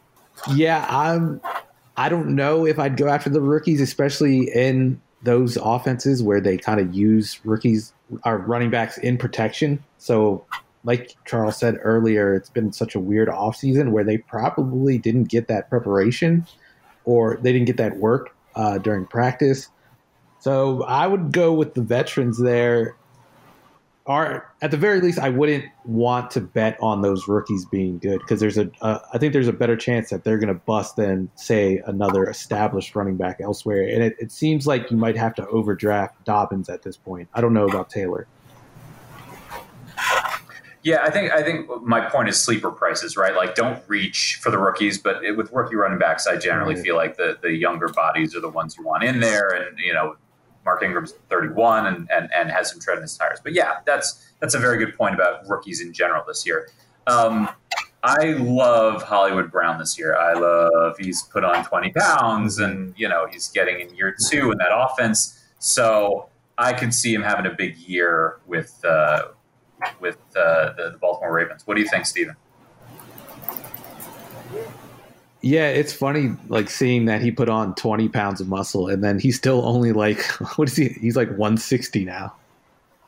Yeah, 0.54 0.86
I'm. 0.88 1.42
I 1.98 2.08
don't 2.08 2.34
know 2.34 2.64
if 2.64 2.78
I'd 2.78 2.96
go 2.96 3.08
after 3.08 3.28
the 3.28 3.42
rookies, 3.42 3.82
especially 3.82 4.50
in 4.54 4.98
those 5.22 5.56
offenses 5.56 6.22
where 6.22 6.40
they 6.40 6.56
kind 6.56 6.80
of 6.80 6.94
use 6.94 7.40
rookies 7.44 7.92
or 8.24 8.38
running 8.38 8.70
backs 8.70 8.98
in 8.98 9.16
protection. 9.16 9.82
So, 9.98 10.44
like 10.84 11.16
Charles 11.24 11.56
said 11.56 11.78
earlier, 11.82 12.34
it's 12.34 12.50
been 12.50 12.72
such 12.72 12.94
a 12.94 13.00
weird 13.00 13.28
offseason 13.28 13.92
where 13.92 14.04
they 14.04 14.18
probably 14.18 14.98
didn't 14.98 15.24
get 15.24 15.48
that 15.48 15.70
preparation 15.70 16.44
or 17.04 17.38
they 17.40 17.52
didn't 17.52 17.66
get 17.66 17.76
that 17.76 17.96
work 17.98 18.34
uh, 18.56 18.78
during 18.78 19.06
practice. 19.06 19.68
So, 20.40 20.82
I 20.84 21.06
would 21.06 21.32
go 21.32 21.52
with 21.52 21.74
the 21.74 21.82
veterans 21.82 22.38
there 22.38 22.96
are 24.06 24.52
at 24.60 24.70
the 24.70 24.76
very 24.76 25.00
least, 25.00 25.18
I 25.18 25.28
wouldn't 25.28 25.64
want 25.84 26.30
to 26.32 26.40
bet 26.40 26.76
on 26.80 27.02
those 27.02 27.28
rookies 27.28 27.64
being 27.64 27.98
good 27.98 28.20
because 28.20 28.40
there's 28.40 28.58
a 28.58 28.70
uh, 28.80 28.98
I 29.12 29.18
think 29.18 29.32
there's 29.32 29.48
a 29.48 29.52
better 29.52 29.76
chance 29.76 30.10
that 30.10 30.24
they're 30.24 30.38
going 30.38 30.52
to 30.52 30.60
bust 30.60 30.96
than 30.96 31.30
say 31.34 31.80
another 31.86 32.28
established 32.28 32.94
running 32.96 33.16
back 33.16 33.40
elsewhere. 33.40 33.82
And 33.82 34.02
it, 34.02 34.16
it 34.18 34.32
seems 34.32 34.66
like 34.66 34.90
you 34.90 34.96
might 34.96 35.16
have 35.16 35.34
to 35.36 35.46
overdraft 35.48 36.24
Dobbins 36.24 36.68
at 36.68 36.82
this 36.82 36.96
point. 36.96 37.28
I 37.34 37.40
don't 37.40 37.54
know 37.54 37.66
about 37.66 37.90
Taylor. 37.90 38.26
Yeah, 40.84 41.02
I 41.02 41.10
think 41.10 41.30
I 41.30 41.44
think 41.44 41.68
my 41.82 42.00
point 42.00 42.28
is 42.28 42.40
sleeper 42.40 42.72
prices, 42.72 43.16
right? 43.16 43.36
Like, 43.36 43.54
don't 43.54 43.80
reach 43.86 44.40
for 44.42 44.50
the 44.50 44.58
rookies, 44.58 44.98
but 44.98 45.22
it, 45.24 45.36
with 45.36 45.52
rookie 45.52 45.76
running 45.76 45.98
backs, 45.98 46.26
I 46.26 46.36
generally 46.36 46.74
feel 46.74 46.96
like 46.96 47.16
the 47.16 47.38
the 47.40 47.52
younger 47.52 47.88
bodies 47.88 48.34
are 48.34 48.40
the 48.40 48.48
ones 48.48 48.76
you 48.76 48.82
want 48.82 49.04
in 49.04 49.20
there, 49.20 49.48
and 49.48 49.78
you 49.78 49.94
know, 49.94 50.16
Mark 50.64 50.82
Ingram's 50.82 51.12
31 51.28 51.86
and, 51.86 52.10
and, 52.10 52.28
and 52.34 52.50
has 52.50 52.70
some 52.70 52.80
tread 52.80 52.98
in 52.98 53.02
his 53.02 53.16
tires. 53.16 53.40
But 53.42 53.52
yeah, 53.52 53.78
that's 53.84 54.32
that's 54.40 54.54
a 54.54 54.58
very 54.58 54.78
good 54.78 54.96
point 54.96 55.14
about 55.14 55.48
rookies 55.48 55.80
in 55.80 55.92
general 55.92 56.24
this 56.26 56.46
year. 56.46 56.68
Um, 57.06 57.48
I 58.04 58.32
love 58.32 59.02
Hollywood 59.02 59.50
Brown 59.50 59.78
this 59.78 59.98
year. 59.98 60.16
I 60.16 60.32
love 60.32 60.96
he's 60.98 61.22
put 61.22 61.44
on 61.44 61.64
20 61.64 61.92
pounds 61.92 62.58
and 62.58 62.94
you 62.96 63.08
know 63.08 63.26
he's 63.30 63.48
getting 63.48 63.80
in 63.80 63.94
year 63.94 64.16
two 64.30 64.50
in 64.50 64.58
that 64.58 64.70
offense. 64.72 65.38
So 65.58 66.28
I 66.58 66.72
could 66.72 66.92
see 66.92 67.14
him 67.14 67.22
having 67.22 67.46
a 67.46 67.54
big 67.54 67.76
year 67.76 68.40
with 68.46 68.84
uh, 68.84 69.28
with 70.00 70.18
uh, 70.36 70.72
the, 70.76 70.90
the 70.92 70.98
Baltimore 70.98 71.32
Ravens. 71.32 71.66
What 71.66 71.74
do 71.74 71.80
you 71.80 71.88
think, 71.88 72.06
Steven? 72.06 72.36
Yeah, 75.42 75.68
it's 75.68 75.92
funny 75.92 76.36
like 76.48 76.70
seeing 76.70 77.06
that 77.06 77.20
he 77.20 77.32
put 77.32 77.48
on 77.48 77.74
20 77.74 78.08
pounds 78.08 78.40
of 78.40 78.48
muscle 78.48 78.88
and 78.88 79.02
then 79.02 79.18
he's 79.18 79.36
still 79.36 79.66
only 79.66 79.92
like 79.92 80.22
what 80.56 80.68
is 80.68 80.76
he? 80.76 80.88
He's 80.88 81.16
like 81.16 81.28
160 81.28 82.04
now. 82.04 82.34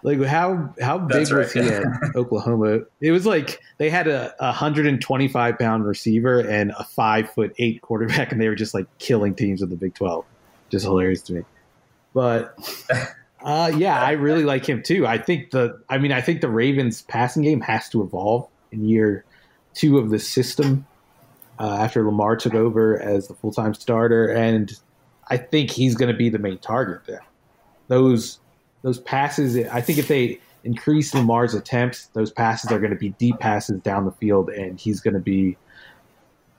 Like 0.05 0.21
how 0.25 0.75
how 0.81 0.99
big 0.99 1.33
was 1.33 1.53
he 1.53 1.61
at 1.61 1.83
Oklahoma? 2.15 2.81
It 3.01 3.11
was 3.11 3.25
like 3.25 3.59
they 3.79 3.89
had 3.89 4.07
a, 4.07 4.35
a 4.39 4.49
125 4.49 5.59
pound 5.59 5.87
receiver 5.87 6.41
and 6.41 6.73
a 6.73 6.85
five 6.85 7.31
foot 7.31 7.55
eight 7.59 7.81
quarterback, 7.81 8.31
and 8.31 8.39
they 8.39 8.51
were 8.51 8.55
just 8.55 8.75
like 8.75 8.87
killing 8.99 9.35
teams 9.35 9.63
in 9.63 9.71
the 9.71 9.77
Big 9.77 9.95
12. 9.95 10.27
Just 10.69 10.85
hilarious 10.85 11.23
to 11.23 11.33
me. 11.33 11.43
But 12.13 12.55
uh, 13.43 13.73
yeah, 13.75 13.99
I 13.99 14.13
really 14.13 14.45
like 14.45 14.69
him 14.69 14.83
too. 14.83 15.07
I 15.07 15.17
think 15.17 15.53
the 15.53 15.81
I 15.89 15.97
mean 15.97 16.13
I 16.13 16.21
think 16.21 16.43
the 16.43 16.51
Ravens 16.51 17.01
passing 17.03 17.43
game 17.43 17.63
has 17.63 17.89
to 17.89 18.03
evolve 18.03 18.47
in 18.73 18.85
year 18.85 19.25
two 19.73 19.97
of 19.97 20.11
the 20.11 20.19
system 20.19 20.87
uh, 21.59 21.79
after 21.81 22.05
Lamar 22.05 22.37
took 22.37 22.55
over 22.55 23.01
as 23.01 23.29
the 23.29 23.35
full 23.35 23.53
time 23.53 23.75
starter, 23.75 24.29
and 24.29 24.73
I 25.29 25.37
think 25.37 25.71
he's 25.71 25.95
going 25.95 26.11
to 26.11 26.17
be 26.17 26.29
the 26.29 26.39
main 26.39 26.59
target 26.59 27.03
there. 27.07 27.25
Those 27.89 28.41
those 28.83 28.99
passes, 29.01 29.57
I 29.69 29.81
think 29.81 29.99
if 29.99 30.09
they 30.09 30.39
increase 30.65 31.15
Lamar's 31.15 31.55
attempts, 31.55 32.07
those 32.09 32.31
passes 32.31 32.71
are 32.71 32.79
going 32.79 32.91
to 32.91 32.99
be 32.99 33.11
deep 33.11 33.39
passes 33.39 33.81
down 33.81 34.05
the 34.05 34.13
field, 34.13 34.51
and 34.51 34.79
he's 34.79 35.01
going 35.01 35.15
to 35.15 35.21
be 35.21 35.57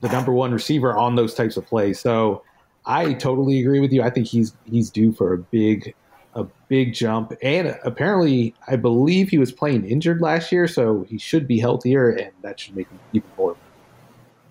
the 0.00 0.08
number 0.08 0.32
one 0.32 0.52
receiver 0.52 0.96
on 0.96 1.16
those 1.16 1.34
types 1.34 1.56
of 1.56 1.66
plays. 1.66 2.00
So 2.00 2.42
I 2.84 3.14
totally 3.14 3.60
agree 3.60 3.80
with 3.80 3.92
you. 3.92 4.02
I 4.02 4.10
think 4.10 4.26
he's 4.26 4.54
he's 4.64 4.90
due 4.90 5.12
for 5.12 5.32
a 5.32 5.38
big 5.38 5.94
a 6.34 6.44
big 6.68 6.94
jump, 6.94 7.32
and 7.42 7.78
apparently, 7.84 8.54
I 8.68 8.76
believe 8.76 9.28
he 9.28 9.38
was 9.38 9.52
playing 9.52 9.86
injured 9.86 10.20
last 10.20 10.52
year, 10.52 10.68
so 10.68 11.04
he 11.08 11.18
should 11.18 11.46
be 11.46 11.58
healthier, 11.58 12.10
and 12.10 12.30
that 12.42 12.60
should 12.60 12.76
make 12.76 12.88
him 12.88 12.98
even 13.12 13.28
more 13.36 13.56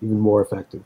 even 0.02 0.18
more 0.20 0.42
effective. 0.42 0.82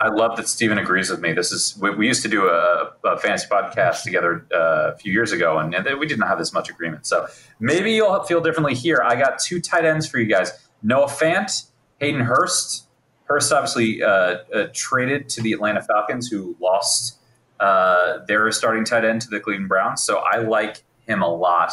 I 0.00 0.08
love 0.08 0.36
that 0.36 0.48
Steven 0.48 0.78
agrees 0.78 1.10
with 1.10 1.20
me. 1.20 1.32
This 1.32 1.52
is 1.52 1.76
we, 1.80 1.90
we 1.90 2.06
used 2.06 2.22
to 2.22 2.28
do 2.28 2.46
a, 2.46 2.92
a, 3.04 3.18
fantasy 3.18 3.46
podcast 3.50 4.02
together 4.02 4.46
uh, 4.52 4.92
a 4.92 4.96
few 4.96 5.12
years 5.12 5.32
ago, 5.32 5.58
and, 5.58 5.74
and, 5.74 5.98
we 5.98 6.06
didn't 6.06 6.26
have 6.26 6.38
this 6.38 6.54
much 6.54 6.70
agreement. 6.70 7.06
So 7.06 7.26
maybe 7.58 7.92
you'll 7.92 8.22
feel 8.22 8.40
differently 8.40 8.74
here. 8.74 9.02
I 9.04 9.16
got 9.16 9.38
two 9.38 9.60
tight 9.60 9.84
ends 9.84 10.06
for 10.06 10.18
you 10.18 10.26
guys: 10.26 10.52
Noah 10.82 11.06
Fant, 11.06 11.66
Hayden 12.00 12.22
Hurst. 12.22 12.86
Hurst 13.24 13.52
obviously 13.52 14.02
uh, 14.02 14.38
uh, 14.54 14.68
traded 14.72 15.28
to 15.30 15.42
the 15.42 15.52
Atlanta 15.52 15.82
Falcons, 15.82 16.28
who 16.28 16.56
lost 16.60 17.18
uh, 17.60 18.24
their 18.26 18.50
starting 18.52 18.84
tight 18.84 19.04
end 19.04 19.20
to 19.22 19.28
the 19.28 19.38
Cleveland 19.38 19.68
Browns. 19.68 20.02
So 20.02 20.18
I 20.18 20.38
like 20.38 20.82
him 21.06 21.22
a 21.22 21.28
lot. 21.28 21.72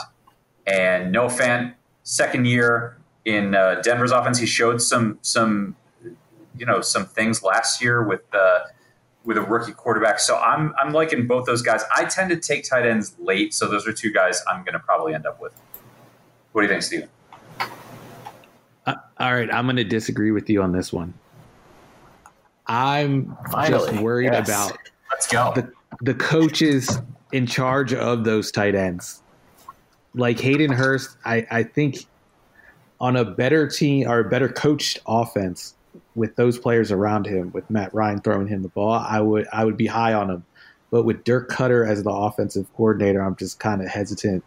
And 0.68 1.14
Noah 1.14 1.30
Fant, 1.30 1.74
second 2.04 2.46
year 2.46 2.98
in 3.24 3.56
uh, 3.56 3.76
Denver's 3.82 4.12
offense, 4.12 4.38
he 4.38 4.46
showed 4.46 4.82
some 4.82 5.18
some 5.22 5.78
you 6.58 6.66
know 6.66 6.82
some 6.82 7.06
things 7.06 7.44
last 7.44 7.82
year 7.82 8.04
with 8.04 8.22
uh, 8.34 8.60
with 9.24 9.38
a 9.38 9.42
rookie 9.42 9.74
quarterback. 9.74 10.20
So 10.20 10.38
I'm 10.38 10.74
I'm 10.80 10.94
liking 10.94 11.28
both 11.28 11.46
those 11.46 11.62
guys. 11.62 11.84
I 11.96 12.06
tend 12.06 12.30
to 12.30 12.38
take 12.38 12.68
tight 12.68 12.86
ends 12.86 13.16
late, 13.20 13.54
so 13.54 13.68
those 13.68 13.88
are 13.88 13.94
two 13.94 14.12
guys 14.12 14.42
I'm 14.50 14.64
going 14.64 14.74
to 14.74 14.80
probably 14.80 15.14
end 15.14 15.26
up 15.26 15.42
with. 15.42 15.54
What 16.52 16.62
do 16.62 16.68
you 16.68 16.74
think, 16.74 16.84
Steven? 16.84 17.10
Uh, 18.86 18.96
all 19.20 19.34
right, 19.34 19.54
I'm 19.54 19.66
going 19.66 19.76
to 19.76 19.84
disagree 19.84 20.32
with 20.32 20.50
you 20.50 20.62
on 20.62 20.72
this 20.72 20.94
one. 20.94 21.14
I'm 22.68 23.38
Finally, 23.52 23.92
just 23.92 24.02
worried 24.02 24.32
yes. 24.34 24.48
about 24.48 24.78
let's 25.12 25.28
go 25.28 25.52
the 25.56 25.72
the 26.02 26.14
coaches 26.14 27.00
in 27.32 27.46
charge 27.46 27.94
of 27.94 28.24
those 28.24 28.52
tight 28.52 28.76
ends. 28.76 29.22
Like 30.14 30.40
Hayden 30.40 30.72
Hurst, 30.72 31.18
I, 31.26 31.46
I 31.52 31.64
think 31.64 32.06
on 33.00 33.16
a 33.16 33.26
better 33.26 33.68
team 33.68 34.10
or 34.10 34.20
a 34.20 34.30
better 34.30 34.50
coached 34.50 35.00
offense, 35.06 35.76
with 36.18 36.36
those 36.36 36.58
players 36.58 36.92
around 36.92 37.28
him, 37.28 37.52
with 37.52 37.70
Matt 37.70 37.94
Ryan 37.94 38.20
throwing 38.20 38.48
him 38.48 38.64
the 38.64 38.70
ball, 38.70 38.94
I 38.94 39.22
would 39.22 39.48
I 39.54 39.64
would 39.64 39.78
be 39.78 39.86
high 39.86 40.14
on 40.14 40.30
him. 40.30 40.46
But 40.90 41.04
with 41.04 41.24
Dirk 41.24 41.50
Koetter 41.50 41.88
as 41.88 42.04
the 42.04 42.10
offensive 42.10 42.68
coordinator, 42.76 43.22
I'm 43.22 43.36
just 43.36 43.60
kind 43.60 43.82
of 43.82 43.88
hesitant, 43.88 44.44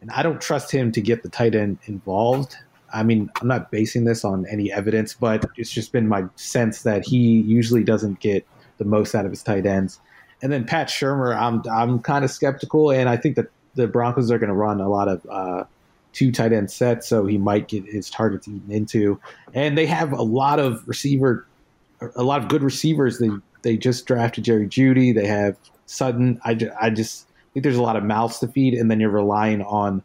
and 0.00 0.10
I 0.10 0.22
don't 0.22 0.40
trust 0.40 0.72
him 0.72 0.90
to 0.92 1.00
get 1.00 1.22
the 1.22 1.28
tight 1.28 1.54
end 1.54 1.78
involved. 1.86 2.56
I 2.92 3.04
mean, 3.04 3.30
I'm 3.40 3.48
not 3.48 3.70
basing 3.70 4.04
this 4.04 4.24
on 4.24 4.44
any 4.50 4.72
evidence, 4.72 5.14
but 5.14 5.44
it's 5.56 5.70
just 5.70 5.92
been 5.92 6.08
my 6.08 6.24
sense 6.36 6.82
that 6.82 7.04
he 7.04 7.40
usually 7.40 7.84
doesn't 7.84 8.20
get 8.20 8.46
the 8.78 8.84
most 8.84 9.14
out 9.14 9.24
of 9.24 9.30
his 9.30 9.42
tight 9.42 9.66
ends. 9.66 10.00
And 10.42 10.52
then 10.52 10.64
Pat 10.64 10.88
Shurmur, 10.88 11.36
I'm 11.36 11.62
I'm 11.70 12.00
kind 12.00 12.24
of 12.24 12.30
skeptical, 12.30 12.90
and 12.90 13.08
I 13.08 13.16
think 13.16 13.36
that 13.36 13.46
the 13.76 13.86
Broncos 13.86 14.32
are 14.32 14.38
going 14.38 14.48
to 14.48 14.54
run 14.54 14.80
a 14.80 14.88
lot 14.88 15.08
of 15.08 15.26
uh, 15.30 15.64
two 16.14 16.32
tight 16.32 16.52
end 16.52 16.70
sets, 16.70 17.06
so 17.06 17.26
he 17.26 17.36
might 17.36 17.68
get 17.68 17.84
his 17.84 18.08
targets 18.08 18.48
eaten 18.48 18.70
into. 18.70 19.20
And 19.52 19.76
they 19.76 19.86
have 19.86 20.12
a 20.12 20.22
lot 20.22 20.58
of 20.58 20.86
receiver, 20.88 21.46
a 22.16 22.22
lot 22.22 22.42
of 22.42 22.48
good 22.48 22.62
receivers. 22.62 23.18
They 23.18 23.30
they 23.62 23.76
just 23.76 24.06
drafted 24.06 24.44
Jerry 24.44 24.66
Jeudy. 24.66 25.14
They 25.14 25.26
have 25.26 25.58
Sutton. 25.86 26.40
I, 26.44 26.58
I 26.80 26.90
just 26.90 27.28
think 27.52 27.64
there's 27.64 27.76
a 27.76 27.82
lot 27.82 27.96
of 27.96 28.04
mouths 28.04 28.38
to 28.38 28.48
feed, 28.48 28.74
and 28.74 28.90
then 28.90 29.00
you're 29.00 29.10
relying 29.10 29.60
on 29.62 30.02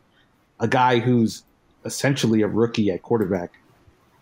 a 0.59 0.67
guy 0.67 0.99
who's 0.99 1.43
essentially 1.85 2.41
a 2.41 2.47
rookie 2.47 2.91
at 2.91 3.03
quarterback. 3.03 3.53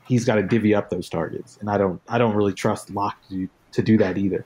He's 0.06 0.24
got 0.26 0.36
to 0.36 0.44
divvy 0.44 0.76
up 0.76 0.90
those 0.90 1.10
targets, 1.10 1.58
and 1.60 1.70
I 1.70 1.78
don't 1.78 2.02
I 2.08 2.18
don't 2.18 2.36
really 2.36 2.54
trust 2.54 2.92
Lock 2.92 3.18
to 3.30 3.50
to 3.72 3.82
do 3.82 3.98
that 3.98 4.18
either. 4.18 4.46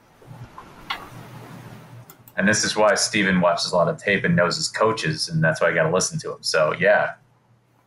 and 2.38 2.48
this 2.48 2.64
is 2.64 2.76
why 2.76 2.96
Steven 2.96 3.42
watches 3.42 3.72
a 3.72 3.76
lot 3.76 3.88
of 3.88 3.98
tape 3.98 4.24
and 4.24 4.36
knows 4.36 4.56
his 4.56 4.68
coaches, 4.68 5.30
and 5.30 5.44
that's 5.44 5.62
why 5.62 5.70
I 5.70 5.74
got 5.74 5.84
to 5.84 5.94
listen 5.94 6.18
to 6.20 6.32
him. 6.32 6.38
So 6.42 6.74
yeah, 6.80 7.14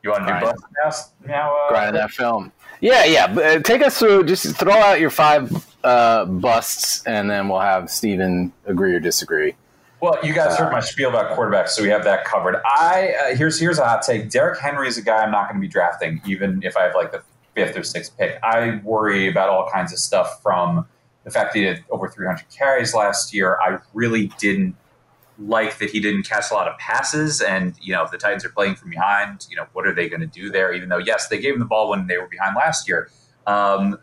you 0.04 0.10
want 0.10 0.26
to 0.26 0.34
do 0.34 0.40
bust 0.82 1.14
now? 1.24 1.34
Now, 1.34 1.56
uh, 1.56 1.68
grinding 1.68 2.00
that 2.00 2.10
film. 2.10 2.52
Yeah, 2.80 3.04
yeah. 3.04 3.24
uh, 3.24 3.58
Take 3.60 3.82
us 3.82 3.98
through. 3.98 4.24
Just 4.24 4.56
throw 4.56 4.74
out 4.74 5.00
your 5.00 5.10
five 5.10 5.66
uh, 5.82 6.26
busts, 6.26 7.04
and 7.06 7.30
then 7.30 7.48
we'll 7.48 7.60
have 7.60 7.90
Steven 7.90 8.52
agree 8.66 8.94
or 8.94 9.00
disagree. 9.00 9.54
Well, 10.00 10.18
you 10.22 10.34
guys 10.34 10.58
heard 10.58 10.70
my 10.70 10.80
spiel 10.80 11.08
about 11.08 11.34
quarterbacks, 11.36 11.70
so 11.70 11.82
we 11.82 11.88
have 11.88 12.04
that 12.04 12.26
covered. 12.26 12.56
I 12.66 13.14
uh, 13.14 13.36
here's 13.36 13.58
here's 13.58 13.78
a 13.78 13.84
hot 13.86 14.02
take. 14.02 14.28
Derrick 14.28 14.60
Henry 14.60 14.86
is 14.86 14.98
a 14.98 15.02
guy 15.02 15.22
I'm 15.22 15.30
not 15.30 15.48
going 15.48 15.56
to 15.56 15.66
be 15.66 15.68
drafting, 15.68 16.20
even 16.26 16.62
if 16.62 16.76
I 16.76 16.82
have 16.82 16.94
like 16.94 17.10
the 17.10 17.22
fifth 17.54 17.76
or 17.76 17.82
sixth 17.82 18.16
pick. 18.18 18.38
I 18.42 18.80
worry 18.84 19.28
about 19.28 19.48
all 19.48 19.70
kinds 19.72 19.92
of 19.92 19.98
stuff 19.98 20.42
from 20.42 20.86
the 21.24 21.30
fact 21.30 21.54
that 21.54 21.58
he 21.58 21.64
had 21.64 21.84
over 21.90 22.08
300 22.08 22.44
carries 22.50 22.94
last 22.94 23.32
year. 23.32 23.58
I 23.62 23.78
really 23.94 24.30
didn't 24.38 24.76
like 25.38 25.78
that 25.78 25.90
he 25.90 26.00
didn't 26.00 26.24
catch 26.24 26.50
a 26.50 26.54
lot 26.54 26.68
of 26.68 26.78
passes, 26.78 27.40
and 27.40 27.74
you 27.80 27.92
know 27.92 28.04
if 28.04 28.10
the 28.10 28.18
Titans 28.18 28.44
are 28.44 28.50
playing 28.50 28.76
from 28.76 28.90
behind, 28.90 29.46
you 29.50 29.56
know 29.56 29.66
what 29.72 29.86
are 29.86 29.94
they 29.94 30.08
going 30.08 30.20
to 30.20 30.26
do 30.26 30.50
there? 30.50 30.72
Even 30.72 30.88
though 30.88 30.98
yes, 30.98 31.28
they 31.28 31.38
gave 31.38 31.54
him 31.54 31.60
the 31.60 31.66
ball 31.66 31.90
when 31.90 32.06
they 32.06 32.18
were 32.18 32.28
behind 32.28 32.56
last 32.56 32.88
year. 32.88 33.10
Um, 33.46 33.98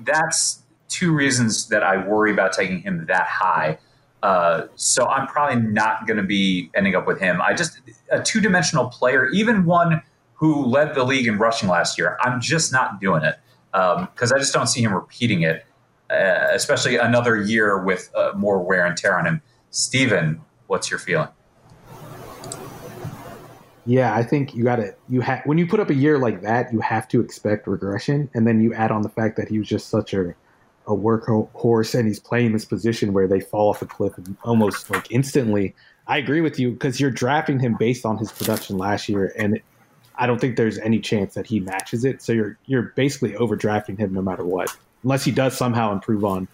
that's 0.00 0.62
two 0.88 1.12
reasons 1.12 1.68
that 1.68 1.82
I 1.82 2.06
worry 2.06 2.32
about 2.32 2.52
taking 2.52 2.80
him 2.80 3.06
that 3.06 3.26
high. 3.26 3.78
Uh, 4.22 4.66
so 4.74 5.06
I'm 5.06 5.26
probably 5.26 5.60
not 5.60 6.06
going 6.06 6.16
to 6.16 6.22
be 6.22 6.70
ending 6.74 6.94
up 6.94 7.06
with 7.06 7.20
him. 7.20 7.40
I 7.40 7.54
just 7.54 7.80
a 8.10 8.22
two 8.22 8.40
dimensional 8.40 8.86
player, 8.86 9.28
even 9.28 9.64
one 9.64 10.02
who 10.34 10.64
led 10.64 10.94
the 10.94 11.04
league 11.04 11.26
in 11.26 11.38
rushing 11.38 11.68
last 11.68 11.98
year. 11.98 12.18
I'm 12.20 12.40
just 12.40 12.72
not 12.72 13.00
doing 13.00 13.22
it 13.22 13.36
because 13.72 14.32
I 14.32 14.38
just 14.38 14.52
don't 14.52 14.66
see 14.66 14.82
him 14.82 14.92
repeating 14.92 15.42
it, 15.42 15.64
uh, 16.10 16.48
especially 16.52 16.96
another 16.96 17.36
year 17.36 17.82
with 17.82 18.10
uh, 18.14 18.32
more 18.36 18.62
wear 18.62 18.84
and 18.84 18.96
tear 18.96 19.18
on 19.18 19.26
him. 19.26 19.42
Steven, 19.70 20.40
what's 20.66 20.90
your 20.90 20.98
feeling? 20.98 21.28
Yeah, 23.86 24.14
I 24.14 24.24
think 24.24 24.54
you 24.54 24.64
got 24.64 24.76
to 24.76 24.94
you 25.08 25.20
have 25.20 25.42
when 25.44 25.58
you 25.58 25.66
put 25.66 25.78
up 25.78 25.90
a 25.90 25.94
year 25.94 26.18
like 26.18 26.42
that, 26.42 26.72
you 26.72 26.80
have 26.80 27.06
to 27.08 27.20
expect 27.20 27.68
regression, 27.68 28.28
and 28.34 28.46
then 28.46 28.60
you 28.60 28.74
add 28.74 28.90
on 28.90 29.02
the 29.02 29.08
fact 29.08 29.36
that 29.36 29.48
he 29.48 29.58
was 29.58 29.68
just 29.68 29.88
such 29.88 30.12
a 30.12 30.34
a 30.88 30.96
workhorse 30.96 31.94
and 31.98 32.06
he's 32.06 32.20
playing 32.20 32.52
this 32.52 32.64
position 32.64 33.12
where 33.12 33.26
they 33.26 33.40
fall 33.40 33.70
off 33.70 33.82
a 33.82 33.86
cliff 33.86 34.14
almost 34.44 34.88
like 34.90 35.10
instantly. 35.10 35.74
I 36.06 36.18
agree 36.18 36.40
with 36.40 36.58
you 36.58 36.70
because 36.72 37.00
you're 37.00 37.10
drafting 37.10 37.58
him 37.58 37.74
based 37.74 38.06
on 38.06 38.18
his 38.18 38.30
production 38.30 38.78
last 38.78 39.08
year, 39.08 39.32
and 39.36 39.60
I 40.16 40.26
don't 40.26 40.40
think 40.40 40.56
there's 40.56 40.78
any 40.78 41.00
chance 41.00 41.34
that 41.34 41.46
he 41.46 41.60
matches 41.60 42.04
it. 42.04 42.22
So 42.22 42.32
you're 42.32 42.58
you're 42.66 42.92
basically 42.96 43.32
overdrafting 43.32 43.98
him 43.98 44.12
no 44.12 44.22
matter 44.22 44.44
what, 44.44 44.76
unless 45.02 45.24
he 45.24 45.32
does 45.32 45.56
somehow 45.56 45.92
improve 45.92 46.24
on 46.24 46.48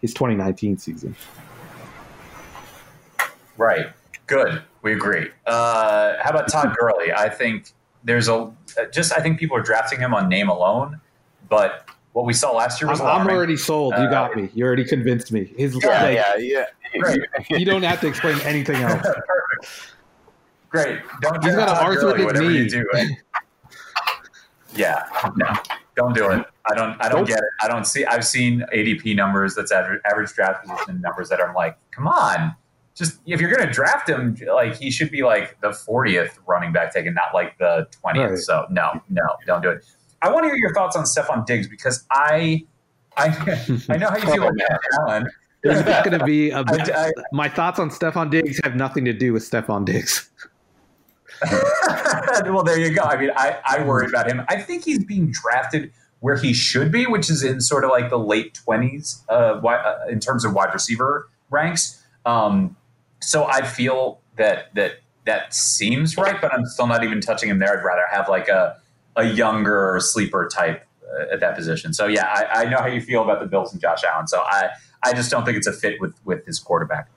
his 0.00 0.12
2019 0.14 0.78
season. 0.78 1.14
Right. 3.60 3.86
Good. 4.26 4.62
We 4.82 4.94
agree. 4.94 5.28
Uh, 5.46 6.14
how 6.22 6.30
about 6.30 6.48
Todd 6.48 6.74
Gurley? 6.80 7.12
I 7.12 7.28
think 7.28 7.72
there's 8.04 8.28
a 8.28 8.50
just. 8.90 9.12
I 9.12 9.20
think 9.20 9.38
people 9.38 9.56
are 9.56 9.62
drafting 9.62 10.00
him 10.00 10.14
on 10.14 10.28
name 10.30 10.48
alone, 10.48 10.98
but 11.50 11.86
what 12.12 12.24
we 12.24 12.32
saw 12.32 12.52
last 12.52 12.80
year 12.80 12.88
was 12.90 13.00
I'm, 13.00 13.06
I'm 13.06 13.12
alarming. 13.16 13.36
already 13.36 13.56
sold. 13.58 13.92
You 13.98 14.04
Uh, 14.04 14.10
got 14.10 14.34
me. 14.34 14.48
You 14.54 14.64
already 14.64 14.84
convinced 14.86 15.30
me. 15.32 15.52
His 15.58 15.76
Yeah, 15.82 16.02
like, 16.02 16.14
yeah, 16.16 16.36
yeah. 16.36 16.64
Great. 16.98 17.20
you 17.50 17.66
don't 17.66 17.82
have 17.82 18.00
to 18.00 18.06
explain 18.08 18.40
anything 18.40 18.76
else. 18.76 19.02
Perfect. 19.02 19.92
Great. 20.70 21.00
Don't 21.20 21.44
He's 21.44 21.52
do 21.52 21.58
got 21.60 21.68
an 21.68 21.74
Todd 21.74 21.84
Gurley, 21.96 21.96
arthritic 22.24 22.26
whatever 22.26 22.50
you 22.50 22.62
knee. 22.62 22.68
do. 22.70 22.84
yeah. 24.74 25.04
No. 25.36 25.52
Don't 25.96 26.14
do 26.14 26.30
it. 26.30 26.46
I 26.70 26.74
don't. 26.74 26.96
I 27.00 27.08
don't 27.08 27.18
Don't- 27.18 27.28
get 27.28 27.38
it. 27.38 27.44
I 27.60 27.68
don't 27.68 27.84
see. 27.86 28.04
I've 28.06 28.24
seen 28.26 28.64
ADP 28.72 29.14
numbers 29.16 29.54
that's 29.54 29.72
average, 29.72 30.00
average 30.10 30.32
draft 30.32 30.66
position 30.66 31.00
numbers 31.02 31.28
that 31.28 31.40
are 31.40 31.52
like, 31.54 31.76
come 31.90 32.06
on. 32.08 32.54
Just 33.00 33.18
if 33.26 33.40
you're 33.40 33.50
going 33.52 33.66
to 33.66 33.72
draft 33.72 34.08
him, 34.08 34.36
like 34.54 34.76
he 34.76 34.92
should 34.92 35.10
be 35.10 35.22
like 35.22 35.60
the 35.60 35.70
40th 35.70 36.38
running 36.46 36.72
back 36.72 36.92
taken, 36.94 37.12
not 37.14 37.34
like 37.34 37.58
the 37.58 37.88
20th. 38.04 38.28
Right. 38.28 38.38
So 38.38 38.66
no, 38.70 39.02
no, 39.08 39.22
don't 39.46 39.62
do 39.62 39.70
it. 39.70 39.84
I 40.22 40.30
want 40.30 40.44
to 40.44 40.48
hear 40.50 40.56
your 40.58 40.72
thoughts 40.74 40.94
on 40.96 41.04
Stefon 41.04 41.44
Diggs 41.46 41.66
because 41.66 42.04
I, 42.12 42.64
I, 43.16 43.28
I 43.88 43.96
know 43.96 44.08
how 44.10 44.16
you 44.18 44.22
feel 44.32 44.34
about 44.48 44.56
Josh 44.58 44.78
Allen. 45.00 45.28
There's 45.62 45.84
not 45.84 46.04
going 46.04 46.18
to 46.18 46.24
be 46.24 46.50
a. 46.50 46.58
I- 46.66 47.06
I- 47.06 47.10
my 47.32 47.48
thoughts 47.48 47.78
on 47.80 47.90
Stefon 47.90 48.30
Diggs 48.30 48.60
have 48.62 48.76
nothing 48.76 49.04
to 49.06 49.12
do 49.12 49.32
with 49.32 49.42
Stefon 49.42 49.84
Diggs. 49.84 50.30
well, 52.44 52.62
there 52.62 52.78
you 52.78 52.94
go. 52.94 53.02
I 53.02 53.16
mean, 53.18 53.30
I, 53.34 53.58
I 53.66 53.82
worry 53.84 54.06
about 54.06 54.30
him. 54.30 54.42
I 54.48 54.60
think 54.60 54.84
he's 54.84 55.04
being 55.04 55.30
drafted 55.32 55.92
where 56.20 56.36
he 56.36 56.52
should 56.52 56.92
be, 56.92 57.06
which 57.06 57.30
is 57.30 57.42
in 57.42 57.60
sort 57.62 57.82
of 57.84 57.90
like 57.90 58.10
the 58.10 58.18
late 58.18 58.52
twenties 58.54 59.22
uh, 59.30 59.32
uh, 59.32 59.98
in 60.08 60.20
terms 60.20 60.44
of 60.44 60.52
wide 60.52 60.72
receiver 60.74 61.28
ranks. 61.48 62.02
Um, 62.26 62.76
so 63.20 63.46
I 63.46 63.62
feel 63.62 64.20
that 64.36 64.74
that 64.74 65.00
that 65.26 65.54
seems 65.54 66.16
right, 66.16 66.40
but 66.40 66.52
I'm 66.52 66.64
still 66.66 66.86
not 66.86 67.04
even 67.04 67.20
touching 67.20 67.48
him 67.48 67.58
there. 67.58 67.78
I'd 67.78 67.84
rather 67.84 68.04
have 68.10 68.28
like 68.28 68.48
a 68.48 68.76
a 69.16 69.24
younger 69.24 69.98
sleeper 70.00 70.48
type 70.52 70.86
uh, 71.04 71.32
at 71.32 71.40
that 71.40 71.56
position. 71.56 71.92
So 71.92 72.06
yeah, 72.06 72.26
I, 72.26 72.62
I 72.62 72.64
know 72.70 72.78
how 72.78 72.86
you 72.86 73.00
feel 73.00 73.22
about 73.22 73.40
the 73.40 73.46
Bills 73.46 73.72
and 73.72 73.80
Josh 73.80 74.02
Allen. 74.04 74.28
So 74.28 74.40
I 74.40 74.70
I 75.02 75.12
just 75.12 75.30
don't 75.30 75.44
think 75.44 75.56
it's 75.56 75.66
a 75.66 75.72
fit 75.72 76.00
with 76.00 76.14
with 76.24 76.44
his 76.46 76.58
quarterback. 76.58 77.08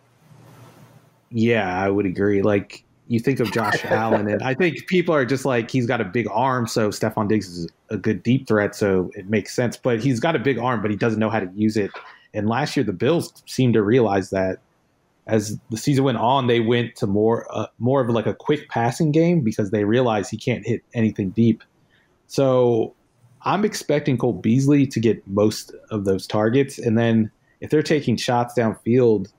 Yeah, 1.32 1.82
I 1.82 1.90
would 1.90 2.06
agree. 2.06 2.42
Like 2.42 2.84
you 3.08 3.20
think 3.20 3.40
of 3.40 3.52
Josh 3.52 3.84
Allen, 3.86 4.28
and 4.28 4.42
I 4.44 4.54
think 4.54 4.88
people 4.88 5.16
are 5.16 5.26
just 5.26 5.46
like 5.46 5.72
he's 5.72 5.86
got 5.86 6.02
a 6.02 6.06
big 6.06 6.28
arm, 6.32 6.68
so 6.68 6.90
Stefon 6.90 7.28
Diggs 7.28 7.48
is 7.48 7.70
a 7.90 7.98
good 7.98 8.24
deep 8.24 8.48
threat, 8.48 8.76
so 8.76 9.12
it 9.16 9.30
makes 9.30 9.54
sense. 9.54 9.78
But 9.78 10.02
he's 10.02 10.20
got 10.20 10.36
a 10.36 10.40
big 10.40 10.58
arm, 10.58 10.82
but 10.82 10.92
he 10.92 10.98
doesn't 10.98 11.20
know 11.20 11.30
how 11.30 11.40
to 11.40 11.50
use 11.56 11.78
it. 11.78 11.92
And 12.34 12.48
last 12.48 12.76
year, 12.76 12.84
the 12.84 12.94
Bills 12.94 13.44
seemed 13.46 13.74
to 13.76 13.84
realize 13.84 14.30
that. 14.32 14.60
As 15.26 15.58
the 15.70 15.78
season 15.78 16.04
went 16.04 16.18
on, 16.18 16.48
they 16.48 16.60
went 16.60 16.96
to 16.98 17.08
more 17.08 17.48
uh, 17.50 17.68
more 17.80 18.02
of 18.02 18.10
like 18.10 18.26
a 18.26 18.34
quick 18.34 18.68
passing 18.70 19.12
game 19.12 19.42
because 19.42 19.72
they 19.72 19.86
realized 19.86 20.30
he 20.30 20.38
can't 20.38 20.66
hit 20.66 20.84
anything 20.94 21.30
deep. 21.30 21.64
So 22.28 22.94
I'm 23.44 23.64
expecting 23.64 24.18
Cole 24.18 24.34
Beasley 24.34 24.86
to 24.88 25.00
get 25.00 25.26
most 25.28 25.74
of 25.92 26.06
those 26.06 26.28
targets, 26.28 26.78
and 26.78 26.98
then 26.98 27.32
if 27.62 27.70
they're 27.70 27.82
taking 27.82 28.18
shots 28.18 28.54
downfield, 28.58 29.32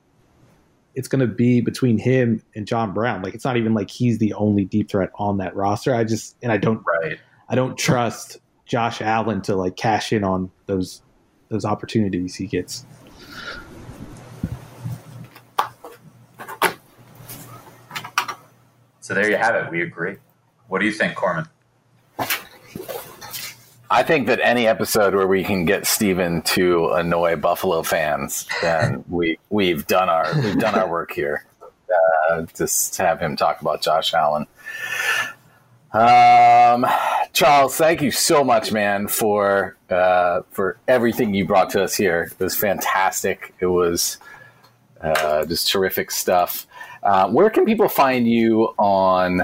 it's 0.94 1.08
going 1.08 1.20
to 1.20 1.32
be 1.32 1.60
between 1.60 1.98
him 1.98 2.42
and 2.54 2.66
John 2.66 2.94
Brown. 2.94 3.22
Like 3.22 3.34
it's 3.34 3.44
not 3.44 3.56
even 3.56 3.74
like 3.74 3.90
he's 3.90 4.18
the 4.18 4.32
only 4.34 4.64
deep 4.64 4.88
threat 4.88 5.10
on 5.16 5.38
that 5.38 5.54
roster. 5.54 5.94
I 5.94 6.04
just 6.04 6.36
and 6.42 6.50
I 6.50 6.56
don't 6.56 6.82
Right. 6.86 7.18
I 7.48 7.54
don't 7.54 7.76
trust 7.76 8.38
Josh 8.64 9.02
Allen 9.02 9.42
to 9.42 9.56
like 9.56 9.76
cash 9.76 10.12
in 10.12 10.24
on 10.24 10.50
those 10.66 11.02
those 11.50 11.64
opportunities 11.64 12.34
he 12.34 12.46
gets. 12.46 12.86
So 19.04 19.12
there 19.12 19.28
you 19.28 19.36
have 19.36 19.54
it. 19.54 19.70
We 19.70 19.82
agree. 19.82 20.16
What 20.68 20.78
do 20.78 20.86
you 20.86 20.90
think, 20.90 21.14
Korman? 21.14 21.46
I 23.90 24.02
think 24.02 24.28
that 24.28 24.40
any 24.42 24.66
episode 24.66 25.14
where 25.14 25.26
we 25.26 25.44
can 25.44 25.66
get 25.66 25.86
Steven 25.86 26.40
to 26.40 26.88
annoy 26.88 27.36
Buffalo 27.36 27.82
fans, 27.82 28.48
then 28.62 29.04
we 29.10 29.38
we've 29.50 29.86
done 29.86 30.08
our 30.08 30.34
we've 30.40 30.58
done 30.58 30.74
our 30.74 30.88
work 30.88 31.12
here. 31.12 31.44
Uh, 31.60 32.46
just 32.56 32.96
have 32.96 33.20
him 33.20 33.36
talk 33.36 33.60
about 33.60 33.82
Josh 33.82 34.14
Allen. 34.14 34.46
Um, 35.92 36.86
Charles, 37.34 37.76
thank 37.76 38.00
you 38.00 38.10
so 38.10 38.42
much, 38.42 38.72
man, 38.72 39.08
for 39.08 39.76
uh, 39.90 40.40
for 40.50 40.78
everything 40.88 41.34
you 41.34 41.44
brought 41.44 41.68
to 41.70 41.82
us 41.82 41.94
here. 41.94 42.32
It 42.40 42.42
was 42.42 42.56
fantastic. 42.56 43.52
It 43.60 43.66
was 43.66 44.16
uh, 45.02 45.44
just 45.44 45.68
terrific 45.68 46.10
stuff. 46.10 46.66
Uh, 47.04 47.28
where 47.30 47.50
can 47.50 47.64
people 47.64 47.88
find 47.88 48.26
you 48.26 48.74
on 48.78 49.42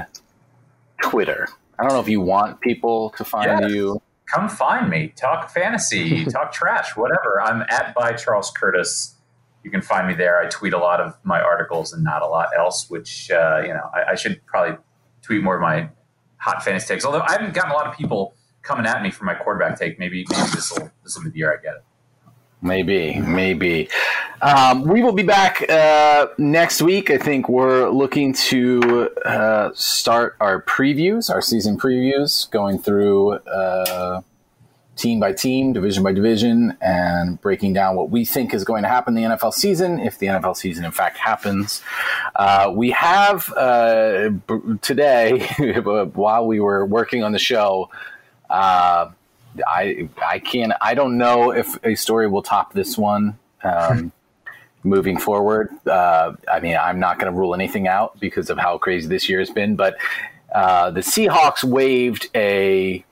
Twitter? 1.02 1.46
I 1.78 1.82
don't 1.82 1.92
know 1.92 2.00
if 2.00 2.08
you 2.08 2.20
want 2.20 2.61
people 2.61 3.11
to 3.16 3.24
find 3.24 3.62
Yes. 3.62 3.70
you. 3.72 4.00
come 4.26 4.48
find 4.48 4.88
me. 4.88 5.08
Talk 5.16 5.50
fantasy, 5.50 6.24
talk 6.36 6.52
trash, 6.52 6.96
whatever. 6.96 7.40
I'm 7.42 7.62
at 7.68 7.94
by 7.94 8.12
Charles 8.12 8.50
Curtis. 8.50 9.16
You 9.64 9.70
can 9.70 9.82
find 9.82 10.06
me 10.08 10.14
there. 10.14 10.38
I 10.40 10.46
tweet 10.46 10.72
a 10.72 10.78
lot 10.78 11.00
of 11.00 11.16
my 11.22 11.40
articles 11.40 11.92
and 11.92 12.02
not 12.04 12.22
a 12.22 12.26
lot 12.26 12.48
else, 12.56 12.88
which 12.88 13.30
uh, 13.30 13.61
you 13.62 13.74
know 13.74 13.90
I, 13.94 14.12
I 14.12 14.14
should 14.14 14.40
probably 14.46 14.78
tweet 15.22 15.42
more 15.42 15.56
of 15.56 15.61
my 15.62 15.88
hot 16.38 16.62
fantasy 16.64 16.86
takes. 16.94 17.04
Although 17.04 17.20
I 17.22 17.32
haven't 17.32 17.52
gotten 17.54 17.70
a 17.72 17.74
lot 17.74 17.86
of 17.86 17.94
people 17.96 18.34
coming 18.62 18.86
at 18.86 19.02
me 19.02 19.11
for 19.11 19.24
my 19.24 19.34
quarterback 19.34 19.78
take. 19.78 19.98
Maybe 19.98 20.24
maybe 20.30 20.50
this 20.54 20.70
will 20.72 20.90
this 21.02 21.16
will 21.16 21.24
be 21.24 21.30
the 21.30 21.38
year 21.38 21.52
I 21.52 21.62
get 21.62 21.74
it. 21.76 21.84
Maybe, 22.62 23.18
maybe. 23.20 23.88
Um, 24.42 24.82
we 24.82 25.02
will 25.02 25.12
be 25.12 25.22
back 25.22 25.68
uh, 25.70 26.26
next 26.36 26.82
week. 26.82 27.11
I 27.11 27.16
think 27.16 27.48
we're 27.48 27.88
looking 27.88 28.34
to 28.34 29.11
uh, 29.24 29.70
start 29.74 30.36
our 30.40 30.62
previews, 30.62 31.30
our 31.30 31.40
season 31.40 31.78
previews, 31.78 32.50
going 32.50 32.78
through 32.78 33.32
uh, 33.32 34.20
team 34.96 35.18
by 35.18 35.32
team, 35.32 35.72
division 35.72 36.02
by 36.02 36.12
division, 36.12 36.76
and 36.82 37.40
breaking 37.40 37.72
down 37.72 37.96
what 37.96 38.11
we 38.11 38.24
think 38.26 38.52
is 38.52 38.64
going 38.64 38.82
to 38.82 38.88
happen 38.88 39.16
in 39.16 39.30
the 39.30 39.36
NFL 39.36 39.54
season, 39.54 39.98
if 39.98 40.18
the 40.18 40.26
NFL 40.26 40.56
season 40.56 40.84
in 40.84 40.90
fact 40.92 41.16
happens. 41.16 41.82
Uh, 42.36 42.70
we 42.74 42.90
have 42.90 43.50
uh, 43.54 44.30
today, 44.82 45.46
while 46.14 46.46
we 46.46 46.61
were 46.61 46.84
working 46.84 47.24
on 47.24 47.32
the 47.32 47.38
show, 47.38 47.88
uh, 48.50 49.11
I 49.66 50.09
I 50.24 50.38
can't 50.38 50.72
I 50.80 50.94
don't 50.94 51.18
know 51.18 51.53
if 51.53 51.76
a 51.84 51.94
story 51.94 52.28
will 52.28 52.42
top 52.42 52.72
this 52.72 52.96
one. 52.96 53.38
Um, 53.62 54.12
moving 54.82 55.18
forward. 55.18 55.70
Uh, 55.86 56.32
I 56.51 56.61
mean, 56.61 56.76
I'm 56.76 56.98
not 57.01 57.18
going 57.18 57.30
to 57.32 57.38
rule 57.38 57.55
anything 57.55 57.86
out 57.86 58.18
because 58.18 58.51
of 58.51 58.59
how 58.59 58.78
crazy 58.78 59.09
this 59.09 59.28
year 59.28 59.38
has 59.38 59.51
been, 59.51 59.76
but 59.76 59.96
uh, 60.55 60.90
the 60.90 61.01
Seahawks 61.01 61.62
waived 61.62 62.28
a 62.34 63.05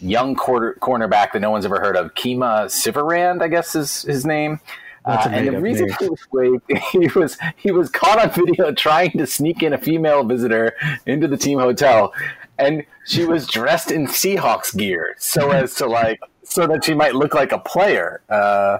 young 0.00 0.34
quarter, 0.34 0.76
cornerback 0.80 1.32
that 1.32 1.40
no 1.40 1.50
one's 1.50 1.64
ever 1.64 1.80
heard 1.80 1.96
of, 1.96 2.14
Kemah 2.14 2.66
Siverand, 2.66 3.42
I 3.42 3.48
guess 3.48 3.74
is 3.74 4.02
his 4.02 4.24
name. 4.26 4.60
Uh, 5.04 5.28
and 5.30 5.46
the 5.46 5.60
reason 5.60 5.86
name. 5.86 5.96
he 6.00 6.08
was 6.08 6.26
waived, 6.32 6.62
he 6.90 7.06
was 7.18 7.38
he 7.56 7.70
was 7.70 7.88
caught 7.88 8.18
on 8.18 8.30
video 8.30 8.72
trying 8.72 9.12
to 9.12 9.26
sneak 9.26 9.62
in 9.62 9.72
a 9.72 9.78
female 9.78 10.24
visitor 10.24 10.74
into 11.06 11.28
the 11.28 11.36
team 11.36 11.60
hotel, 11.60 12.12
and 12.58 12.84
she 13.06 13.24
was 13.24 13.46
dressed 13.46 13.90
in 13.90 14.06
Seahawks 14.06 14.76
gear 14.76 15.14
so 15.18 15.50
as 15.50 15.74
to 15.76 15.86
like 15.86 16.20
so 16.42 16.66
that 16.66 16.84
she 16.84 16.94
might 16.94 17.14
look 17.14 17.34
like 17.34 17.52
a 17.52 17.58
player. 17.58 18.22
Uh, 18.28 18.78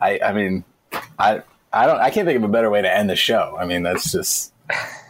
I 0.00 0.20
I 0.24 0.32
mean, 0.32 0.64
I 1.18 1.42
I 1.72 1.86
don't 1.86 2.00
I 2.00 2.10
can't 2.10 2.26
think 2.26 2.38
of 2.38 2.44
a 2.44 2.52
better 2.52 2.70
way 2.70 2.82
to 2.82 2.92
end 2.92 3.10
the 3.10 3.16
show. 3.16 3.56
I 3.58 3.64
mean, 3.64 3.82
that's 3.82 4.10
just 4.12 4.52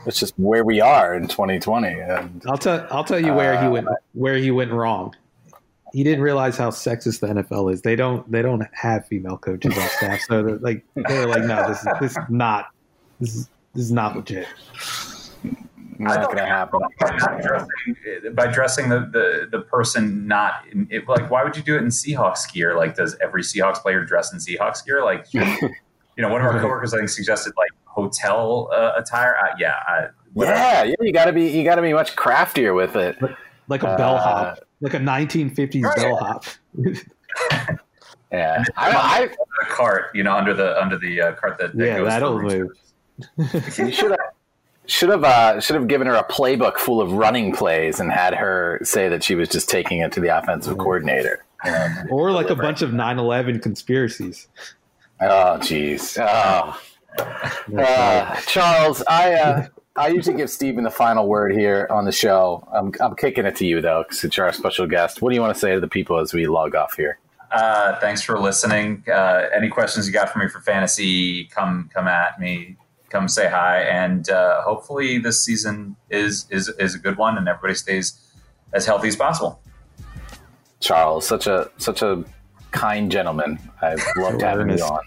that's 0.04 0.18
just 0.18 0.34
where 0.36 0.64
we 0.64 0.80
are 0.80 1.14
in 1.14 1.28
2020. 1.28 1.88
And 1.88 2.42
I'll 2.46 2.58
tell 2.58 2.86
I'll 2.90 3.04
tell 3.04 3.20
you 3.20 3.34
where 3.34 3.54
uh, 3.54 3.62
he 3.62 3.68
went 3.68 3.88
where 4.14 4.36
he 4.36 4.50
went 4.50 4.72
wrong. 4.72 5.14
He 5.92 6.04
didn't 6.04 6.22
realize 6.22 6.56
how 6.56 6.70
sexist 6.70 7.20
the 7.20 7.26
NFL 7.28 7.72
is. 7.72 7.82
They 7.82 7.96
don't 7.96 8.30
they 8.30 8.42
don't 8.42 8.62
have 8.72 9.06
female 9.06 9.36
coaches 9.36 9.76
on 9.76 9.88
staff, 9.88 10.20
so 10.20 10.42
they're 10.42 10.58
like 10.58 10.84
they're 10.94 11.26
like, 11.26 11.44
no, 11.44 11.68
this 11.68 11.78
is 11.80 11.88
this 12.00 12.12
is 12.12 12.18
not 12.28 12.66
this 13.20 13.34
is 13.34 13.48
this 13.74 13.84
is 13.84 13.92
not 13.92 14.16
legit. 14.16 14.46
Not 16.00 16.24
going 16.24 16.38
to 16.38 16.46
happen. 16.46 16.80
By 16.98 17.40
dressing, 17.40 17.96
by 18.34 18.46
dressing 18.46 18.88
the, 18.88 19.00
the, 19.00 19.48
the 19.50 19.60
person 19.64 20.26
not 20.26 20.64
in, 20.72 20.88
it, 20.90 21.06
like, 21.06 21.30
why 21.30 21.44
would 21.44 21.56
you 21.56 21.62
do 21.62 21.76
it 21.76 21.82
in 21.82 21.88
Seahawks 21.88 22.50
gear? 22.50 22.74
Like, 22.74 22.96
does 22.96 23.16
every 23.22 23.42
Seahawks 23.42 23.76
player 23.76 24.02
dress 24.02 24.32
in 24.32 24.38
Seahawks 24.38 24.84
gear? 24.84 25.04
Like, 25.04 25.26
you 25.34 25.42
know, 26.16 26.28
one 26.30 26.40
of 26.40 26.46
our 26.46 26.58
coworkers 26.58 26.94
I 26.94 26.98
think 26.98 27.10
suggested 27.10 27.52
like 27.56 27.70
hotel 27.84 28.70
uh, 28.72 28.92
attire. 28.96 29.36
Uh, 29.36 29.54
yeah, 29.58 29.74
uh, 29.88 30.08
yeah, 30.34 30.84
yeah. 30.84 30.94
You 31.00 31.12
got 31.12 31.26
to 31.26 31.32
be 31.32 31.48
you 31.48 31.64
got 31.64 31.74
to 31.74 31.82
be 31.82 31.92
much 31.92 32.16
craftier 32.16 32.72
with 32.72 32.96
it, 32.96 33.18
like 33.68 33.82
a 33.82 33.96
bellhop, 33.96 34.58
uh, 34.58 34.60
like 34.80 34.94
a 34.94 34.98
1950s 34.98 35.82
right. 35.82 35.96
bellhop. 35.96 36.44
yeah, 38.32 38.64
I, 38.76 38.90
I, 38.90 38.92
I, 38.96 39.28
a 39.62 39.66
cart, 39.66 40.06
you 40.14 40.22
know, 40.22 40.34
under 40.34 40.54
the 40.54 40.80
under 40.80 40.98
the 40.98 41.20
uh, 41.20 41.32
cart 41.32 41.58
that, 41.58 41.76
that 41.76 41.86
yeah, 41.86 42.02
that'll 42.02 42.40
move. 42.40 42.70
you 43.36 43.92
should 43.92 44.10
have 44.10 44.18
should 44.86 45.08
have 45.08 45.24
uh, 45.24 45.60
should 45.60 45.76
have 45.76 45.88
given 45.88 46.06
her 46.06 46.14
a 46.14 46.24
playbook 46.24 46.76
full 46.76 47.00
of 47.00 47.12
running 47.12 47.52
plays 47.52 48.00
and 48.00 48.10
had 48.12 48.34
her 48.34 48.80
say 48.82 49.08
that 49.08 49.22
she 49.22 49.34
was 49.34 49.48
just 49.48 49.68
taking 49.68 50.00
it 50.00 50.12
to 50.12 50.20
the 50.20 50.36
offensive 50.36 50.78
coordinator, 50.78 51.44
or 52.10 52.32
like 52.32 52.50
a 52.50 52.56
bunch 52.56 52.82
of 52.82 52.90
9/11 52.90 53.62
conspiracies. 53.62 54.48
Oh, 55.20 55.58
jeez. 55.60 56.18
Oh. 56.20 56.80
Uh, 57.76 58.36
Charles, 58.42 59.02
I 59.08 59.34
uh, 59.34 59.66
I 59.96 60.08
usually 60.08 60.36
give 60.36 60.48
Steven 60.48 60.84
the 60.84 60.90
final 60.90 61.26
word 61.26 61.52
here 61.52 61.88
on 61.90 62.04
the 62.04 62.12
show. 62.12 62.66
I'm 62.72 62.92
I'm 63.00 63.16
kicking 63.16 63.44
it 63.46 63.56
to 63.56 63.66
you 63.66 63.80
though, 63.80 64.04
since 64.10 64.36
you're 64.36 64.46
our 64.46 64.52
special 64.52 64.86
guest. 64.86 65.20
What 65.20 65.30
do 65.30 65.34
you 65.34 65.40
want 65.40 65.52
to 65.52 65.60
say 65.60 65.74
to 65.74 65.80
the 65.80 65.88
people 65.88 66.18
as 66.18 66.32
we 66.32 66.46
log 66.46 66.74
off 66.74 66.94
here? 66.94 67.18
Uh, 67.50 67.98
thanks 67.98 68.22
for 68.22 68.38
listening. 68.38 69.02
Uh, 69.12 69.48
any 69.52 69.68
questions 69.68 70.06
you 70.06 70.12
got 70.12 70.30
for 70.30 70.38
me 70.38 70.48
for 70.48 70.60
fantasy, 70.60 71.46
come 71.46 71.90
come 71.92 72.06
at 72.06 72.38
me 72.38 72.76
come 73.10 73.28
say 73.28 73.48
hi, 73.48 73.82
and 73.82 74.30
uh, 74.30 74.62
hopefully 74.62 75.18
this 75.18 75.44
season 75.44 75.96
is 76.08 76.46
is 76.50 76.68
is 76.78 76.94
a 76.94 76.98
good 76.98 77.18
one, 77.18 77.36
and 77.36 77.46
everybody 77.48 77.74
stays 77.74 78.18
as 78.72 78.86
healthy 78.86 79.08
as 79.08 79.16
possible. 79.16 79.60
Charles, 80.80 81.26
such 81.26 81.46
a 81.46 81.70
such 81.76 82.02
a 82.02 82.24
kind 82.70 83.10
gentleman. 83.10 83.58
I've 83.82 84.02
loved 84.16 84.40
having 84.40 84.70
you 84.70 84.84
on. 84.84 85.02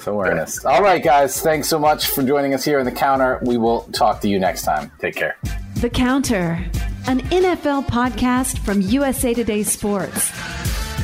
So 0.00 0.20
earnest. 0.20 0.66
All 0.66 0.82
right, 0.82 1.02
guys. 1.02 1.40
Thanks 1.40 1.68
so 1.68 1.78
much 1.78 2.08
for 2.08 2.22
joining 2.22 2.52
us 2.52 2.62
here 2.62 2.78
in 2.78 2.84
the 2.84 2.92
counter. 2.92 3.40
We 3.42 3.56
will 3.56 3.82
talk 3.92 4.20
to 4.20 4.28
you 4.28 4.38
next 4.38 4.64
time. 4.64 4.92
Take 4.98 5.16
care. 5.16 5.38
The 5.76 5.88
Counter, 5.88 6.62
an 7.06 7.20
NFL 7.30 7.86
podcast 7.86 8.58
from 8.58 8.82
USA 8.82 9.32
Today 9.32 9.62
Sports, 9.62 10.30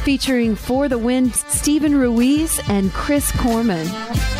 featuring 0.04 0.54
For 0.54 0.88
the 0.88 0.98
Win 0.98 1.32
Steven 1.32 1.96
Ruiz 1.96 2.60
and 2.68 2.92
Chris 2.92 3.30
Korman. 3.32 4.39